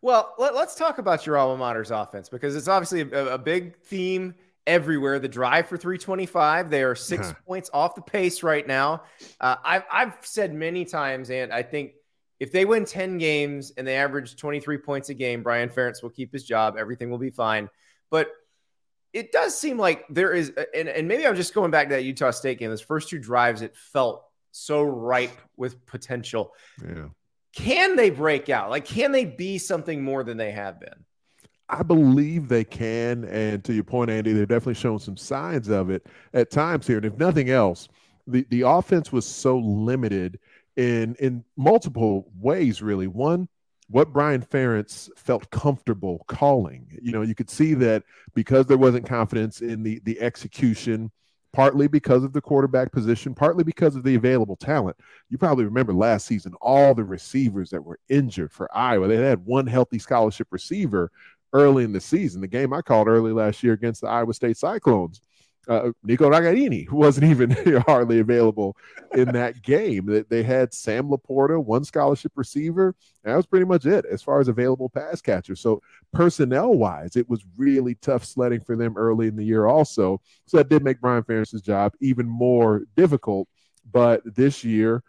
Well, 0.00 0.34
let, 0.38 0.54
us 0.54 0.74
talk 0.76 0.98
about 0.98 1.26
your 1.26 1.36
alma 1.36 1.58
mater's 1.58 1.90
offense 1.90 2.28
because 2.28 2.54
it's 2.54 2.68
obviously 2.68 3.00
a, 3.00 3.34
a 3.34 3.38
big 3.38 3.76
theme 3.78 4.34
everywhere. 4.66 5.18
The 5.18 5.28
drive 5.28 5.66
for 5.66 5.76
325, 5.76 6.70
they 6.70 6.82
are 6.84 6.94
6 6.94 7.34
points 7.46 7.70
off 7.72 7.94
the 7.94 8.02
pace 8.02 8.42
right 8.42 8.64
now. 8.66 9.02
Uh, 9.40 9.56
I've, 9.64 9.82
I've 9.90 10.14
said 10.20 10.54
many 10.54 10.84
times, 10.84 11.30
and 11.30 11.52
I 11.52 11.62
think 11.62 11.94
If 12.38 12.52
they 12.52 12.64
win 12.64 12.84
10 12.84 13.18
games 13.18 13.72
and 13.76 13.84
they 13.84 13.96
average 13.96 14.36
23 14.36 14.78
points 14.78 15.08
a 15.08 15.14
game, 15.14 15.42
Brian 15.42 15.68
Ferentz 15.68 16.02
will 16.02 16.10
keep 16.10 16.32
his 16.32 16.44
job. 16.44 16.76
Everything 16.78 17.10
will 17.10 17.18
be 17.18 17.30
fine. 17.30 17.68
But 18.10 18.28
it 19.12 19.32
does 19.32 19.58
seem 19.58 19.78
like 19.78 20.04
there 20.08 20.32
is, 20.32 20.52
and, 20.74 20.88
and 20.88 21.08
maybe 21.08 21.26
I'm 21.26 21.36
just 21.36 21.54
going 21.54 21.70
back 21.70 21.88
to 21.88 21.94
that 21.94 22.04
Utah 22.04 22.30
State 22.30 22.58
game. 22.58 22.70
Those 22.70 22.80
first 22.80 23.08
two 23.08 23.18
drives, 23.18 23.62
it 23.62 23.74
felt 23.76 24.24
so 24.50 24.82
ripe 24.82 25.38
with 25.56 25.84
potential. 25.86 26.52
Yeah. 26.82 27.06
Can 27.54 27.96
they 27.96 28.10
break 28.10 28.50
out? 28.50 28.70
Like, 28.70 28.84
can 28.84 29.12
they 29.12 29.24
be 29.24 29.58
something 29.58 30.02
more 30.02 30.22
than 30.22 30.36
they 30.36 30.52
have 30.52 30.78
been? 30.78 31.04
I 31.68 31.82
believe 31.82 32.48
they 32.48 32.64
can. 32.64 33.24
And 33.24 33.62
to 33.64 33.72
your 33.72 33.84
point, 33.84 34.10
Andy, 34.10 34.32
they've 34.32 34.48
definitely 34.48 34.74
shown 34.74 34.98
some 34.98 35.16
signs 35.16 35.68
of 35.68 35.90
it 35.90 36.06
at 36.32 36.50
times 36.50 36.86
here. 36.86 36.96
And 36.96 37.06
if 37.06 37.18
nothing 37.18 37.50
else, 37.50 37.88
the, 38.26 38.46
the 38.50 38.62
offense 38.62 39.12
was 39.12 39.26
so 39.26 39.58
limited 39.58 40.38
in 40.76 41.16
in 41.16 41.44
multiple 41.56 42.30
ways, 42.38 42.80
really. 42.80 43.06
One, 43.06 43.48
what 43.90 44.12
Brian 44.12 44.42
Ferentz 44.42 45.08
felt 45.16 45.50
comfortable 45.50 46.24
calling. 46.28 46.86
You 47.00 47.12
know, 47.12 47.22
you 47.22 47.34
could 47.34 47.50
see 47.50 47.74
that 47.74 48.02
because 48.34 48.66
there 48.66 48.78
wasn't 48.78 49.06
confidence 49.06 49.60
in 49.60 49.82
the 49.82 50.00
the 50.04 50.20
execution, 50.20 51.10
partly 51.52 51.88
because 51.88 52.22
of 52.22 52.32
the 52.32 52.40
quarterback 52.40 52.92
position, 52.92 53.34
partly 53.34 53.64
because 53.64 53.96
of 53.96 54.04
the 54.04 54.14
available 54.14 54.56
talent. 54.56 54.96
You 55.30 55.38
probably 55.38 55.64
remember 55.64 55.94
last 55.94 56.26
season 56.26 56.54
all 56.60 56.94
the 56.94 57.04
receivers 57.04 57.70
that 57.70 57.84
were 57.84 57.98
injured 58.08 58.52
for 58.52 58.74
Iowa. 58.76 59.08
They 59.08 59.16
had 59.16 59.44
one 59.44 59.66
healthy 59.66 59.98
scholarship 59.98 60.48
receiver 60.50 61.10
early 61.54 61.84
in 61.84 61.92
the 61.92 62.00
season. 62.00 62.42
The 62.42 62.46
game 62.46 62.74
I 62.74 62.82
called 62.82 63.08
early 63.08 63.32
last 63.32 63.62
year 63.62 63.72
against 63.72 64.02
the 64.02 64.08
Iowa 64.08 64.34
State 64.34 64.58
Cyclones 64.58 65.22
uh, 65.68 65.90
Nico 66.02 66.30
Ragaini, 66.30 66.86
who 66.88 66.96
wasn't 66.96 67.30
even 67.30 67.50
hardly 67.86 68.20
available 68.20 68.76
in 69.14 69.32
that 69.32 69.62
game. 69.62 70.06
That 70.06 70.30
they 70.30 70.42
had 70.42 70.72
Sam 70.72 71.08
LaPorta, 71.08 71.62
one 71.62 71.84
scholarship 71.84 72.32
receiver. 72.34 72.94
and 73.22 73.32
that 73.32 73.36
was 73.36 73.46
pretty 73.46 73.66
much 73.66 73.84
it 73.84 74.06
as 74.06 74.22
far 74.22 74.40
as 74.40 74.48
available 74.48 74.88
pass 74.88 75.20
catchers. 75.20 75.60
So 75.60 75.82
personnel 76.12 76.74
wise, 76.74 77.16
it 77.16 77.28
was 77.28 77.44
really 77.56 77.94
tough 77.96 78.24
sledding 78.24 78.60
for 78.60 78.76
them 78.76 78.96
early 78.96 79.28
in 79.28 79.36
the 79.36 79.44
year, 79.44 79.66
also. 79.66 80.20
So 80.46 80.56
that 80.56 80.70
did 80.70 80.82
make 80.82 81.00
Brian 81.00 81.22
Ferentz's 81.22 81.62
job 81.62 81.92
even 82.00 82.26
more 82.26 82.82
difficult. 82.96 83.48
But 83.90 84.22
this 84.24 84.64
year, 84.64 85.02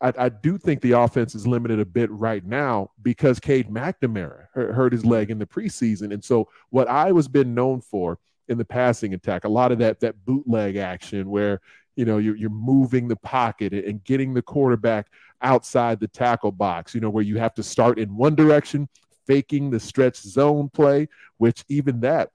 I, 0.00 0.12
I, 0.16 0.28
do 0.28 0.58
think 0.58 0.80
the 0.80 0.92
offense 0.92 1.34
is 1.34 1.46
limited 1.46 1.80
a 1.80 1.84
bit 1.84 2.10
right 2.10 2.44
now 2.44 2.90
because 3.02 3.40
Cade 3.40 3.68
McNamara 3.68 4.46
hurt 4.52 4.92
his 4.92 5.04
leg 5.04 5.30
in 5.30 5.38
the 5.38 5.46
preseason. 5.46 6.12
And 6.12 6.24
so, 6.24 6.48
what 6.70 6.88
I 6.88 7.10
was 7.12 7.26
been 7.26 7.54
known 7.54 7.80
for 7.80 8.18
in 8.48 8.58
the 8.58 8.64
passing 8.64 9.14
attack. 9.14 9.44
A 9.44 9.48
lot 9.48 9.72
of 9.72 9.78
that 9.78 10.00
that 10.00 10.24
bootleg 10.24 10.76
action 10.76 11.30
where 11.30 11.60
you 11.96 12.04
know 12.04 12.18
you're, 12.18 12.36
you're 12.36 12.50
moving 12.50 13.08
the 13.08 13.16
pocket 13.16 13.72
and 13.72 14.02
getting 14.04 14.34
the 14.34 14.42
quarterback 14.42 15.08
outside 15.42 16.00
the 16.00 16.08
tackle 16.08 16.52
box. 16.52 16.94
You 16.94 17.00
know 17.00 17.10
where 17.10 17.24
you 17.24 17.38
have 17.38 17.54
to 17.54 17.62
start 17.62 17.98
in 17.98 18.16
one 18.16 18.34
direction, 18.34 18.88
faking 19.26 19.70
the 19.70 19.80
stretch 19.80 20.16
zone 20.16 20.68
play, 20.68 21.08
which 21.38 21.64
even 21.68 22.00
that. 22.00 22.30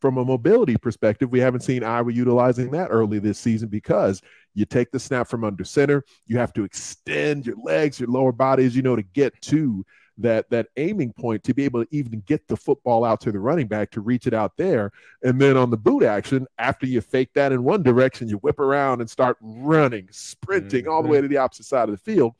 From 0.00 0.18
a 0.18 0.24
mobility 0.24 0.76
perspective, 0.76 1.30
we 1.30 1.38
haven't 1.38 1.60
seen 1.60 1.84
Iowa 1.84 2.12
utilizing 2.12 2.72
that 2.72 2.88
early 2.88 3.20
this 3.20 3.38
season 3.38 3.68
because 3.68 4.20
you 4.52 4.64
take 4.64 4.90
the 4.90 4.98
snap 4.98 5.28
from 5.28 5.44
under 5.44 5.62
center. 5.62 6.04
You 6.26 6.38
have 6.38 6.52
to 6.54 6.64
extend 6.64 7.46
your 7.46 7.54
legs, 7.62 8.00
your 8.00 8.08
lower 8.08 8.32
body, 8.32 8.64
as 8.64 8.74
you 8.74 8.82
know, 8.82 8.96
to 8.96 9.04
get 9.04 9.40
to 9.42 9.86
that 10.18 10.48
that 10.50 10.68
aiming 10.76 11.12
point 11.12 11.42
to 11.44 11.54
be 11.54 11.64
able 11.64 11.84
to 11.84 11.94
even 11.94 12.22
get 12.26 12.46
the 12.46 12.56
football 12.56 13.04
out 13.04 13.20
to 13.20 13.32
the 13.32 13.38
running 13.38 13.66
back 13.66 13.90
to 13.90 14.00
reach 14.00 14.26
it 14.26 14.34
out 14.34 14.52
there. 14.56 14.92
And 15.22 15.40
then 15.40 15.56
on 15.56 15.70
the 15.70 15.76
boot 15.76 16.02
action, 16.02 16.46
after 16.58 16.86
you 16.86 17.00
fake 17.00 17.30
that 17.34 17.52
in 17.52 17.64
one 17.64 17.82
direction, 17.82 18.28
you 18.28 18.36
whip 18.38 18.58
around 18.58 19.00
and 19.00 19.08
start 19.08 19.36
running, 19.40 20.08
sprinting 20.10 20.82
mm-hmm. 20.82 20.92
all 20.92 21.02
the 21.02 21.08
way 21.08 21.18
mm-hmm. 21.18 21.24
to 21.24 21.28
the 21.28 21.38
opposite 21.38 21.66
side 21.66 21.88
of 21.88 21.92
the 21.92 22.12
field. 22.12 22.34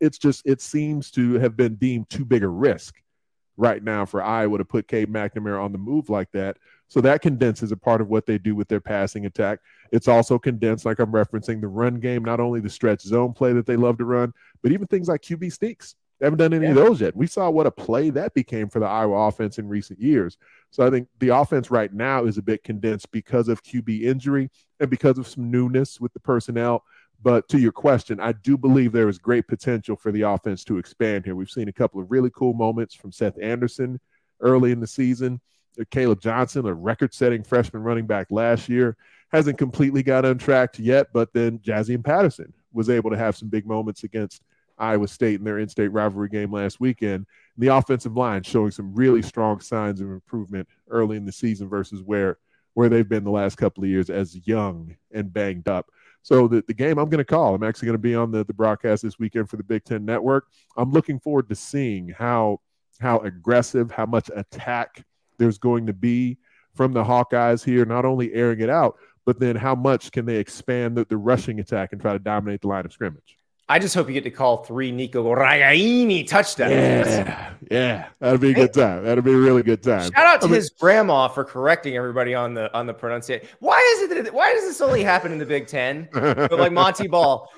It's 0.00 0.18
just 0.18 0.42
it 0.46 0.62
seems 0.62 1.10
to 1.12 1.34
have 1.34 1.56
been 1.56 1.74
deemed 1.74 2.08
too 2.08 2.24
big 2.24 2.42
a 2.42 2.48
risk 2.48 2.94
right 3.60 3.84
now 3.84 4.06
for 4.06 4.22
Iowa 4.22 4.58
to 4.58 4.64
put 4.64 4.88
Cade 4.88 5.12
McNamara 5.12 5.62
on 5.62 5.72
the 5.72 5.78
move 5.78 6.08
like 6.08 6.32
that. 6.32 6.56
So 6.88 7.00
that 7.02 7.22
condenses 7.22 7.70
a 7.70 7.76
part 7.76 8.00
of 8.00 8.08
what 8.08 8.26
they 8.26 8.38
do 8.38 8.56
with 8.56 8.66
their 8.66 8.80
passing 8.80 9.26
attack. 9.26 9.60
It's 9.92 10.08
also 10.08 10.38
condensed, 10.38 10.84
like 10.84 10.98
I'm 10.98 11.12
referencing, 11.12 11.60
the 11.60 11.68
run 11.68 12.00
game, 12.00 12.24
not 12.24 12.40
only 12.40 12.60
the 12.60 12.70
stretch 12.70 13.02
zone 13.02 13.32
play 13.32 13.52
that 13.52 13.66
they 13.66 13.76
love 13.76 13.98
to 13.98 14.04
run, 14.04 14.32
but 14.62 14.72
even 14.72 14.86
things 14.86 15.08
like 15.08 15.20
QB 15.20 15.52
sneaks. 15.52 15.94
They 16.20 16.26
haven't 16.26 16.38
done 16.38 16.52
any 16.52 16.66
yeah. 16.66 16.70
of 16.70 16.76
those 16.76 17.00
yet. 17.00 17.16
We 17.16 17.26
saw 17.26 17.48
what 17.48 17.66
a 17.66 17.70
play 17.70 18.10
that 18.10 18.34
became 18.34 18.68
for 18.68 18.78
the 18.78 18.86
Iowa 18.86 19.28
offense 19.28 19.58
in 19.58 19.66
recent 19.66 19.98
years. 19.98 20.36
So 20.70 20.86
I 20.86 20.90
think 20.90 21.08
the 21.18 21.30
offense 21.30 21.70
right 21.70 21.92
now 21.92 22.26
is 22.26 22.36
a 22.36 22.42
bit 22.42 22.62
condensed 22.62 23.10
because 23.10 23.48
of 23.48 23.62
QB 23.62 24.02
injury 24.02 24.50
and 24.78 24.90
because 24.90 25.16
of 25.16 25.26
some 25.26 25.50
newness 25.50 25.98
with 25.98 26.12
the 26.12 26.20
personnel. 26.20 26.84
But 27.22 27.48
to 27.48 27.58
your 27.58 27.72
question, 27.72 28.20
I 28.20 28.32
do 28.32 28.58
believe 28.58 28.92
there 28.92 29.08
is 29.08 29.18
great 29.18 29.48
potential 29.48 29.96
for 29.96 30.12
the 30.12 30.22
offense 30.22 30.62
to 30.64 30.76
expand 30.76 31.24
here. 31.24 31.34
We've 31.34 31.50
seen 31.50 31.68
a 31.68 31.72
couple 31.72 32.00
of 32.02 32.10
really 32.10 32.30
cool 32.30 32.52
moments 32.52 32.94
from 32.94 33.12
Seth 33.12 33.40
Anderson 33.40 33.98
early 34.40 34.72
in 34.72 34.80
the 34.80 34.86
season. 34.86 35.40
Uh, 35.80 35.84
Caleb 35.90 36.20
Johnson, 36.20 36.66
a 36.66 36.74
record 36.74 37.14
setting 37.14 37.42
freshman 37.42 37.82
running 37.82 38.06
back 38.06 38.26
last 38.30 38.68
year, 38.68 38.96
hasn't 39.32 39.58
completely 39.58 40.02
got 40.02 40.26
untracked 40.26 40.78
yet, 40.78 41.08
but 41.14 41.32
then 41.32 41.58
Jaziun 41.60 42.04
Patterson 42.04 42.52
was 42.72 42.90
able 42.90 43.10
to 43.10 43.16
have 43.16 43.36
some 43.36 43.48
big 43.48 43.66
moments 43.66 44.04
against 44.04 44.42
Iowa 44.80 45.06
State 45.06 45.38
in 45.38 45.44
their 45.44 45.58
in-state 45.58 45.88
rivalry 45.88 46.28
game 46.28 46.52
last 46.52 46.80
weekend. 46.80 47.26
The 47.58 47.68
offensive 47.68 48.16
line 48.16 48.42
showing 48.42 48.70
some 48.70 48.94
really 48.94 49.22
strong 49.22 49.60
signs 49.60 50.00
of 50.00 50.10
improvement 50.10 50.66
early 50.88 51.16
in 51.16 51.24
the 51.24 51.32
season 51.32 51.68
versus 51.68 52.02
where 52.02 52.38
where 52.74 52.88
they've 52.88 53.08
been 53.08 53.24
the 53.24 53.30
last 53.30 53.56
couple 53.56 53.82
of 53.82 53.90
years 53.90 54.10
as 54.10 54.46
young 54.46 54.96
and 55.12 55.32
banged 55.32 55.68
up. 55.68 55.90
So 56.22 56.46
the, 56.46 56.62
the 56.66 56.74
game 56.74 56.98
I'm 56.98 57.08
going 57.08 57.18
to 57.18 57.24
call, 57.24 57.54
I'm 57.54 57.64
actually 57.64 57.86
going 57.86 57.98
to 57.98 57.98
be 57.98 58.14
on 58.14 58.30
the, 58.30 58.44
the 58.44 58.54
broadcast 58.54 59.02
this 59.02 59.18
weekend 59.18 59.50
for 59.50 59.56
the 59.56 59.64
Big 59.64 59.84
Ten 59.84 60.04
Network. 60.04 60.46
I'm 60.76 60.92
looking 60.92 61.18
forward 61.18 61.48
to 61.48 61.54
seeing 61.54 62.08
how 62.08 62.60
how 63.00 63.18
aggressive, 63.18 63.90
how 63.90 64.06
much 64.06 64.30
attack 64.34 65.04
there's 65.38 65.58
going 65.58 65.86
to 65.86 65.92
be 65.92 66.38
from 66.74 66.92
the 66.92 67.02
Hawkeyes 67.02 67.64
here, 67.64 67.84
not 67.84 68.04
only 68.04 68.32
airing 68.34 68.60
it 68.60 68.70
out, 68.70 68.98
but 69.24 69.40
then 69.40 69.56
how 69.56 69.74
much 69.74 70.12
can 70.12 70.26
they 70.26 70.36
expand 70.36 70.96
the, 70.96 71.04
the 71.06 71.16
rushing 71.16 71.60
attack 71.60 71.92
and 71.92 72.00
try 72.00 72.12
to 72.12 72.18
dominate 72.18 72.60
the 72.60 72.68
line 72.68 72.84
of 72.84 72.92
scrimmage? 72.92 73.38
I 73.70 73.78
just 73.78 73.94
hope 73.94 74.08
you 74.08 74.14
get 74.14 74.24
to 74.24 74.32
call 74.32 74.64
three 74.64 74.90
Nico 74.90 75.22
Ragaini 75.24 76.26
touchdowns. 76.26 76.72
Yeah, 76.72 77.52
yeah, 77.70 78.08
that'd 78.18 78.40
be 78.40 78.50
a 78.50 78.54
good 78.54 78.74
time. 78.74 79.04
That'd 79.04 79.22
be 79.22 79.32
a 79.32 79.36
really 79.36 79.62
good 79.62 79.80
time. 79.80 80.10
Shout 80.10 80.26
out 80.26 80.40
to 80.40 80.48
I 80.48 80.50
mean, 80.50 80.56
his 80.56 80.70
grandma 80.70 81.28
for 81.28 81.44
correcting 81.44 81.96
everybody 81.96 82.34
on 82.34 82.52
the 82.52 82.76
on 82.76 82.86
the 82.86 82.92
pronunciation. 82.92 83.46
Why 83.60 83.78
is 83.94 84.10
it? 84.10 84.24
That, 84.24 84.34
why 84.34 84.52
does 84.52 84.64
this 84.64 84.80
only 84.80 85.04
happen 85.04 85.30
in 85.30 85.38
the 85.38 85.46
Big 85.46 85.68
Ten? 85.68 86.08
but 86.12 86.50
like 86.58 86.72
Montee 86.72 87.06
Ball. 87.06 87.48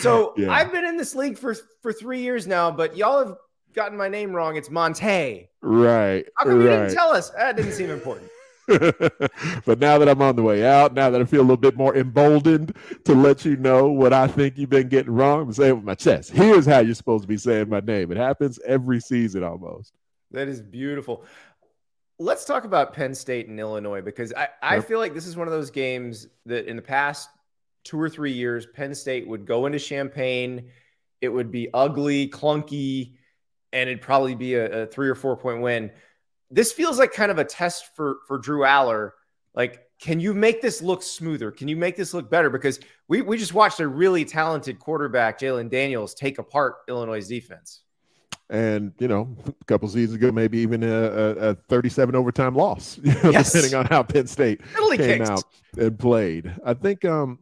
So 0.00 0.34
yeah. 0.36 0.50
I've 0.50 0.72
been 0.72 0.84
in 0.84 0.96
this 0.96 1.14
league 1.14 1.38
for 1.38 1.54
for 1.80 1.92
three 1.92 2.20
years 2.20 2.48
now, 2.48 2.72
but 2.72 2.96
y'all 2.96 3.24
have 3.24 3.36
gotten 3.72 3.96
my 3.96 4.08
name 4.08 4.32
wrong. 4.32 4.56
It's 4.56 4.70
Monte. 4.70 5.48
Right. 5.60 6.26
How 6.36 6.46
come 6.46 6.58
right. 6.58 6.64
you 6.64 6.68
didn't 6.68 6.94
tell 6.94 7.12
us? 7.12 7.30
That 7.30 7.54
didn't 7.54 7.74
seem 7.74 7.90
important. 7.90 8.28
but 8.68 9.78
now 9.78 9.98
that 9.98 10.08
I'm 10.08 10.22
on 10.22 10.36
the 10.36 10.42
way 10.42 10.64
out, 10.64 10.94
now 10.94 11.10
that 11.10 11.20
I 11.20 11.24
feel 11.24 11.40
a 11.40 11.42
little 11.42 11.56
bit 11.56 11.76
more 11.76 11.96
emboldened 11.96 12.76
to 13.04 13.14
let 13.14 13.44
you 13.44 13.56
know 13.56 13.88
what 13.88 14.12
I 14.12 14.26
think 14.26 14.58
you've 14.58 14.70
been 14.70 14.88
getting 14.88 15.12
wrong, 15.12 15.42
I'm 15.42 15.52
saying 15.52 15.76
with 15.76 15.84
my 15.84 15.94
chest. 15.94 16.30
Here's 16.30 16.66
how 16.66 16.80
you're 16.80 16.94
supposed 16.94 17.22
to 17.22 17.28
be 17.28 17.36
saying 17.36 17.68
my 17.68 17.80
name. 17.80 18.12
It 18.12 18.16
happens 18.16 18.58
every 18.66 19.00
season 19.00 19.42
almost. 19.42 19.92
That 20.30 20.48
is 20.48 20.60
beautiful. 20.60 21.24
Let's 22.18 22.44
talk 22.44 22.64
about 22.64 22.92
Penn 22.92 23.14
State 23.14 23.48
and 23.48 23.58
Illinois 23.58 24.02
because 24.02 24.32
I, 24.34 24.48
I 24.62 24.76
yep. 24.76 24.86
feel 24.86 24.98
like 24.98 25.14
this 25.14 25.26
is 25.26 25.36
one 25.36 25.48
of 25.48 25.52
those 25.52 25.70
games 25.70 26.28
that 26.46 26.66
in 26.66 26.76
the 26.76 26.82
past 26.82 27.28
two 27.82 28.00
or 28.00 28.08
three 28.08 28.32
years, 28.32 28.66
Penn 28.66 28.94
State 28.94 29.26
would 29.26 29.46
go 29.46 29.66
into 29.66 29.78
Champaign. 29.78 30.70
It 31.20 31.28
would 31.28 31.50
be 31.50 31.68
ugly, 31.72 32.28
clunky, 32.28 33.14
and 33.72 33.88
it'd 33.88 34.02
probably 34.02 34.34
be 34.34 34.54
a, 34.54 34.82
a 34.82 34.86
three 34.86 35.08
or 35.08 35.14
four 35.14 35.36
point 35.36 35.62
win 35.62 35.90
this 36.50 36.72
feels 36.72 36.98
like 36.98 37.12
kind 37.12 37.30
of 37.30 37.38
a 37.38 37.44
test 37.44 37.94
for 37.94 38.18
for 38.26 38.38
Drew 38.38 38.60
Allar. 38.60 39.12
Like, 39.54 39.84
can 40.00 40.20
you 40.20 40.34
make 40.34 40.62
this 40.62 40.80
look 40.82 41.02
smoother? 41.02 41.50
Can 41.50 41.68
you 41.68 41.76
make 41.76 41.96
this 41.96 42.14
look 42.14 42.30
better? 42.30 42.50
Because 42.50 42.80
we 43.08 43.22
we 43.22 43.38
just 43.38 43.54
watched 43.54 43.80
a 43.80 43.88
really 43.88 44.24
talented 44.24 44.78
quarterback, 44.78 45.40
Jayden 45.40 45.70
Daniels, 45.70 46.14
take 46.14 46.38
apart 46.38 46.76
Illinois' 46.88 47.26
defense. 47.26 47.82
And 48.48 48.92
you 48.98 49.06
know, 49.06 49.36
a 49.46 49.64
couple 49.66 49.88
seasons 49.88 50.16
ago, 50.16 50.32
maybe 50.32 50.58
even 50.58 50.82
a, 50.82 50.88
a, 50.88 51.30
a 51.50 51.54
37 51.54 52.16
overtime 52.16 52.56
loss, 52.56 52.98
you 53.02 53.14
know, 53.22 53.30
yes. 53.30 53.52
depending 53.52 53.78
on 53.78 53.86
how 53.86 54.02
Penn 54.02 54.26
State 54.26 54.60
came 54.74 54.96
kicked. 54.96 55.28
out 55.28 55.44
and 55.78 55.96
played. 55.96 56.52
I 56.64 56.74
think 56.74 57.04
um, 57.04 57.38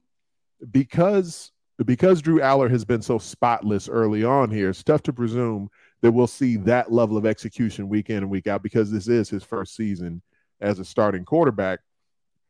because 0.70 1.50
because 1.84 2.20
Drew 2.20 2.40
Allar 2.40 2.70
has 2.70 2.84
been 2.84 3.00
so 3.00 3.18
spotless 3.18 3.88
early 3.88 4.24
on 4.24 4.50
here, 4.50 4.70
it's 4.70 4.82
tough 4.82 5.02
to 5.04 5.12
presume 5.12 5.70
that 6.00 6.12
we'll 6.12 6.26
see 6.26 6.56
that 6.56 6.92
level 6.92 7.16
of 7.16 7.26
execution 7.26 7.88
week 7.88 8.10
in 8.10 8.18
and 8.18 8.30
week 8.30 8.46
out 8.46 8.62
because 8.62 8.90
this 8.90 9.08
is 9.08 9.28
his 9.28 9.42
first 9.42 9.74
season 9.74 10.22
as 10.60 10.78
a 10.78 10.84
starting 10.84 11.24
quarterback. 11.24 11.80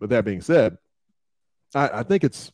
But 0.01 0.11
that 0.11 0.25
being 0.25 0.41
said, 0.41 0.77
I, 1.75 1.89
I 2.01 2.03
think 2.03 2.25
it's 2.25 2.53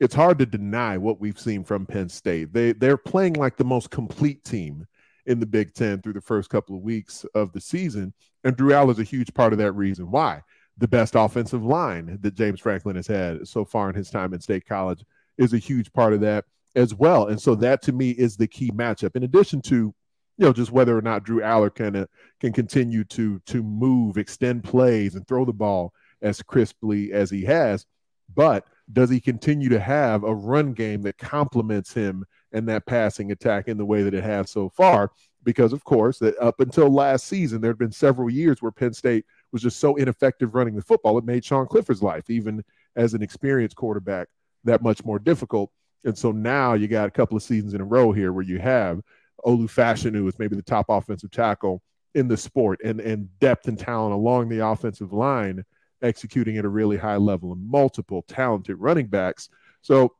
it's 0.00 0.14
hard 0.14 0.38
to 0.40 0.46
deny 0.46 0.98
what 0.98 1.20
we've 1.20 1.38
seen 1.38 1.62
from 1.62 1.86
Penn 1.86 2.08
State. 2.08 2.52
They 2.52 2.72
they're 2.72 2.96
playing 2.96 3.34
like 3.34 3.56
the 3.56 3.64
most 3.64 3.90
complete 3.90 4.44
team 4.44 4.86
in 5.26 5.38
the 5.38 5.46
Big 5.46 5.72
Ten 5.74 6.02
through 6.02 6.14
the 6.14 6.20
first 6.20 6.50
couple 6.50 6.76
of 6.76 6.82
weeks 6.82 7.24
of 7.34 7.52
the 7.52 7.60
season, 7.60 8.12
and 8.44 8.56
Drew 8.56 8.90
is 8.90 8.98
a 8.98 9.04
huge 9.04 9.32
part 9.34 9.52
of 9.52 9.58
that 9.60 9.72
reason 9.72 10.10
why. 10.10 10.42
The 10.78 10.88
best 10.88 11.14
offensive 11.14 11.64
line 11.64 12.18
that 12.22 12.34
James 12.34 12.58
Franklin 12.58 12.96
has 12.96 13.06
had 13.06 13.46
so 13.46 13.64
far 13.64 13.90
in 13.90 13.94
his 13.94 14.10
time 14.10 14.34
in 14.34 14.40
State 14.40 14.66
College 14.66 15.04
is 15.38 15.52
a 15.52 15.58
huge 15.58 15.92
part 15.92 16.12
of 16.12 16.20
that 16.22 16.44
as 16.74 16.94
well. 16.94 17.28
And 17.28 17.40
so 17.40 17.54
that 17.56 17.82
to 17.82 17.92
me 17.92 18.10
is 18.10 18.36
the 18.36 18.46
key 18.46 18.70
matchup. 18.70 19.14
In 19.14 19.22
addition 19.22 19.60
to, 19.62 19.94
you 20.42 20.48
know, 20.48 20.52
just 20.52 20.72
whether 20.72 20.98
or 20.98 21.02
not 21.02 21.22
Drew 21.22 21.40
Allar 21.40 21.72
can 21.72 21.94
uh, 21.94 22.06
can 22.40 22.52
continue 22.52 23.04
to 23.04 23.38
to 23.46 23.62
move, 23.62 24.18
extend 24.18 24.64
plays, 24.64 25.14
and 25.14 25.26
throw 25.28 25.44
the 25.44 25.52
ball 25.52 25.94
as 26.20 26.42
crisply 26.42 27.12
as 27.12 27.30
he 27.30 27.44
has, 27.44 27.86
but 28.34 28.66
does 28.92 29.08
he 29.08 29.20
continue 29.20 29.68
to 29.68 29.78
have 29.78 30.24
a 30.24 30.34
run 30.34 30.72
game 30.72 31.02
that 31.02 31.16
complements 31.16 31.92
him 31.92 32.24
and 32.50 32.68
that 32.68 32.86
passing 32.86 33.30
attack 33.30 33.68
in 33.68 33.78
the 33.78 33.84
way 33.84 34.02
that 34.02 34.14
it 34.14 34.24
has 34.24 34.50
so 34.50 34.68
far? 34.68 35.12
Because 35.44 35.72
of 35.72 35.84
course, 35.84 36.18
that 36.18 36.36
up 36.38 36.58
until 36.58 36.92
last 36.92 37.28
season, 37.28 37.60
there 37.60 37.70
had 37.70 37.78
been 37.78 37.92
several 37.92 38.28
years 38.28 38.60
where 38.60 38.72
Penn 38.72 38.92
State 38.92 39.24
was 39.52 39.62
just 39.62 39.78
so 39.78 39.94
ineffective 39.94 40.56
running 40.56 40.74
the 40.74 40.82
football, 40.82 41.18
it 41.18 41.24
made 41.24 41.44
Sean 41.44 41.68
Clifford's 41.68 42.02
life, 42.02 42.28
even 42.28 42.64
as 42.96 43.14
an 43.14 43.22
experienced 43.22 43.76
quarterback, 43.76 44.26
that 44.64 44.82
much 44.82 45.04
more 45.04 45.20
difficult. 45.20 45.70
And 46.04 46.18
so 46.18 46.32
now 46.32 46.74
you 46.74 46.88
got 46.88 47.06
a 47.06 47.12
couple 47.12 47.36
of 47.36 47.44
seasons 47.44 47.74
in 47.74 47.80
a 47.80 47.84
row 47.84 48.10
here 48.10 48.32
where 48.32 48.44
you 48.44 48.58
have 48.58 49.02
Olu 49.44 49.70
Fashanu, 49.70 50.16
who 50.16 50.28
is 50.28 50.38
maybe 50.38 50.56
the 50.56 50.62
top 50.62 50.86
offensive 50.88 51.30
tackle 51.30 51.82
in 52.14 52.28
the 52.28 52.36
sport, 52.36 52.80
and 52.84 53.00
and 53.00 53.28
depth 53.38 53.68
and 53.68 53.78
talent 53.78 54.14
along 54.14 54.48
the 54.48 54.64
offensive 54.66 55.12
line 55.12 55.64
executing 56.02 56.58
at 56.58 56.64
a 56.64 56.68
really 56.68 56.96
high 56.96 57.16
level, 57.16 57.52
and 57.52 57.68
multiple 57.68 58.22
talented 58.28 58.76
running 58.78 59.06
backs. 59.06 59.48
So 59.82 60.14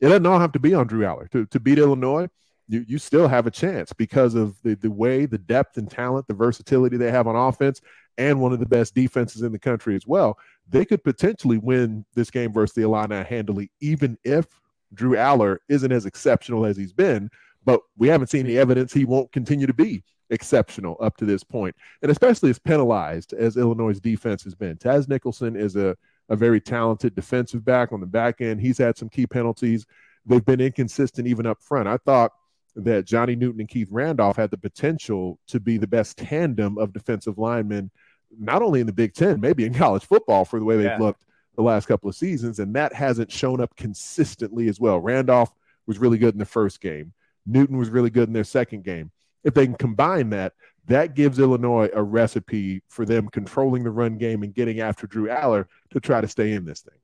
it 0.00 0.08
doesn't 0.08 0.26
all 0.26 0.40
have 0.40 0.52
to 0.52 0.58
be 0.58 0.74
on 0.74 0.86
Drew 0.86 1.04
Allar 1.04 1.30
to, 1.30 1.46
to 1.46 1.60
beat 1.60 1.78
Illinois. 1.78 2.28
You, 2.68 2.84
you 2.88 2.98
still 2.98 3.28
have 3.28 3.46
a 3.46 3.50
chance 3.50 3.92
because 3.92 4.34
of 4.34 4.56
the, 4.62 4.74
the 4.74 4.90
way, 4.90 5.26
the 5.26 5.38
depth 5.38 5.76
and 5.76 5.90
talent, 5.90 6.26
the 6.26 6.34
versatility 6.34 6.96
they 6.96 7.10
have 7.10 7.26
on 7.26 7.36
offense, 7.36 7.80
and 8.18 8.40
one 8.40 8.52
of 8.52 8.60
the 8.60 8.66
best 8.66 8.94
defenses 8.94 9.42
in 9.42 9.52
the 9.52 9.58
country 9.58 9.94
as 9.94 10.06
well. 10.06 10.38
They 10.68 10.84
could 10.84 11.04
potentially 11.04 11.58
win 11.58 12.04
this 12.14 12.30
game 12.30 12.52
versus 12.52 12.74
the 12.74 12.82
Illini 12.82 13.22
handily, 13.22 13.70
even 13.80 14.18
if 14.24 14.46
Drew 14.94 15.12
Allar 15.12 15.58
isn't 15.68 15.92
as 15.92 16.06
exceptional 16.06 16.66
as 16.66 16.76
he's 16.76 16.92
been. 16.92 17.30
But 17.64 17.80
we 17.96 18.08
haven't 18.08 18.28
seen 18.28 18.46
any 18.46 18.58
evidence 18.58 18.92
he 18.92 19.04
won't 19.04 19.32
continue 19.32 19.66
to 19.66 19.74
be 19.74 20.02
exceptional 20.30 20.96
up 21.00 21.16
to 21.18 21.24
this 21.24 21.44
point, 21.44 21.76
and 22.00 22.10
especially 22.10 22.50
as 22.50 22.58
penalized 22.58 23.32
as 23.34 23.56
Illinois' 23.56 24.00
defense 24.00 24.42
has 24.44 24.54
been. 24.54 24.76
Taz 24.76 25.08
Nicholson 25.08 25.56
is 25.56 25.76
a, 25.76 25.96
a 26.28 26.36
very 26.36 26.60
talented 26.60 27.14
defensive 27.14 27.64
back 27.64 27.92
on 27.92 28.00
the 28.00 28.06
back 28.06 28.40
end. 28.40 28.60
He's 28.60 28.78
had 28.78 28.96
some 28.96 29.08
key 29.08 29.26
penalties. 29.26 29.86
They've 30.24 30.44
been 30.44 30.60
inconsistent 30.60 31.26
even 31.26 31.46
up 31.46 31.62
front. 31.62 31.88
I 31.88 31.98
thought 31.98 32.32
that 32.76 33.04
Johnny 33.04 33.36
Newton 33.36 33.60
and 33.60 33.68
Keith 33.68 33.88
Randolph 33.90 34.36
had 34.36 34.50
the 34.50 34.56
potential 34.56 35.38
to 35.48 35.60
be 35.60 35.76
the 35.76 35.86
best 35.86 36.16
tandem 36.16 36.78
of 36.78 36.92
defensive 36.92 37.38
linemen, 37.38 37.90
not 38.38 38.62
only 38.62 38.80
in 38.80 38.86
the 38.86 38.92
Big 38.92 39.14
Ten, 39.14 39.40
maybe 39.40 39.64
in 39.64 39.74
college 39.74 40.04
football 40.04 40.44
for 40.44 40.58
the 40.58 40.64
way 40.64 40.76
they've 40.76 40.86
yeah. 40.86 40.98
looked 40.98 41.24
the 41.56 41.62
last 41.62 41.86
couple 41.86 42.08
of 42.08 42.16
seasons. 42.16 42.58
And 42.58 42.74
that 42.74 42.94
hasn't 42.94 43.30
shown 43.30 43.60
up 43.60 43.76
consistently 43.76 44.68
as 44.68 44.80
well. 44.80 45.00
Randolph 45.00 45.52
was 45.86 45.98
really 45.98 46.16
good 46.18 46.34
in 46.34 46.38
the 46.38 46.46
first 46.46 46.80
game, 46.80 47.12
Newton 47.46 47.76
was 47.76 47.90
really 47.90 48.10
good 48.10 48.28
in 48.28 48.32
their 48.32 48.44
second 48.44 48.84
game 48.84 49.10
if 49.44 49.54
they 49.54 49.66
can 49.66 49.74
combine 49.74 50.30
that, 50.30 50.52
that 50.86 51.14
gives 51.14 51.38
Illinois 51.38 51.88
a 51.94 52.02
recipe 52.02 52.82
for 52.88 53.04
them 53.04 53.28
controlling 53.28 53.84
the 53.84 53.90
run 53.90 54.18
game 54.18 54.42
and 54.42 54.54
getting 54.54 54.80
after 54.80 55.06
Drew 55.06 55.28
Allar 55.28 55.66
to 55.90 56.00
try 56.00 56.20
to 56.20 56.28
stay 56.28 56.52
in 56.52 56.64
this 56.64 56.80
thing. 56.80 56.98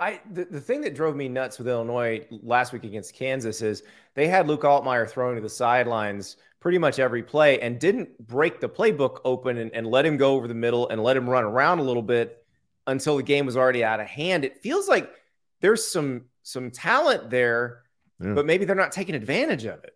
I 0.00 0.20
the, 0.32 0.44
the 0.44 0.60
thing 0.60 0.80
that 0.80 0.94
drove 0.94 1.14
me 1.14 1.28
nuts 1.28 1.58
with 1.58 1.68
Illinois 1.68 2.26
last 2.30 2.72
week 2.72 2.84
against 2.84 3.14
Kansas 3.14 3.62
is 3.62 3.84
they 4.14 4.26
had 4.26 4.48
Luke 4.48 4.62
Altmyer 4.62 5.08
throwing 5.08 5.36
to 5.36 5.42
the 5.42 5.48
sidelines 5.48 6.36
pretty 6.60 6.78
much 6.78 6.98
every 6.98 7.22
play 7.22 7.60
and 7.60 7.78
didn't 7.78 8.26
break 8.26 8.60
the 8.60 8.68
playbook 8.68 9.20
open 9.24 9.58
and, 9.58 9.72
and 9.74 9.86
let 9.86 10.06
him 10.06 10.16
go 10.16 10.34
over 10.34 10.48
the 10.48 10.54
middle 10.54 10.88
and 10.88 11.02
let 11.02 11.16
him 11.16 11.28
run 11.28 11.44
around 11.44 11.78
a 11.78 11.82
little 11.82 12.02
bit 12.02 12.44
until 12.86 13.16
the 13.16 13.22
game 13.22 13.46
was 13.46 13.56
already 13.56 13.84
out 13.84 14.00
of 14.00 14.06
hand. 14.06 14.44
It 14.44 14.58
feels 14.58 14.88
like 14.88 15.12
there's 15.60 15.86
some 15.86 16.24
some 16.42 16.72
talent 16.72 17.30
there, 17.30 17.81
yeah. 18.22 18.34
but 18.34 18.46
maybe 18.46 18.64
they're 18.64 18.76
not 18.76 18.92
taking 18.92 19.14
advantage 19.14 19.64
of 19.64 19.82
it. 19.84 19.94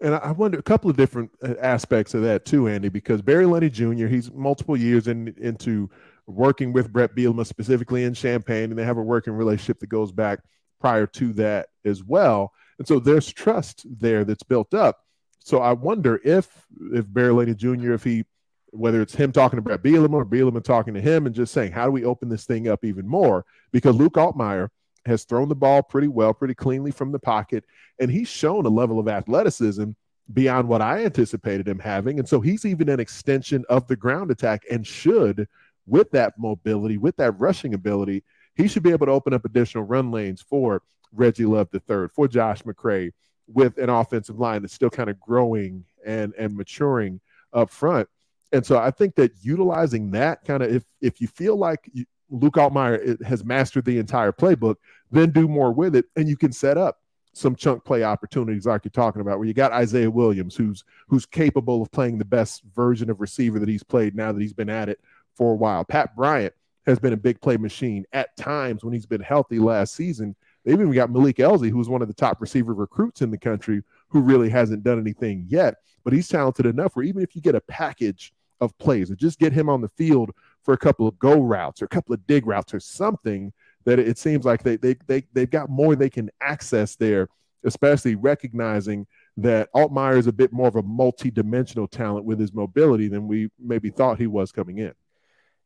And 0.00 0.14
I 0.14 0.32
wonder 0.32 0.58
a 0.58 0.62
couple 0.62 0.90
of 0.90 0.96
different 0.96 1.30
uh, 1.42 1.54
aspects 1.60 2.14
of 2.14 2.22
that 2.22 2.44
too, 2.44 2.68
Andy, 2.68 2.88
because 2.88 3.22
Barry 3.22 3.44
Lunney 3.44 3.70
Jr., 3.70 4.06
he's 4.06 4.32
multiple 4.32 4.76
years 4.76 5.08
in, 5.08 5.34
into 5.38 5.88
working 6.26 6.72
with 6.72 6.92
Bret 6.92 7.14
Bielema, 7.14 7.46
specifically 7.46 8.04
in 8.04 8.14
Champaign, 8.14 8.70
and 8.70 8.78
they 8.78 8.84
have 8.84 8.98
a 8.98 9.02
working 9.02 9.34
relationship 9.34 9.78
that 9.80 9.88
goes 9.88 10.10
back 10.10 10.40
prior 10.80 11.06
to 11.06 11.32
that 11.34 11.68
as 11.84 12.02
well. 12.02 12.52
And 12.78 12.88
so 12.88 12.98
there's 12.98 13.32
trust 13.32 13.86
there 14.00 14.24
that's 14.24 14.42
built 14.42 14.74
up. 14.74 14.98
So 15.38 15.58
I 15.60 15.72
wonder 15.72 16.20
if 16.24 16.66
if 16.92 17.04
Barry 17.12 17.32
Lunney 17.32 17.56
Jr., 17.56 17.92
if 17.92 18.02
he 18.02 18.24
whether 18.70 19.00
it's 19.00 19.14
him 19.14 19.30
talking 19.30 19.56
to 19.56 19.62
Bret 19.62 19.84
Bielema 19.84 20.14
or 20.14 20.26
Bielema 20.26 20.62
talking 20.64 20.94
to 20.94 21.00
him 21.00 21.26
and 21.26 21.34
just 21.34 21.52
saying, 21.52 21.70
how 21.70 21.84
do 21.84 21.92
we 21.92 22.04
open 22.04 22.28
this 22.28 22.44
thing 22.44 22.66
up 22.66 22.84
even 22.84 23.06
more? 23.06 23.44
Because 23.70 23.94
Luke 23.94 24.14
Altmyer– 24.14 24.68
has 25.06 25.24
thrown 25.24 25.48
the 25.48 25.54
ball 25.54 25.82
pretty 25.82 26.08
well, 26.08 26.32
pretty 26.34 26.54
cleanly 26.54 26.90
from 26.90 27.12
the 27.12 27.18
pocket, 27.18 27.64
and 27.98 28.10
he's 28.10 28.28
shown 28.28 28.66
a 28.66 28.70
level 28.70 28.98
of 28.98 29.08
athleticism 29.08 29.90
beyond 30.32 30.68
what 30.68 30.80
I 30.80 31.04
anticipated 31.04 31.68
him 31.68 31.78
having. 31.78 32.18
And 32.18 32.28
so 32.28 32.40
he's 32.40 32.64
even 32.64 32.88
an 32.88 33.00
extension 33.00 33.64
of 33.68 33.86
the 33.86 33.96
ground 33.96 34.30
attack 34.30 34.64
and 34.70 34.86
should, 34.86 35.46
with 35.86 36.10
that 36.12 36.34
mobility, 36.38 36.96
with 36.96 37.16
that 37.16 37.38
rushing 37.38 37.74
ability, 37.74 38.24
he 38.54 38.68
should 38.68 38.82
be 38.82 38.90
able 38.90 39.06
to 39.06 39.12
open 39.12 39.34
up 39.34 39.44
additional 39.44 39.84
run 39.84 40.10
lanes 40.10 40.40
for 40.40 40.82
Reggie 41.12 41.44
Love 41.44 41.68
III, 41.74 42.08
for 42.08 42.26
Josh 42.26 42.62
McCray, 42.62 43.10
with 43.46 43.76
an 43.78 43.90
offensive 43.90 44.38
line 44.38 44.62
that's 44.62 44.74
still 44.74 44.90
kind 44.90 45.10
of 45.10 45.20
growing 45.20 45.84
and 46.06 46.32
and 46.38 46.56
maturing 46.56 47.20
up 47.52 47.70
front. 47.70 48.08
And 48.52 48.64
so 48.64 48.78
I 48.78 48.90
think 48.90 49.16
that 49.16 49.32
utilizing 49.42 50.12
that 50.12 50.44
kind 50.44 50.62
of 50.62 50.74
if 50.74 50.84
if 51.00 51.20
you 51.20 51.26
feel 51.28 51.56
like 51.56 51.90
you, 51.92 52.04
Luke 52.40 52.54
Altmyer 52.54 53.22
has 53.24 53.44
mastered 53.44 53.84
the 53.84 53.98
entire 53.98 54.32
playbook, 54.32 54.76
then 55.10 55.30
do 55.30 55.46
more 55.46 55.72
with 55.72 55.94
it, 55.94 56.06
and 56.16 56.28
you 56.28 56.36
can 56.36 56.52
set 56.52 56.76
up 56.76 57.00
some 57.32 57.56
chunk 57.56 57.84
play 57.84 58.04
opportunities 58.04 58.66
like 58.66 58.84
you're 58.84 58.90
talking 58.90 59.20
about, 59.20 59.38
where 59.38 59.48
you 59.48 59.54
got 59.54 59.72
Isaiah 59.72 60.10
Williams, 60.10 60.54
who's 60.54 60.84
who's 61.08 61.26
capable 61.26 61.82
of 61.82 61.90
playing 61.90 62.18
the 62.18 62.24
best 62.24 62.62
version 62.74 63.10
of 63.10 63.20
receiver 63.20 63.58
that 63.58 63.68
he's 63.68 63.82
played 63.82 64.14
now 64.14 64.32
that 64.32 64.40
he's 64.40 64.52
been 64.52 64.70
at 64.70 64.88
it 64.88 65.00
for 65.34 65.52
a 65.52 65.56
while. 65.56 65.84
Pat 65.84 66.14
Bryant 66.16 66.54
has 66.86 66.98
been 66.98 67.12
a 67.12 67.16
big 67.16 67.40
play 67.40 67.56
machine 67.56 68.04
at 68.12 68.36
times 68.36 68.84
when 68.84 68.92
he's 68.92 69.06
been 69.06 69.20
healthy 69.20 69.58
last 69.58 69.94
season. 69.94 70.36
They've 70.64 70.80
even 70.80 70.92
got 70.92 71.10
Malik 71.10 71.36
Elzy, 71.36 71.70
who's 71.70 71.88
one 71.88 72.02
of 72.02 72.08
the 72.08 72.14
top 72.14 72.40
receiver 72.40 72.74
recruits 72.74 73.22
in 73.22 73.30
the 73.30 73.38
country, 73.38 73.82
who 74.08 74.20
really 74.20 74.48
hasn't 74.48 74.84
done 74.84 74.98
anything 74.98 75.46
yet, 75.48 75.76
but 76.04 76.12
he's 76.12 76.28
talented 76.28 76.66
enough 76.66 76.94
where 76.94 77.04
even 77.04 77.22
if 77.22 77.34
you 77.34 77.42
get 77.42 77.54
a 77.54 77.60
package 77.60 78.32
of 78.60 78.76
plays 78.78 79.10
or 79.10 79.16
just 79.16 79.38
get 79.38 79.52
him 79.52 79.68
on 79.68 79.80
the 79.80 79.88
field 79.88 80.30
for 80.64 80.74
a 80.74 80.78
couple 80.78 81.06
of 81.06 81.18
go 81.18 81.40
routes 81.40 81.82
or 81.82 81.84
a 81.84 81.88
couple 81.88 82.14
of 82.14 82.26
dig 82.26 82.46
routes 82.46 82.74
or 82.74 82.80
something 82.80 83.52
that 83.84 83.98
it 83.98 84.18
seems 84.18 84.44
like 84.44 84.62
they 84.62 84.76
they 84.76 84.96
they 85.06 85.22
they've 85.32 85.50
got 85.50 85.68
more 85.68 85.94
they 85.94 86.10
can 86.10 86.30
access 86.40 86.96
there, 86.96 87.28
especially 87.64 88.14
recognizing 88.14 89.06
that 89.36 89.68
Altmyer 89.74 90.16
is 90.16 90.26
a 90.26 90.32
bit 90.32 90.52
more 90.52 90.68
of 90.68 90.76
a 90.76 90.82
multi-dimensional 90.82 91.88
talent 91.88 92.24
with 92.24 92.38
his 92.38 92.52
mobility 92.52 93.08
than 93.08 93.28
we 93.28 93.50
maybe 93.58 93.90
thought 93.90 94.18
he 94.18 94.26
was 94.26 94.52
coming 94.52 94.78
in. 94.78 94.92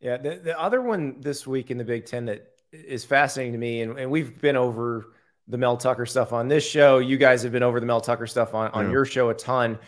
Yeah, 0.01 0.17
the, 0.17 0.37
the 0.37 0.59
other 0.59 0.81
one 0.81 1.21
this 1.21 1.47
week 1.47 1.71
in 1.71 1.79
the 1.79 1.85
Big 1.85 2.07
Ten 2.07 2.27
that 2.27 2.47
is 2.73 3.05
fascinating 3.05 3.53
to 3.53 3.59
me, 3.59 3.83
and, 3.83 3.99
and 3.99 4.11
we've 4.11 4.41
been 4.41 4.57
over 4.57 5.13
the 5.49 5.59
Mel 5.59 5.77
Tucker 5.77 6.07
stuff 6.07 6.33
on 6.33 6.49
this 6.49 6.67
show. 6.67 6.99
You 6.99 7.17
guys 7.17 7.43
have 7.43 7.53
been 7.53 7.63
over 7.63 7.81
the 7.81 7.87
Mel 7.87 8.01
Tucker 8.01 8.27
stuff 8.27 8.55
on, 8.55 8.71
on 8.73 8.87
yeah. 8.87 8.93
your 8.93 9.05
show 9.05 9.31
a 9.31 9.35
ton. 9.35 9.79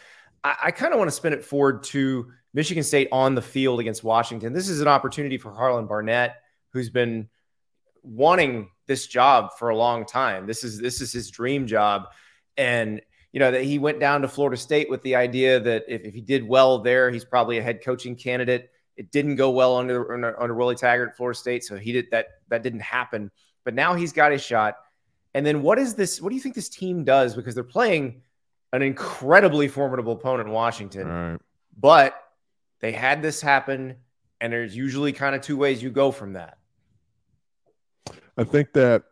I, 0.45 0.57
I 0.65 0.71
kind 0.71 0.93
of 0.93 0.99
want 0.99 1.09
to 1.09 1.17
spin 1.17 1.33
it 1.33 1.45
forward 1.45 1.83
to 1.85 2.31
Michigan 2.53 2.83
State 2.83 3.09
on 3.13 3.35
the 3.35 3.43
field 3.43 3.81
against 3.81 4.03
Washington. 4.03 4.53
This 4.53 4.69
is 4.69 4.81
an 4.81 4.89
opportunity 4.89 5.39
for 5.39 5.53
Harlon 5.53 5.87
Barnett, 5.87 6.37
who's 6.73 6.91
been 6.91 7.29
wanting 8.03 8.71
this 8.87 9.07
job 9.07 9.51
for 9.59 9.69
a 9.69 9.77
long 9.77 10.05
time. 10.05 10.47
This 10.47 10.65
is 10.65 10.79
this 10.79 11.01
is 11.01 11.13
his 11.13 11.31
dream 11.31 11.67
job, 11.67 12.09
and 12.57 13.01
you 13.33 13.41
know 13.41 13.51
that 13.51 13.63
he 13.63 13.79
went 13.79 14.01
down 14.01 14.23
to 14.23 14.29
Florida 14.29 14.57
State 14.57 14.91
with 14.91 15.03
the 15.03 15.15
idea 15.15 15.61
that 15.61 15.85
if, 15.89 16.03
if 16.03 16.15
he 16.15 16.21
did 16.21 16.47
well 16.47 16.79
there, 16.79 17.11
he's 17.11 17.25
probably 17.25 17.59
a 17.59 17.63
head 17.63 17.83
coaching 17.85 18.17
candidate. 18.17 18.71
It 18.97 19.13
didn't 19.13 19.37
go 19.37 19.51
well 19.51 19.77
under 19.77 20.13
under, 20.13 20.43
under 20.43 20.55
Willie 20.55 20.75
Taggart 20.75 21.11
at 21.11 21.17
Florida 21.17 21.39
State, 21.39 21.65
so 21.65 21.77
he 21.77 21.93
did 21.93 22.07
that. 22.11 22.27
That 22.49 22.63
didn't 22.63 22.81
happen. 22.81 23.31
But 23.65 23.75
now 23.75 23.95
he's 23.95 24.13
got 24.13 24.33
his 24.33 24.43
shot. 24.43 24.77
And 25.35 25.47
then 25.47 25.63
what 25.63 25.79
is 25.79 25.95
this? 25.95 26.21
What 26.21 26.31
do 26.31 26.35
you 26.35 26.41
think 26.41 26.55
this 26.55 26.69
team 26.69 27.05
does? 27.05 27.37
Because 27.37 27.55
they're 27.55 27.63
playing 27.63 28.23
an 28.73 28.83
incredibly 28.83 29.69
formidable 29.69 30.13
opponent 30.13 30.49
in 30.49 30.55
Washington, 30.55 31.09
right. 31.09 31.39
but 31.79 32.23
they 32.81 32.93
had 32.93 33.23
this 33.23 33.41
happen, 33.41 33.97
and 34.41 34.53
there's 34.53 34.77
usually 34.77 35.13
kind 35.13 35.35
of 35.35 35.43
two 35.43 35.57
ways 35.57 35.83
you 35.83 35.91
go 35.91 36.11
from 36.11 36.35
that. 36.35 36.59
I 38.37 38.45
think 38.45 38.73
that 38.73 39.05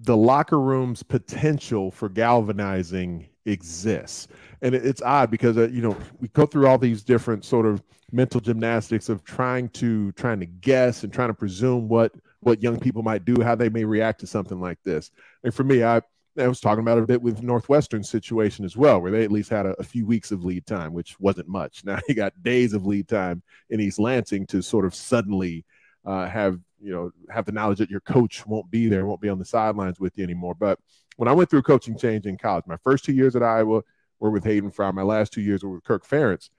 the 0.00 0.16
locker 0.16 0.60
room's 0.60 1.02
potential 1.02 1.90
for 1.90 2.08
galvanizing 2.08 3.28
exists. 3.46 4.28
And 4.62 4.74
it's 4.74 5.02
odd 5.02 5.30
because 5.30 5.56
uh, 5.56 5.68
you 5.68 5.82
know 5.82 5.96
we 6.20 6.28
go 6.28 6.46
through 6.46 6.66
all 6.66 6.78
these 6.78 7.02
different 7.02 7.44
sort 7.44 7.66
of 7.66 7.82
mental 8.12 8.40
gymnastics 8.40 9.08
of 9.08 9.24
trying 9.24 9.68
to 9.70 10.12
trying 10.12 10.40
to 10.40 10.46
guess 10.46 11.04
and 11.04 11.12
trying 11.12 11.28
to 11.28 11.34
presume 11.34 11.88
what 11.88 12.12
what 12.40 12.62
young 12.62 12.78
people 12.78 13.02
might 13.02 13.24
do, 13.24 13.42
how 13.42 13.54
they 13.54 13.68
may 13.68 13.84
react 13.84 14.20
to 14.20 14.26
something 14.26 14.60
like 14.60 14.78
this. 14.84 15.10
And 15.44 15.54
for 15.54 15.64
me, 15.64 15.82
I 15.82 16.00
I 16.38 16.48
was 16.48 16.60
talking 16.60 16.80
about 16.80 16.98
a 16.98 17.06
bit 17.06 17.22
with 17.22 17.42
Northwestern 17.42 18.02
situation 18.02 18.64
as 18.64 18.76
well, 18.76 19.00
where 19.00 19.10
they 19.10 19.24
at 19.24 19.32
least 19.32 19.50
had 19.50 19.66
a, 19.66 19.70
a, 19.78 19.84
few 19.84 20.06
weeks 20.06 20.32
of 20.32 20.44
lead 20.44 20.66
time, 20.66 20.92
which 20.92 21.18
wasn't 21.18 21.48
much. 21.48 21.82
Now 21.84 21.98
you 22.08 22.14
got 22.14 22.42
days 22.42 22.72
of 22.72 22.86
lead 22.86 23.08
time 23.08 23.42
in 23.70 23.80
East 23.80 23.98
Lansing 23.98 24.46
to 24.48 24.62
sort 24.62 24.84
of 24.84 24.94
suddenly 24.94 25.64
uh, 26.04 26.26
have 26.26 26.58
you 26.80 26.92
know 26.92 27.10
have 27.30 27.44
the 27.44 27.52
knowledge 27.52 27.78
that 27.78 27.90
your 27.90 28.00
coach 28.00 28.46
won't 28.46 28.70
be 28.70 28.88
there, 28.88 29.06
won't 29.06 29.20
be 29.20 29.28
on 29.28 29.38
the 29.38 29.44
sidelines 29.44 29.98
with 30.00 30.16
you 30.16 30.24
anymore. 30.24 30.54
But 30.54 30.78
when 31.16 31.28
I 31.28 31.32
went 31.32 31.50
through 31.50 31.62
coaching 31.62 31.98
change 31.98 32.26
in 32.26 32.36
college, 32.36 32.64
my 32.66 32.76
first 32.78 33.04
two 33.04 33.12
years 33.12 33.36
at 33.36 33.42
Iowa 33.42 33.82
were 34.20 34.30
with 34.30 34.44
Hayden 34.44 34.70
Fry. 34.70 34.90
My 34.90 35.02
last 35.02 35.32
two 35.32 35.42
years 35.42 35.62
were 35.62 35.74
with 35.74 35.84
Kirk 35.84 36.06
Ferentz. 36.06 36.50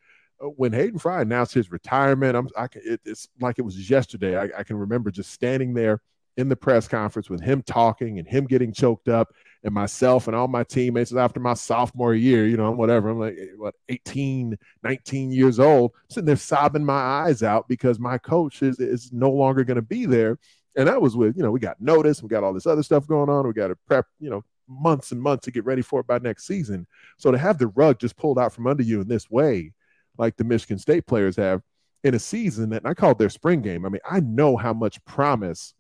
Uh, 0.42 0.48
when 0.48 0.74
Hayden 0.74 1.00
Fry 1.00 1.22
announced 1.22 1.54
his 1.54 1.72
retirement, 1.72 2.36
I'm, 2.36 2.50
I 2.58 2.66
it, 2.76 3.02
it's 3.06 3.28
like 3.40 3.60
it 3.60 3.64
was 3.64 3.90
yesterday. 3.90 4.38
I, 4.38 4.60
I 4.60 4.64
can 4.64 4.78
remember 4.78 5.12
just 5.12 5.32
standing 5.32 5.74
there 5.74 6.02
in 6.38 6.50
the 6.50 6.56
press 6.56 6.88
conference 6.88 7.30
with 7.30 7.42
him 7.42 7.64
talking 7.64 8.20
and 8.20 8.28
him 8.28 8.46
getting 8.46 8.72
choked 8.72 9.10
up 9.10 9.34
and 9.68 9.74
myself 9.74 10.28
and 10.28 10.36
all 10.36 10.48
my 10.48 10.64
teammates 10.64 11.14
after 11.14 11.40
my 11.40 11.54
sophomore 11.54 12.16
year, 12.16 12.48
you 12.48 12.58
know, 12.58 12.72
whatever. 12.72 13.10
I'm 13.10 13.20
like, 13.20 13.38
what, 13.58 13.76
18, 13.90 14.58
19 14.84 15.32
years 15.32 15.60
old, 15.60 15.92
sitting 16.10 16.26
there 16.26 16.36
sobbing 16.36 16.86
my 16.86 16.94
eyes 16.94 17.44
out 17.44 17.68
because 17.68 18.00
my 18.00 18.18
coach 18.18 18.64
is, 18.64 18.80
is 18.80 19.12
no 19.12 19.30
longer 19.30 19.64
going 19.64 19.76
to 19.76 19.82
be 19.82 20.06
there. 20.06 20.40
And 20.76 20.88
that 20.88 21.02
was 21.02 21.16
with, 21.16 21.38
you 21.38 21.44
know, 21.44 21.52
we 21.52 21.60
got 21.60 21.82
notice, 21.82 22.24
we 22.24 22.30
got 22.30 22.44
all 22.44 22.54
this 22.54 22.66
other 22.66 22.84
stuff 22.84 23.08
going 23.08 23.30
on. 23.30 23.46
We 23.46 23.54
got 23.54 23.68
to 23.68 23.78
prep, 23.88 24.06
you 24.20 24.30
know, 24.30 24.44
months 24.68 25.12
and 25.12 25.22
months 25.22 25.46
to 25.46 25.52
get 25.52 25.66
ready 25.66 25.82
for 25.82 26.00
it 26.00 26.08
by 26.08 26.20
next 26.20 26.48
season. 26.48 26.88
So 27.18 27.32
to 27.32 27.38
have 27.38 27.58
the 27.58 27.68
rug 27.68 28.00
just 28.00 28.18
pulled 28.18 28.40
out 28.40 28.54
from 28.54 28.68
under 28.68 28.84
you 28.84 29.02
in 29.02 29.08
this 29.08 29.30
way, 29.30 29.74
like 30.18 30.38
the 30.38 30.44
Michigan 30.44 30.78
State 30.78 31.06
players 31.06 31.36
have 31.36 31.62
in 32.04 32.14
a 32.14 32.20
season 32.20 32.70
that 32.70 32.86
I 32.86 32.94
called 32.94 33.20
their 33.20 33.30
spring 33.30 33.62
game. 33.62 33.86
I 33.86 33.90
mean, 33.90 34.02
I 34.10 34.20
know 34.22 34.56
how 34.56 34.74
much 34.74 35.04
promise 35.06 35.74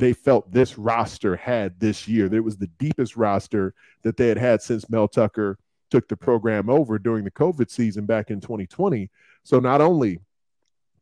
they 0.00 0.14
felt 0.14 0.50
this 0.50 0.78
roster 0.78 1.36
had 1.36 1.78
this 1.78 2.08
year. 2.08 2.32
It 2.34 2.42
was 2.42 2.56
the 2.56 2.70
deepest 2.78 3.16
roster 3.16 3.74
that 4.02 4.16
they 4.16 4.28
had 4.28 4.38
had 4.38 4.62
since 4.62 4.88
Mel 4.88 5.06
Tucker 5.06 5.58
took 5.90 6.08
the 6.08 6.16
program 6.16 6.70
over 6.70 6.98
during 6.98 7.24
the 7.24 7.30
COVID 7.30 7.70
season 7.70 8.06
back 8.06 8.30
in 8.30 8.40
2020. 8.40 9.10
So 9.44 9.60
not 9.60 9.80
only 9.80 10.20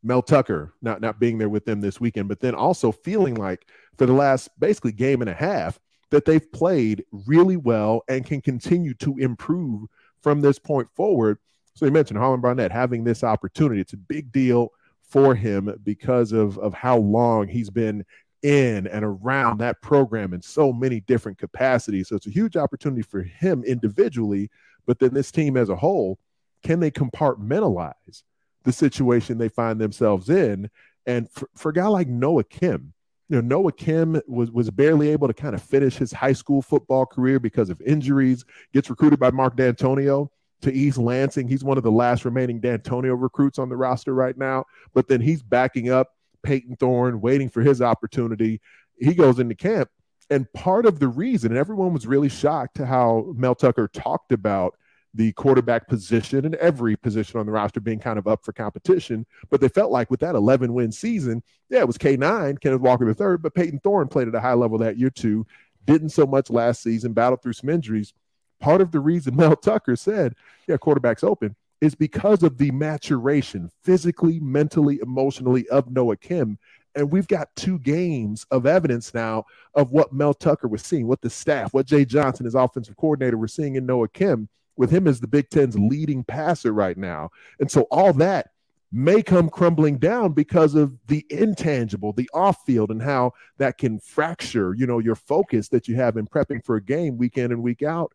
Mel 0.02 0.22
Tucker 0.22 0.74
not 0.82 1.00
not 1.00 1.20
being 1.20 1.38
there 1.38 1.48
with 1.48 1.64
them 1.64 1.80
this 1.80 2.00
weekend, 2.00 2.28
but 2.28 2.40
then 2.40 2.54
also 2.54 2.90
feeling 2.90 3.34
like 3.34 3.66
for 3.96 4.06
the 4.06 4.12
last 4.12 4.48
basically 4.58 4.92
game 4.92 5.20
and 5.20 5.30
a 5.30 5.34
half 5.34 5.78
that 6.10 6.24
they've 6.24 6.50
played 6.52 7.04
really 7.26 7.56
well 7.56 8.02
and 8.08 8.26
can 8.26 8.40
continue 8.40 8.94
to 8.94 9.16
improve 9.18 9.88
from 10.22 10.40
this 10.40 10.58
point 10.58 10.88
forward. 10.94 11.38
So 11.74 11.86
you 11.86 11.92
mentioned 11.92 12.18
Harlon 12.18 12.40
Barnett 12.40 12.72
having 12.72 13.04
this 13.04 13.22
opportunity. 13.22 13.80
It's 13.80 13.92
a 13.92 13.98
big 13.98 14.32
deal 14.32 14.72
for 15.02 15.34
him 15.34 15.78
because 15.84 16.32
of, 16.32 16.58
of 16.58 16.74
how 16.74 16.98
long 16.98 17.48
he's 17.48 17.70
been 17.70 18.04
in 18.42 18.86
and 18.86 19.04
around 19.04 19.58
that 19.58 19.80
program 19.82 20.32
in 20.32 20.42
so 20.42 20.72
many 20.72 21.00
different 21.00 21.38
capacities. 21.38 22.08
So 22.08 22.16
it's 22.16 22.26
a 22.26 22.30
huge 22.30 22.56
opportunity 22.56 23.02
for 23.02 23.22
him 23.22 23.64
individually, 23.64 24.50
but 24.86 24.98
then 24.98 25.14
this 25.14 25.30
team 25.30 25.56
as 25.56 25.68
a 25.68 25.76
whole, 25.76 26.18
can 26.62 26.80
they 26.80 26.90
compartmentalize 26.90 28.22
the 28.64 28.72
situation 28.72 29.38
they 29.38 29.48
find 29.48 29.80
themselves 29.80 30.30
in? 30.30 30.70
And 31.06 31.30
for, 31.30 31.48
for 31.56 31.70
a 31.70 31.72
guy 31.74 31.86
like 31.86 32.08
Noah 32.08 32.44
Kim, 32.44 32.92
you 33.28 33.36
know, 33.36 33.42
Noah 33.42 33.72
Kim 33.72 34.20
was 34.26 34.50
was 34.50 34.70
barely 34.70 35.10
able 35.10 35.28
to 35.28 35.34
kind 35.34 35.54
of 35.54 35.62
finish 35.62 35.96
his 35.96 36.12
high 36.12 36.32
school 36.32 36.62
football 36.62 37.04
career 37.04 37.38
because 37.38 37.68
of 37.68 37.80
injuries. 37.82 38.44
Gets 38.72 38.88
recruited 38.88 39.20
by 39.20 39.30
Mark 39.30 39.54
Dantonio 39.56 40.28
to 40.62 40.72
East 40.72 40.98
Lansing. 40.98 41.46
He's 41.46 41.62
one 41.62 41.76
of 41.76 41.84
the 41.84 41.90
last 41.90 42.24
remaining 42.24 42.60
Dantonio 42.60 43.20
recruits 43.20 43.58
on 43.58 43.68
the 43.68 43.76
roster 43.76 44.14
right 44.14 44.36
now. 44.36 44.64
But 44.94 45.08
then 45.08 45.20
he's 45.20 45.42
backing 45.42 45.90
up 45.90 46.14
Payton 46.48 46.76
Thorne, 46.76 47.20
waiting 47.20 47.50
for 47.50 47.60
his 47.60 47.82
opportunity. 47.82 48.62
He 48.98 49.12
goes 49.12 49.38
into 49.38 49.54
camp. 49.54 49.90
And 50.30 50.50
part 50.54 50.86
of 50.86 50.98
the 50.98 51.08
reason, 51.08 51.52
and 51.52 51.58
everyone 51.58 51.92
was 51.92 52.06
really 52.06 52.30
shocked 52.30 52.76
to 52.76 52.86
how 52.86 53.34
Mel 53.36 53.54
Tucker 53.54 53.86
talked 53.86 54.32
about 54.32 54.74
the 55.12 55.32
quarterback 55.32 55.88
position 55.88 56.46
and 56.46 56.54
every 56.54 56.96
position 56.96 57.38
on 57.38 57.44
the 57.44 57.52
roster 57.52 57.80
being 57.80 57.98
kind 57.98 58.18
of 58.18 58.26
up 58.26 58.46
for 58.46 58.52
competition. 58.52 59.26
But 59.50 59.60
they 59.60 59.68
felt 59.68 59.90
like 59.90 60.10
with 60.10 60.20
that 60.20 60.34
11 60.34 60.72
win 60.72 60.90
season, 60.90 61.42
yeah, 61.68 61.80
it 61.80 61.86
was 61.86 61.98
K9, 61.98 62.58
Kenneth 62.60 62.80
Walker 62.80 63.04
the 63.04 63.12
third, 63.12 63.42
but 63.42 63.54
Payton 63.54 63.80
Thorne 63.80 64.08
played 64.08 64.28
at 64.28 64.34
a 64.34 64.40
high 64.40 64.54
level 64.54 64.78
that 64.78 64.96
year 64.96 65.10
too. 65.10 65.46
Didn't 65.84 66.10
so 66.10 66.26
much 66.26 66.48
last 66.48 66.82
season, 66.82 67.12
battled 67.12 67.42
through 67.42 67.54
some 67.54 67.68
injuries. 67.68 68.14
Part 68.58 68.80
of 68.80 68.90
the 68.90 69.00
reason 69.00 69.36
Mel 69.36 69.56
Tucker 69.56 69.96
said, 69.96 70.34
yeah, 70.66 70.78
quarterback's 70.78 71.24
open 71.24 71.56
is 71.80 71.94
because 71.94 72.42
of 72.42 72.58
the 72.58 72.70
maturation 72.70 73.70
physically, 73.82 74.40
mentally, 74.40 74.98
emotionally 75.02 75.68
of 75.68 75.90
Noah 75.90 76.16
Kim. 76.16 76.58
And 76.94 77.12
we've 77.12 77.28
got 77.28 77.54
two 77.54 77.78
games 77.78 78.44
of 78.50 78.66
evidence 78.66 79.14
now 79.14 79.44
of 79.74 79.92
what 79.92 80.12
Mel 80.12 80.34
Tucker 80.34 80.66
was 80.66 80.82
seeing, 80.82 81.06
what 81.06 81.20
the 81.20 81.30
staff, 81.30 81.72
what 81.72 81.86
Jay 81.86 82.04
Johnson, 82.04 82.44
his 82.44 82.56
offensive 82.56 82.96
coordinator, 82.96 83.38
was 83.38 83.52
seeing 83.52 83.76
in 83.76 83.86
Noah 83.86 84.08
Kim, 84.08 84.48
with 84.76 84.90
him 84.90 85.06
as 85.06 85.20
the 85.20 85.26
Big 85.26 85.50
Ten's 85.50 85.78
leading 85.78 86.24
passer 86.24 86.72
right 86.72 86.96
now. 86.96 87.30
And 87.60 87.70
so 87.70 87.82
all 87.90 88.12
that 88.14 88.50
may 88.90 89.22
come 89.22 89.50
crumbling 89.50 89.98
down 89.98 90.32
because 90.32 90.74
of 90.74 90.96
the 91.08 91.26
intangible, 91.30 92.12
the 92.12 92.30
off 92.32 92.64
field, 92.64 92.90
and 92.90 93.02
how 93.02 93.32
that 93.58 93.76
can 93.76 93.98
fracture, 93.98 94.74
you 94.74 94.86
know, 94.86 94.98
your 94.98 95.14
focus 95.14 95.68
that 95.68 95.88
you 95.88 95.96
have 95.96 96.16
in 96.16 96.26
prepping 96.26 96.64
for 96.64 96.76
a 96.76 96.82
game 96.82 97.18
week 97.18 97.36
in 97.36 97.52
and 97.52 97.62
week 97.62 97.82
out, 97.82 98.12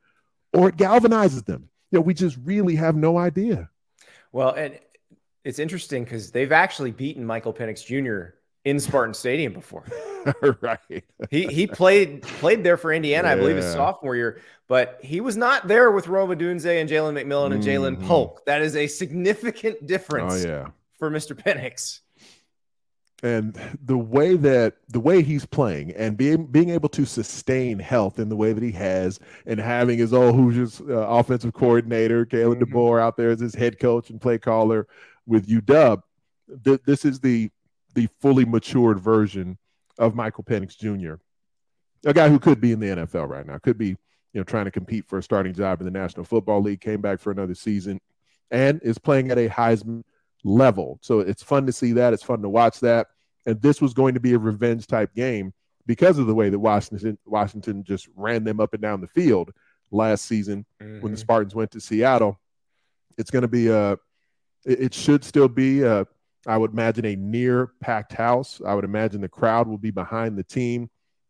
or 0.52 0.70
it 0.70 0.78
galvanizes 0.78 1.46
them 1.46 1.70
you 1.94 2.00
know, 2.00 2.02
we 2.02 2.16
just 2.16 2.38
really 2.44 2.76
have 2.76 2.96
no 2.96 3.20
idea. 3.20 3.70
Well, 4.32 4.50
and 4.50 4.80
it's 5.44 5.60
interesting 5.60 6.04
because 6.04 6.32
they've 6.32 6.52
actually 6.52 6.90
beaten 6.90 7.24
Michael 7.24 7.54
Penix 7.54 7.86
Jr. 7.86 8.34
in 8.66 8.80
Spartan 8.80 9.14
Stadium 9.14 9.54
before. 9.54 9.86
right. 10.62 11.04
he 11.30 11.46
he 11.46 11.68
played 11.68 12.24
played 12.24 12.64
there 12.64 12.78
for 12.78 12.92
Indiana, 12.92 13.28
yeah. 13.28 13.34
I 13.34 13.38
believe, 13.38 13.58
his 13.58 13.72
sophomore 13.72 14.16
year, 14.16 14.42
but 14.68 14.98
he 15.04 15.22
was 15.22 15.38
not 15.38 15.68
there 15.68 15.92
with 15.92 16.08
Rome 16.08 16.32
Odunze 16.32 16.82
and 16.82 16.90
Jalen 16.90 17.14
McMillan 17.14 17.54
and 17.54 17.64
mm-hmm. 17.64 18.08
Polk. 18.08 18.44
That 18.48 18.64
is 18.64 18.76
a 18.76 18.88
significant 18.88 19.86
difference. 19.86 20.46
Oh, 20.46 20.48
yeah. 20.48 20.68
for 20.98 21.12
Mr. 21.12 21.40
Penix 21.40 22.00
and 23.24 23.58
the 23.82 23.98
way 23.98 24.36
that 24.36 24.76
the 24.90 25.00
way 25.00 25.24
he's 25.24 25.46
playing 25.46 25.92
and 25.94 26.18
being 26.18 26.46
being 26.46 26.70
able 26.70 26.90
to 26.90 27.06
sustain 27.06 27.80
health 27.80 28.20
in 28.20 28.28
the 28.28 28.36
way 28.36 28.52
that 28.52 28.62
he 28.62 28.72
has 28.72 29.18
and 29.46 29.60
having 29.60 29.98
his 29.98 30.14
old 30.14 30.36
Hoosiers 30.36 30.82
uh, 30.82 31.08
offensive 31.08 31.54
coordinator 31.54 32.26
Kalen 32.26 32.60
mm-hmm. 32.60 32.76
DeBoer 32.76 33.02
out 33.02 33.16
there 33.16 33.30
as 33.30 33.40
his 33.40 33.56
head 33.56 33.80
coach 33.80 34.10
and 34.10 34.20
play 34.20 34.38
caller 34.38 34.88
with 35.26 35.48
UW, 35.48 36.04
th- 36.66 36.82
this 36.86 37.06
is 37.06 37.22
the 37.22 37.50
the 37.96 38.10
fully 38.20 38.44
matured 38.44 39.00
version 39.00 39.58
of 39.98 40.16
Michael 40.16 40.44
Penix 40.44 40.78
Jr. 40.78 41.16
A 42.06 42.14
guy 42.14 42.28
who 42.28 42.40
could 42.40 42.60
be 42.60 42.74
in 42.74 42.80
the 42.80 42.88
NFL 42.88 43.30
right 43.30 43.46
now, 43.46 43.58
could 43.58 43.78
be 43.78 43.90
you 43.90 43.98
know 44.34 44.44
trying 44.44 44.66
to 44.66 44.72
compete 44.72 45.08
for 45.08 45.18
a 45.18 45.24
starting 45.24 45.54
job 45.54 45.80
in 45.80 45.86
the 45.86 45.92
National 45.92 46.26
Football 46.26 46.62
League, 46.62 46.82
came 46.82 47.00
back 47.00 47.22
for 47.22 47.32
another 47.32 47.56
season, 47.56 48.02
and 48.52 48.82
is 48.84 48.98
playing 48.98 49.32
at 49.32 49.38
a 49.38 49.48
Heisman 49.48 50.04
level. 50.44 51.00
So 51.02 51.22
it's 51.22 51.42
fun 51.42 51.66
to 51.68 51.72
see 51.72 51.94
that. 51.94 52.12
It's 52.12 52.24
fun 52.24 52.42
to 52.42 52.50
watch 52.50 52.82
that. 52.82 53.08
And 53.46 53.62
this 53.62 53.82
was 53.82 53.94
going 53.94 54.14
to 54.14 54.20
be 54.20 54.34
a 54.34 54.40
revenge 54.40 54.88
type 54.88 55.14
game 55.14 55.54
because 55.86 56.18
of 56.18 56.28
the 56.28 56.36
way 56.36 56.50
that 56.50 56.60
Washington 56.60 57.18
Washington 57.26 57.84
just 57.84 58.08
ran 58.16 58.44
them 58.44 58.60
up 58.60 58.74
and 58.74 58.82
down 58.82 59.02
the 59.02 59.08
field 59.08 59.52
last 59.92 60.26
season 60.26 60.66
mm-hmm. 60.82 61.02
when 61.02 61.02
the 61.02 61.08
mm-hmm. 61.10 61.22
Spartans 61.22 61.56
went 61.56 61.72
to 61.72 61.82
Seattle. 61.82 62.40
It's 63.18 63.32
going 63.32 63.44
to 63.44 63.48
be 63.48 63.68
a 63.68 63.98
it 64.66 64.94
should 64.94 65.24
still 65.24 65.50
be 65.50 65.82
a, 65.82 66.08
I 66.48 66.58
would 66.58 66.72
imagine 66.72 67.06
a 67.06 67.16
near 67.16 67.72
packed 67.82 68.14
house. 68.14 68.62
I 68.66 68.74
would 68.74 68.86
imagine 68.86 69.22
the 69.22 69.30
crowd 69.30 69.68
will 69.68 69.78
be 69.78 69.92
behind 69.92 70.38
the 70.38 70.44
team. 70.44 70.90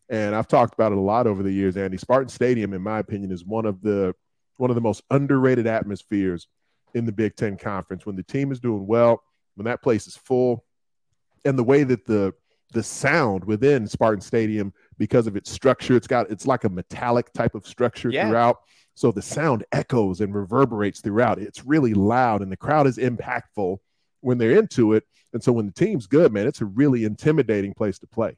And 0.10 0.36
I've 0.36 0.48
talked 0.48 0.74
about 0.74 0.92
it 0.92 0.98
a 0.98 1.02
lot 1.02 1.28
over 1.28 1.44
the 1.44 1.52
years, 1.52 1.78
Andy. 1.78 1.98
Spartan 1.98 2.30
Stadium, 2.30 2.74
in 2.74 2.82
my 2.82 3.00
opinion, 3.00 3.32
is 3.32 3.46
one 3.46 3.66
of 3.66 3.82
the 3.82 4.14
one 4.58 4.70
of 4.70 4.76
the 4.76 4.82
most 4.82 5.02
underrated 5.10 5.66
atmospheres 5.66 6.48
in 6.94 7.06
the 7.06 7.12
Big 7.12 7.36
Ten 7.36 7.58
Conference. 7.58 8.06
When 8.06 8.16
the 8.16 8.24
team 8.24 8.52
is 8.52 8.60
doing 8.60 8.86
well, 8.86 9.24
when 9.56 9.66
that 9.66 9.82
place 9.82 10.06
is 10.08 10.16
full, 10.16 10.66
and 11.46 11.58
the 11.58 11.64
way 11.64 11.84
that 11.84 12.06
the 12.06 12.34
the 12.74 12.84
sound 12.84 13.46
within 13.46 13.88
Spartan 13.88 14.22
Stadium, 14.22 14.74
because 14.98 15.28
of 15.28 15.36
its 15.36 15.52
structure, 15.52 15.96
it's 15.96 16.08
got 16.08 16.30
it's 16.30 16.48
like 16.48 16.64
a 16.64 16.70
metallic 16.70 17.32
type 17.34 17.56
of 17.56 17.66
structure 17.68 18.10
yeah. 18.10 18.28
throughout. 18.28 18.58
So 18.96 19.12
the 19.12 19.22
sound 19.22 19.64
echoes 19.72 20.22
and 20.22 20.36
reverberates 20.36 21.02
throughout. 21.02 21.40
It's 21.40 21.66
really 21.66 21.94
loud, 21.94 22.42
and 22.42 22.52
the 22.52 22.58
crowd 22.58 22.88
is 22.88 22.98
impactful 22.98 23.78
when 24.22 24.38
they're 24.38 24.58
into 24.58 24.94
it. 24.94 25.04
And 25.34 25.44
so 25.44 25.52
when 25.52 25.66
the 25.66 25.72
team's 25.72 26.06
good, 26.06 26.32
man, 26.32 26.48
it's 26.48 26.62
a 26.62 26.66
really 26.66 27.04
intimidating 27.06 27.74
place 27.74 27.98
to 28.00 28.08
play. 28.08 28.38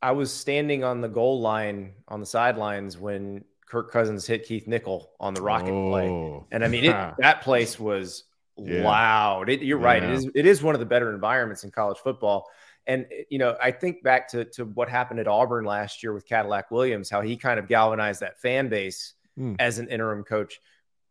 I 0.00 0.12
was 0.12 0.32
standing 0.32 0.84
on 0.84 1.00
the 1.00 1.08
goal 1.08 1.40
line 1.40 1.94
on 2.06 2.20
the 2.20 2.26
sidelines 2.26 2.96
when 2.96 3.44
Kirk 3.66 3.90
Cousins 3.90 4.26
hit 4.26 4.46
Keith 4.46 4.68
Nichol 4.68 5.10
on 5.18 5.34
the 5.34 5.42
rocket 5.42 5.72
oh. 5.72 5.90
play, 5.90 6.46
and 6.52 6.64
I 6.64 6.68
mean 6.68 6.84
it, 6.84 7.14
that 7.18 7.42
place 7.42 7.80
was 7.80 8.24
yeah. 8.56 8.82
loud. 8.82 9.48
It, 9.48 9.62
you're 9.62 9.80
yeah. 9.80 9.86
right. 9.86 10.02
It 10.02 10.10
is 10.10 10.30
it 10.34 10.46
is 10.46 10.62
one 10.62 10.74
of 10.74 10.80
the 10.80 10.86
better 10.86 11.12
environments 11.12 11.64
in 11.64 11.70
college 11.70 11.98
football. 11.98 12.48
And 12.86 13.06
you 13.30 13.38
know, 13.38 13.56
I 13.60 13.70
think 13.70 14.02
back 14.02 14.28
to 14.28 14.44
to 14.44 14.64
what 14.64 14.88
happened 14.88 15.20
at 15.20 15.28
Auburn 15.28 15.64
last 15.64 16.02
year 16.02 16.12
with 16.12 16.26
Cadillac 16.26 16.70
Williams, 16.70 17.10
how 17.10 17.20
he 17.20 17.36
kind 17.36 17.58
of 17.58 17.68
galvanized 17.68 18.20
that 18.20 18.40
fan 18.40 18.68
base 18.68 19.14
mm. 19.38 19.56
as 19.58 19.78
an 19.78 19.88
interim 19.88 20.22
coach. 20.24 20.60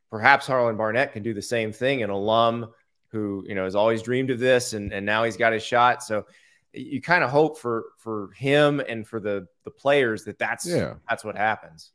Perhaps 0.10 0.48
Harlon 0.48 0.78
Barnett 0.78 1.14
can 1.14 1.24
do 1.24 1.34
the 1.34 1.42
same 1.42 1.74
thing, 1.74 2.04
an 2.04 2.10
alum 2.10 2.72
who 3.08 3.44
you 3.48 3.56
know 3.56 3.66
has 3.66 3.76
always 3.76 4.02
dreamed 4.02 4.30
of 4.30 4.40
this, 4.40 4.74
and 4.74 4.94
and 4.94 5.06
now 5.06 5.24
he's 5.24 5.38
got 5.38 5.54
his 5.54 5.64
shot. 5.64 6.04
So 6.04 6.26
you 6.74 7.02
kind 7.02 7.24
of 7.24 7.30
hope 7.30 7.58
for 7.58 7.86
for 7.98 8.32
him 8.36 8.80
and 8.80 9.08
for 9.08 9.20
the 9.20 9.48
the 9.64 9.72
players 9.72 10.24
that 10.26 10.38
that's 10.38 10.66
yeah. 10.66 10.96
that's 11.10 11.24
what 11.24 11.36
happens. 11.36 11.92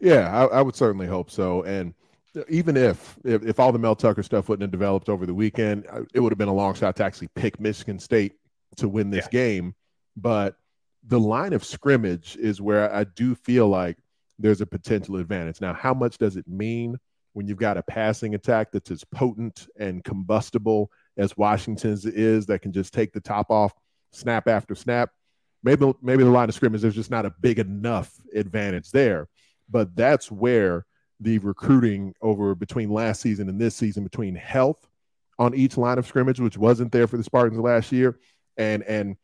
Yeah, 0.00 0.30
I, 0.30 0.58
I, 0.58 0.62
would 0.62 0.74
certainly 0.74 1.06
hope 1.06 1.30
so. 1.30 1.62
And 1.62 1.94
even 2.48 2.76
if, 2.76 3.18
if, 3.24 3.42
if 3.44 3.60
all 3.60 3.72
the 3.72 3.78
Mel 3.78 3.94
Tucker 3.94 4.22
stuff 4.22 4.48
wouldn't 4.48 4.62
have 4.62 4.70
developed 4.70 5.08
over 5.08 5.26
the 5.26 5.34
weekend, 5.34 5.86
uh, 5.90 6.02
it 6.12 6.20
would 6.20 6.32
have 6.32 6.38
been 6.38 6.48
a 6.48 6.54
long 6.54 6.74
shot 6.74 6.96
to 6.96 7.04
actually 7.04 7.28
pick 7.34 7.60
Michigan 7.60 7.98
State 7.98 8.34
to 8.76 8.88
win 8.88 9.10
this 9.10 9.26
yeah. 9.26 9.38
game. 9.38 9.74
but 10.16 10.56
the 11.06 11.20
line 11.20 11.52
of 11.52 11.64
scrimmage 11.64 12.36
is 12.36 12.60
where 12.60 12.92
I 12.92 13.04
do 13.04 13.34
feel 13.34 13.68
like 13.68 13.98
there's 14.38 14.60
a 14.60 14.66
potential 14.66 15.16
advantage. 15.16 15.60
Now, 15.60 15.74
how 15.74 15.94
much 15.94 16.18
does 16.18 16.36
it 16.36 16.48
mean 16.48 16.98
when 17.34 17.46
you've 17.46 17.58
got 17.58 17.76
a 17.76 17.82
passing 17.82 18.34
attack 18.34 18.72
that's 18.72 18.90
as 18.90 19.04
potent 19.04 19.68
and 19.78 20.02
combustible 20.02 20.90
as 21.16 21.36
Washington's 21.36 22.06
is 22.06 22.46
that 22.46 22.62
can 22.62 22.72
just 22.72 22.94
take 22.94 23.12
the 23.12 23.20
top 23.20 23.50
off 23.50 23.74
snap 24.12 24.48
after 24.48 24.74
snap? 24.74 25.10
Maybe 25.62 25.92
maybe 26.02 26.24
the 26.24 26.30
line 26.30 26.48
of 26.48 26.54
scrimmage 26.54 26.82
there's 26.82 26.94
just 26.94 27.10
not 27.10 27.26
a 27.26 27.34
big 27.40 27.58
enough 27.58 28.12
advantage 28.34 28.90
there. 28.90 29.28
But 29.68 29.94
that's 29.96 30.30
where 30.30 30.84
the 31.24 31.38
recruiting 31.38 32.14
over 32.22 32.54
between 32.54 32.90
last 32.90 33.20
season 33.20 33.48
and 33.48 33.60
this 33.60 33.74
season 33.74 34.04
between 34.04 34.34
health 34.34 34.86
on 35.38 35.54
each 35.54 35.76
line 35.76 35.98
of 35.98 36.06
scrimmage, 36.06 36.38
which 36.38 36.58
wasn't 36.58 36.92
there 36.92 37.08
for 37.08 37.16
the 37.16 37.24
Spartans 37.24 37.60
last 37.60 37.90
year, 37.90 38.18
and 38.56 38.82
and 38.84 39.16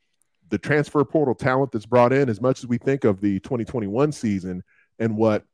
the 0.48 0.58
transfer 0.58 1.04
portal 1.04 1.34
talent 1.34 1.70
that's 1.70 1.86
brought 1.86 2.12
in, 2.12 2.28
as 2.28 2.40
much 2.40 2.58
as 2.58 2.66
we 2.66 2.78
think 2.78 3.04
of 3.04 3.20
the 3.20 3.38
2021 3.40 4.10
season 4.10 4.64
and 4.98 5.16
what 5.16 5.44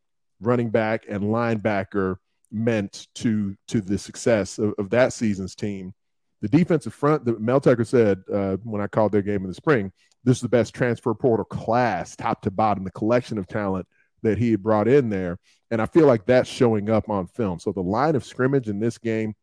running 0.40 0.70
back 0.70 1.04
and 1.08 1.24
linebacker 1.24 2.16
meant 2.50 3.08
to 3.14 3.54
to 3.68 3.80
the 3.80 3.98
success 3.98 4.58
of, 4.58 4.72
of 4.78 4.88
that 4.90 5.12
season's 5.12 5.54
team, 5.54 5.92
the 6.40 6.48
defensive 6.48 6.94
front, 6.94 7.24
the 7.24 7.38
Mel 7.38 7.60
Tucker 7.60 7.84
said 7.84 8.22
uh, 8.32 8.56
when 8.62 8.80
I 8.80 8.86
called 8.86 9.12
their 9.12 9.22
game 9.22 9.42
in 9.42 9.48
the 9.48 9.54
spring, 9.54 9.92
this 10.24 10.38
is 10.38 10.42
the 10.42 10.48
best 10.48 10.74
transfer 10.74 11.12
portal 11.12 11.44
class, 11.44 12.14
top 12.14 12.42
to 12.42 12.50
bottom, 12.50 12.84
the 12.84 12.90
collection 12.92 13.36
of 13.36 13.48
talent 13.48 13.86
that 14.22 14.38
he 14.38 14.52
had 14.52 14.62
brought 14.62 14.88
in 14.88 15.08
there. 15.08 15.38
And 15.70 15.82
I 15.82 15.86
feel 15.86 16.06
like 16.06 16.26
that's 16.26 16.48
showing 16.48 16.90
up 16.90 17.08
on 17.08 17.26
film. 17.26 17.58
So 17.58 17.72
the 17.72 17.82
line 17.82 18.14
of 18.14 18.24
scrimmage 18.24 18.68
in 18.68 18.78
this 18.78 18.98
game, 18.98 19.34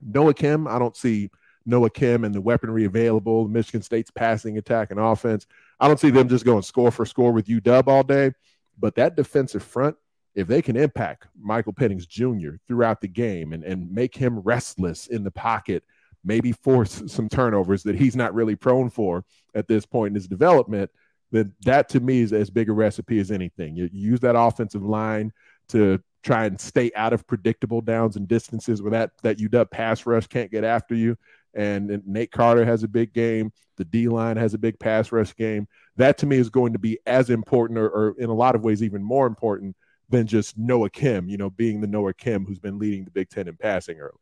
Noah 0.00 0.34
Kim, 0.34 0.68
I 0.68 0.78
don't 0.78 0.96
see 0.96 1.30
Noah 1.64 1.90
Kim 1.90 2.24
and 2.24 2.34
the 2.34 2.40
weaponry 2.40 2.84
available, 2.84 3.48
Michigan 3.48 3.82
State's 3.82 4.10
passing 4.10 4.58
attack 4.58 4.90
and 4.90 5.00
offense. 5.00 5.46
I 5.80 5.88
don't 5.88 5.98
see 5.98 6.10
them 6.10 6.28
just 6.28 6.44
going 6.44 6.62
score 6.62 6.90
for 6.90 7.04
score 7.04 7.32
with 7.32 7.46
UW 7.46 7.88
all 7.88 8.02
day. 8.02 8.32
But 8.78 8.94
that 8.96 9.16
defensive 9.16 9.62
front, 9.62 9.96
if 10.34 10.46
they 10.46 10.60
can 10.60 10.76
impact 10.76 11.26
Michael 11.38 11.72
Penix 11.72 12.06
Jr. 12.06 12.56
throughout 12.68 13.00
the 13.00 13.08
game 13.08 13.52
and, 13.52 13.64
and 13.64 13.90
make 13.90 14.14
him 14.14 14.40
restless 14.40 15.06
in 15.06 15.24
the 15.24 15.30
pocket, 15.30 15.82
maybe 16.24 16.52
force 16.52 17.02
some 17.06 17.28
turnovers 17.28 17.82
that 17.84 17.96
he's 17.96 18.16
not 18.16 18.34
really 18.34 18.56
prone 18.56 18.90
for 18.90 19.24
at 19.54 19.66
this 19.66 19.86
point 19.86 20.08
in 20.08 20.14
his 20.14 20.28
development, 20.28 20.90
then 21.32 21.52
that 21.64 21.88
to 21.88 22.00
me 22.00 22.20
is 22.20 22.32
as 22.32 22.50
big 22.50 22.68
a 22.68 22.72
recipe 22.72 23.18
as 23.18 23.30
anything. 23.30 23.74
You 23.74 23.88
use 23.92 24.20
that 24.20 24.38
offensive 24.38 24.84
line 24.84 25.32
to 25.68 26.00
try 26.26 26.46
and 26.46 26.60
stay 26.60 26.90
out 26.96 27.12
of 27.12 27.26
predictable 27.26 27.80
downs 27.80 28.16
and 28.16 28.26
distances 28.26 28.82
where 28.82 28.90
that 28.90 29.12
that 29.22 29.38
UW 29.38 29.70
pass 29.70 30.04
rush 30.06 30.26
can't 30.26 30.50
get 30.50 30.64
after 30.64 30.94
you. 30.94 31.16
And, 31.54 31.90
and 31.90 32.06
Nate 32.06 32.32
Carter 32.32 32.64
has 32.66 32.82
a 32.82 32.88
big 32.88 33.14
game. 33.14 33.52
The 33.76 33.84
D 33.84 34.08
line 34.08 34.36
has 34.36 34.52
a 34.52 34.58
big 34.58 34.78
pass 34.78 35.10
rush 35.12 35.34
game. 35.36 35.68
That 35.96 36.18
to 36.18 36.26
me 36.26 36.36
is 36.36 36.50
going 36.50 36.74
to 36.74 36.78
be 36.78 36.98
as 37.06 37.30
important, 37.30 37.78
or, 37.78 37.88
or 37.88 38.14
in 38.18 38.28
a 38.28 38.34
lot 38.34 38.54
of 38.54 38.62
ways, 38.62 38.82
even 38.82 39.02
more 39.02 39.26
important 39.26 39.74
than 40.10 40.26
just 40.26 40.58
Noah 40.58 40.90
Kim. 40.90 41.28
You 41.28 41.38
know, 41.38 41.48
being 41.48 41.80
the 41.80 41.86
Noah 41.86 42.12
Kim 42.12 42.44
who's 42.44 42.58
been 42.58 42.78
leading 42.78 43.04
the 43.04 43.10
Big 43.10 43.30
Ten 43.30 43.48
in 43.48 43.56
passing 43.56 43.98
early. 43.98 44.18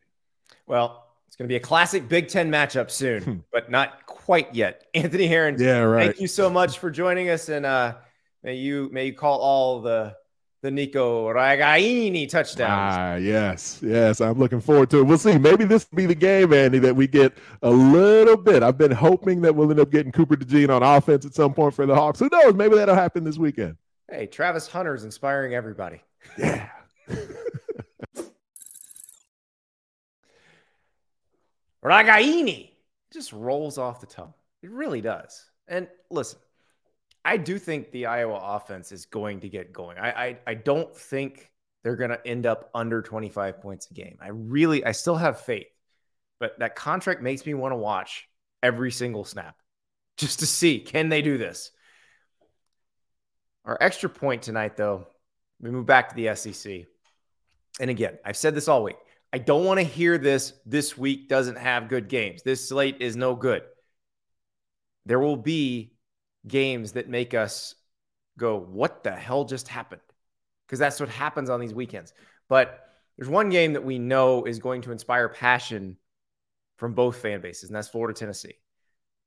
Well, 0.66 1.06
it's 1.26 1.36
going 1.36 1.48
to 1.48 1.52
be 1.52 1.56
a 1.56 1.60
classic 1.60 2.08
Big 2.08 2.28
Ten 2.28 2.50
matchup 2.50 2.90
soon, 2.90 3.22
hmm. 3.22 3.36
but 3.50 3.70
not 3.70 4.06
quite 4.06 4.54
yet. 4.54 4.84
Anthony 4.94 5.26
Herron, 5.26 5.56
yeah, 5.58 5.78
right. 5.78 6.06
Thank 6.06 6.20
you 6.20 6.28
so 6.28 6.48
much 6.48 6.78
for 6.78 6.90
joining 6.90 7.30
us, 7.30 7.48
and 7.48 7.66
uh, 7.66 7.94
may 8.44 8.54
you 8.54 8.88
may 8.92 9.06
you 9.06 9.14
call 9.14 9.40
all 9.40 9.80
the 9.80 10.14
the 10.64 10.70
Nico 10.70 11.28
Ragaini 11.28 12.26
touchdowns. 12.26 12.96
Ah, 12.96 13.16
yes, 13.16 13.80
yes. 13.82 14.22
I'm 14.22 14.38
looking 14.38 14.62
forward 14.62 14.88
to 14.92 15.00
it. 15.00 15.02
We'll 15.02 15.18
see. 15.18 15.36
Maybe 15.36 15.64
this 15.64 15.86
will 15.90 15.96
be 15.96 16.06
the 16.06 16.14
game, 16.14 16.54
Andy, 16.54 16.78
that 16.78 16.96
we 16.96 17.06
get 17.06 17.34
a 17.60 17.68
little 17.68 18.38
bit. 18.38 18.62
I've 18.62 18.78
been 18.78 18.90
hoping 18.90 19.42
that 19.42 19.54
we'll 19.54 19.70
end 19.70 19.78
up 19.78 19.90
getting 19.90 20.10
Cooper 20.10 20.36
DeJean 20.36 20.70
on 20.70 20.82
offense 20.82 21.26
at 21.26 21.34
some 21.34 21.52
point 21.52 21.74
for 21.74 21.84
the 21.84 21.94
Hawks. 21.94 22.18
Who 22.18 22.30
knows? 22.32 22.54
Maybe 22.54 22.76
that'll 22.76 22.94
happen 22.94 23.24
this 23.24 23.36
weekend. 23.36 23.76
Hey, 24.10 24.24
Travis 24.26 24.66
Hunter's 24.66 25.04
inspiring 25.04 25.54
everybody. 25.54 26.00
Yeah. 26.38 26.70
Ragaini 31.84 32.70
just 33.12 33.34
rolls 33.34 33.76
off 33.76 34.00
the 34.00 34.06
tongue. 34.06 34.32
It 34.62 34.70
really 34.70 35.02
does. 35.02 35.44
And 35.68 35.88
listen, 36.10 36.38
I 37.24 37.36
do 37.36 37.58
think 37.58 37.90
the 37.90 38.06
Iowa 38.06 38.38
offense 38.42 38.92
is 38.92 39.06
going 39.06 39.40
to 39.40 39.48
get 39.48 39.72
going. 39.72 39.98
I 39.98 40.10
I, 40.10 40.38
I 40.46 40.54
don't 40.54 40.94
think 40.94 41.50
they're 41.82 41.96
going 41.96 42.10
to 42.10 42.26
end 42.26 42.46
up 42.46 42.70
under 42.74 43.02
25 43.02 43.60
points 43.60 43.90
a 43.90 43.94
game. 43.94 44.18
I 44.20 44.28
really 44.28 44.84
I 44.84 44.92
still 44.92 45.16
have 45.16 45.40
faith. 45.40 45.66
But 46.40 46.58
that 46.58 46.74
contract 46.74 47.22
makes 47.22 47.46
me 47.46 47.54
want 47.54 47.72
to 47.72 47.76
watch 47.76 48.28
every 48.62 48.90
single 48.90 49.24
snap 49.24 49.56
just 50.16 50.40
to 50.40 50.46
see 50.46 50.80
can 50.80 51.08
they 51.08 51.22
do 51.22 51.38
this. 51.38 51.70
Our 53.64 53.78
extra 53.80 54.10
point 54.10 54.42
tonight 54.42 54.76
though, 54.76 55.06
we 55.60 55.70
move 55.70 55.86
back 55.86 56.10
to 56.10 56.14
the 56.14 56.34
SEC. 56.34 56.84
And 57.80 57.90
again, 57.90 58.18
I've 58.24 58.36
said 58.36 58.54
this 58.54 58.68
all 58.68 58.82
week. 58.82 58.96
I 59.32 59.38
don't 59.38 59.64
want 59.64 59.80
to 59.80 59.84
hear 59.84 60.16
this 60.18 60.52
this 60.64 60.96
week 60.96 61.28
doesn't 61.28 61.56
have 61.56 61.88
good 61.88 62.08
games. 62.08 62.42
This 62.42 62.68
slate 62.68 62.98
is 63.00 63.16
no 63.16 63.34
good. 63.34 63.62
There 65.06 65.18
will 65.18 65.36
be 65.36 65.93
games 66.46 66.92
that 66.92 67.08
make 67.08 67.34
us 67.34 67.74
go, 68.38 68.58
what 68.58 69.04
the 69.04 69.12
hell 69.12 69.44
just 69.44 69.68
happened? 69.68 70.02
Because 70.66 70.78
that's 70.78 71.00
what 71.00 71.08
happens 71.08 71.50
on 71.50 71.60
these 71.60 71.74
weekends. 71.74 72.12
But 72.48 72.80
there's 73.16 73.28
one 73.28 73.48
game 73.48 73.74
that 73.74 73.84
we 73.84 73.98
know 73.98 74.44
is 74.44 74.58
going 74.58 74.82
to 74.82 74.92
inspire 74.92 75.28
passion 75.28 75.96
from 76.76 76.94
both 76.94 77.16
fan 77.18 77.40
bases, 77.40 77.68
and 77.68 77.76
that's 77.76 77.88
Florida 77.88 78.18
Tennessee. 78.18 78.54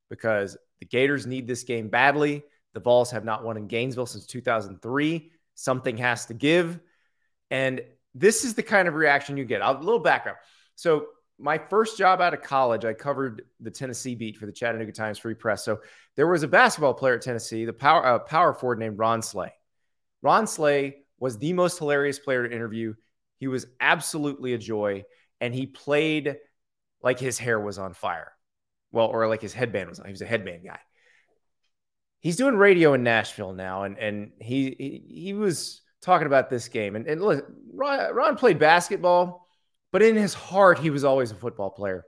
Because 0.09 0.57
the 0.79 0.85
Gators 0.85 1.25
need 1.25 1.47
this 1.47 1.63
game 1.63 1.89
badly. 1.89 2.43
The 2.73 2.79
Vols 2.79 3.11
have 3.11 3.25
not 3.25 3.43
won 3.43 3.57
in 3.57 3.67
Gainesville 3.67 4.05
since 4.05 4.25
2003. 4.25 5.31
Something 5.55 5.97
has 5.97 6.27
to 6.27 6.33
give. 6.33 6.79
And 7.49 7.81
this 8.13 8.43
is 8.43 8.53
the 8.53 8.63
kind 8.63 8.87
of 8.87 8.93
reaction 8.93 9.37
you 9.37 9.45
get. 9.45 9.61
A 9.61 9.71
little 9.71 9.99
background. 9.99 10.37
So 10.75 11.07
my 11.39 11.57
first 11.57 11.97
job 11.97 12.19
out 12.19 12.33
of 12.33 12.41
college, 12.41 12.85
I 12.85 12.93
covered 12.93 13.43
the 13.59 13.71
Tennessee 13.71 14.15
beat 14.15 14.37
for 14.37 14.45
the 14.45 14.51
Chattanooga 14.51 14.91
Times 14.91 15.19
Free 15.19 15.35
Press. 15.35 15.63
So 15.63 15.79
there 16.15 16.27
was 16.27 16.43
a 16.43 16.47
basketball 16.47 16.93
player 16.93 17.15
at 17.15 17.21
Tennessee, 17.21 17.65
the 17.65 17.73
power 17.73 18.05
uh, 18.05 18.19
power 18.19 18.53
forward 18.53 18.79
named 18.79 18.97
Ron 18.97 19.21
Slay. 19.21 19.53
Ron 20.21 20.47
Slay 20.47 20.97
was 21.19 21.37
the 21.37 21.53
most 21.53 21.77
hilarious 21.77 22.19
player 22.19 22.47
to 22.47 22.53
interview. 22.53 22.93
He 23.39 23.47
was 23.47 23.67
absolutely 23.79 24.53
a 24.53 24.57
joy, 24.57 25.03
and 25.39 25.53
he 25.53 25.67
played 25.67 26.37
like 27.03 27.19
his 27.19 27.37
hair 27.37 27.59
was 27.59 27.77
on 27.77 27.93
fire. 27.93 28.31
Well, 28.91 29.07
or 29.07 29.27
like 29.27 29.41
his 29.41 29.53
headband 29.53 29.89
was 29.89 29.99
on. 29.99 30.07
He 30.07 30.11
was 30.11 30.21
a 30.21 30.25
headband 30.25 30.63
guy. 30.65 30.79
He's 32.19 32.35
doing 32.35 32.55
radio 32.55 32.93
in 32.93 33.03
Nashville 33.03 33.53
now, 33.53 33.83
and 33.83 33.97
and 33.99 34.31
he 34.39 34.75
he, 34.77 35.21
he 35.23 35.33
was 35.33 35.81
talking 36.01 36.27
about 36.27 36.49
this 36.49 36.67
game. 36.67 36.95
And, 36.95 37.07
and 37.07 37.21
look, 37.21 37.45
Ron, 37.73 38.13
Ron 38.13 38.35
played 38.37 38.59
basketball 38.59 39.46
but 39.91 40.01
in 40.01 40.15
his 40.15 40.33
heart, 40.33 40.79
he 40.79 40.89
was 40.89 41.03
always 41.03 41.31
a 41.31 41.35
football 41.35 41.69
player. 41.69 42.05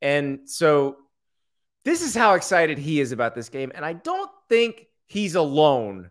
And 0.00 0.40
so 0.48 0.96
this 1.84 2.02
is 2.02 2.14
how 2.14 2.34
excited 2.34 2.78
he 2.78 3.00
is 3.00 3.12
about 3.12 3.34
this 3.34 3.48
game. 3.48 3.72
And 3.74 3.84
I 3.84 3.94
don't 3.94 4.30
think 4.48 4.86
he's 5.06 5.34
alone 5.34 6.10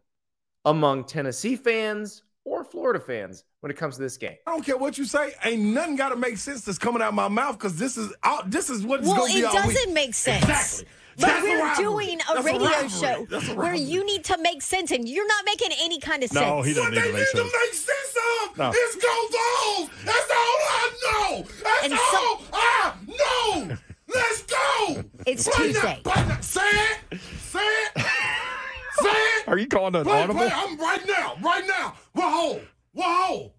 among 0.66 1.06
Tennessee 1.06 1.56
fans 1.56 2.24
or 2.44 2.64
Florida 2.64 3.00
fans 3.00 3.44
when 3.60 3.72
it 3.72 3.76
comes 3.78 3.96
to 3.96 4.02
this 4.02 4.18
game. 4.18 4.36
I 4.46 4.52
don't 4.52 4.66
care 4.66 4.78
what 4.78 4.98
you 4.98 5.06
say. 5.06 5.34
Ain't 5.44 5.62
nothing 5.62 5.96
got 5.96 6.10
to 6.10 6.16
make 6.16 6.38
sense 6.38 6.62
that's 6.62 6.78
coming 6.78 7.02
out 7.02 7.10
of 7.10 7.14
my 7.14 7.28
mouth 7.28 7.58
because 7.58 7.78
this 7.78 7.98
is 7.98 8.14
out, 8.24 8.50
this 8.50 8.70
is 8.70 8.86
what 8.86 9.02
well, 9.02 9.18
going 9.18 9.32
to 9.32 9.38
be 9.38 9.44
Well, 9.44 9.54
it 9.54 9.74
doesn't 9.74 9.94
make 9.94 10.14
sense. 10.14 10.44
Exactly. 10.44 10.88
But 11.20 11.28
That's 11.28 11.44
we're 11.44 11.74
a 11.74 11.76
doing 11.76 12.20
a 12.22 12.34
That's 12.36 12.46
radio 12.46 12.68
a 12.68 12.90
show 12.90 13.56
where 13.56 13.74
you 13.74 14.06
need 14.06 14.24
to 14.26 14.38
make 14.40 14.62
sense, 14.62 14.92
and 14.92 15.10
you're 15.10 15.28
not 15.28 15.46
making 15.46 15.72
any 15.80 16.00
kind 16.00 16.22
of 16.22 16.30
sense. 16.30 16.46
No, 16.46 16.62
he 16.62 16.76
doesn't 16.76 16.94
need 16.94 17.02
to 17.02 17.12
make 17.12 17.74
sense. 17.74 18.17
What 18.58 18.74
they 18.74 18.78
need 18.78 18.92
to 18.92 18.98
make 18.98 18.98
sense 18.98 18.98
of 18.98 18.98
No. 18.98 18.98
is 18.98 19.04
go 19.04 19.16
Vols. 19.34 19.90
That's 20.06 20.32
all 20.32 20.58
I 20.70 20.92
know. 21.04 21.46
That's 21.64 21.84
And 21.86 21.94
all 21.94 22.42
I 22.54 22.94
know. 23.08 23.78
Let's 24.14 24.42
go. 24.44 25.04
It's 25.26 25.48
Right 25.48 25.58
now, 25.58 25.64
Tuesday. 25.66 26.02
right 26.06 26.28
now. 26.28 26.40
Say 26.42 26.62
it. 26.62 27.20
Say 27.42 27.60
it. 27.60 27.92
Say 27.96 29.10
it. 29.10 29.48
Are 29.48 29.58
you 29.58 29.68
calling 29.68 29.96
an 29.96 30.04
Play, 30.04 30.22
audible? 30.24 30.40
play. 30.40 30.50
I'm 30.54 30.78
right 30.78 31.02
now. 31.08 31.36
Right 31.42 31.66
now. 31.68 31.94
Whoa, 32.14 32.30
whoa, 32.54 32.62
What 32.94 33.28
hole? 33.28 33.54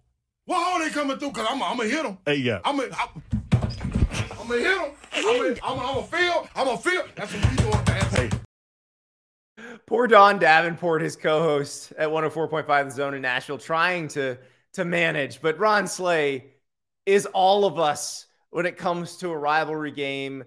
What 0.45 0.63
hole 0.71 0.79
they 0.79 0.89
coming 0.89 1.17
through? 1.17 1.31
Cause 1.31 1.45
I'm, 1.49 1.61
I'm 1.61 1.77
gonna 1.77 1.89
hit 1.89 2.03
them. 2.03 2.17
Hey, 2.25 2.35
yeah. 2.35 2.59
I'm 2.65 2.77
gonna, 2.77 2.89
I'm, 2.99 3.23
I'm 4.39 4.47
gonna 4.47 4.61
hit 4.61 4.75
them. 4.77 4.91
I'm 5.13 5.23
gonna, 5.23 5.39
I'm 5.39 5.55
gonna, 5.57 5.59
I'm 5.63 5.77
gonna 5.77 6.03
feel. 6.07 6.47
I'm 6.55 6.65
gonna 6.65 6.77
feel. 6.77 7.03
That's 7.15 7.33
what 7.33 7.49
we 7.51 7.57
doing, 7.57 7.83
man. 7.87 8.05
Hey. 8.11 8.29
Poor 9.85 10.07
Don 10.07 10.39
Davenport, 10.39 11.01
his 11.01 11.15
co-host 11.15 11.93
at 11.97 12.09
104.5 12.09 12.85
The 12.85 12.91
Zone 12.91 13.13
in 13.13 13.21
Nashville, 13.21 13.57
trying 13.57 14.07
to 14.09 14.37
to 14.73 14.85
manage. 14.85 15.41
But 15.41 15.59
Ron 15.59 15.87
Slay 15.87 16.51
is 17.05 17.25
all 17.27 17.65
of 17.65 17.79
us 17.79 18.25
when 18.49 18.65
it 18.65 18.77
comes 18.77 19.17
to 19.17 19.29
a 19.29 19.37
rivalry 19.37 19.91
game, 19.91 20.43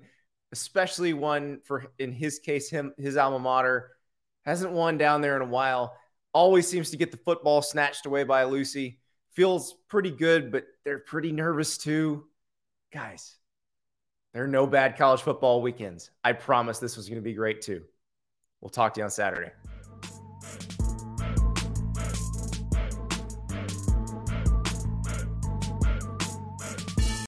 especially 0.52 1.12
one 1.12 1.60
for 1.64 1.86
in 1.98 2.12
his 2.12 2.38
case, 2.38 2.70
him 2.70 2.94
his 2.98 3.16
alma 3.16 3.38
mater 3.38 3.90
hasn't 4.44 4.72
won 4.72 4.98
down 4.98 5.20
there 5.20 5.36
in 5.36 5.42
a 5.42 5.46
while. 5.46 5.96
Always 6.34 6.66
seems 6.66 6.90
to 6.90 6.96
get 6.96 7.10
the 7.10 7.18
football 7.18 7.62
snatched 7.62 8.06
away 8.06 8.24
by 8.24 8.44
Lucy. 8.44 8.98
Feels 9.34 9.76
pretty 9.88 10.10
good, 10.10 10.50
but 10.50 10.64
they're 10.84 10.98
pretty 10.98 11.32
nervous 11.32 11.78
too. 11.78 12.24
Guys, 12.92 13.36
there 14.32 14.44
are 14.44 14.48
no 14.48 14.66
bad 14.66 14.96
college 14.96 15.22
football 15.22 15.62
weekends. 15.62 16.10
I 16.24 16.32
promise 16.32 16.78
this 16.78 16.96
was 16.96 17.08
going 17.08 17.20
to 17.20 17.24
be 17.24 17.34
great 17.34 17.62
too. 17.62 17.82
We'll 18.60 18.70
talk 18.70 18.94
to 18.94 19.00
you 19.00 19.04
on 19.04 19.10
Saturday. 19.10 19.52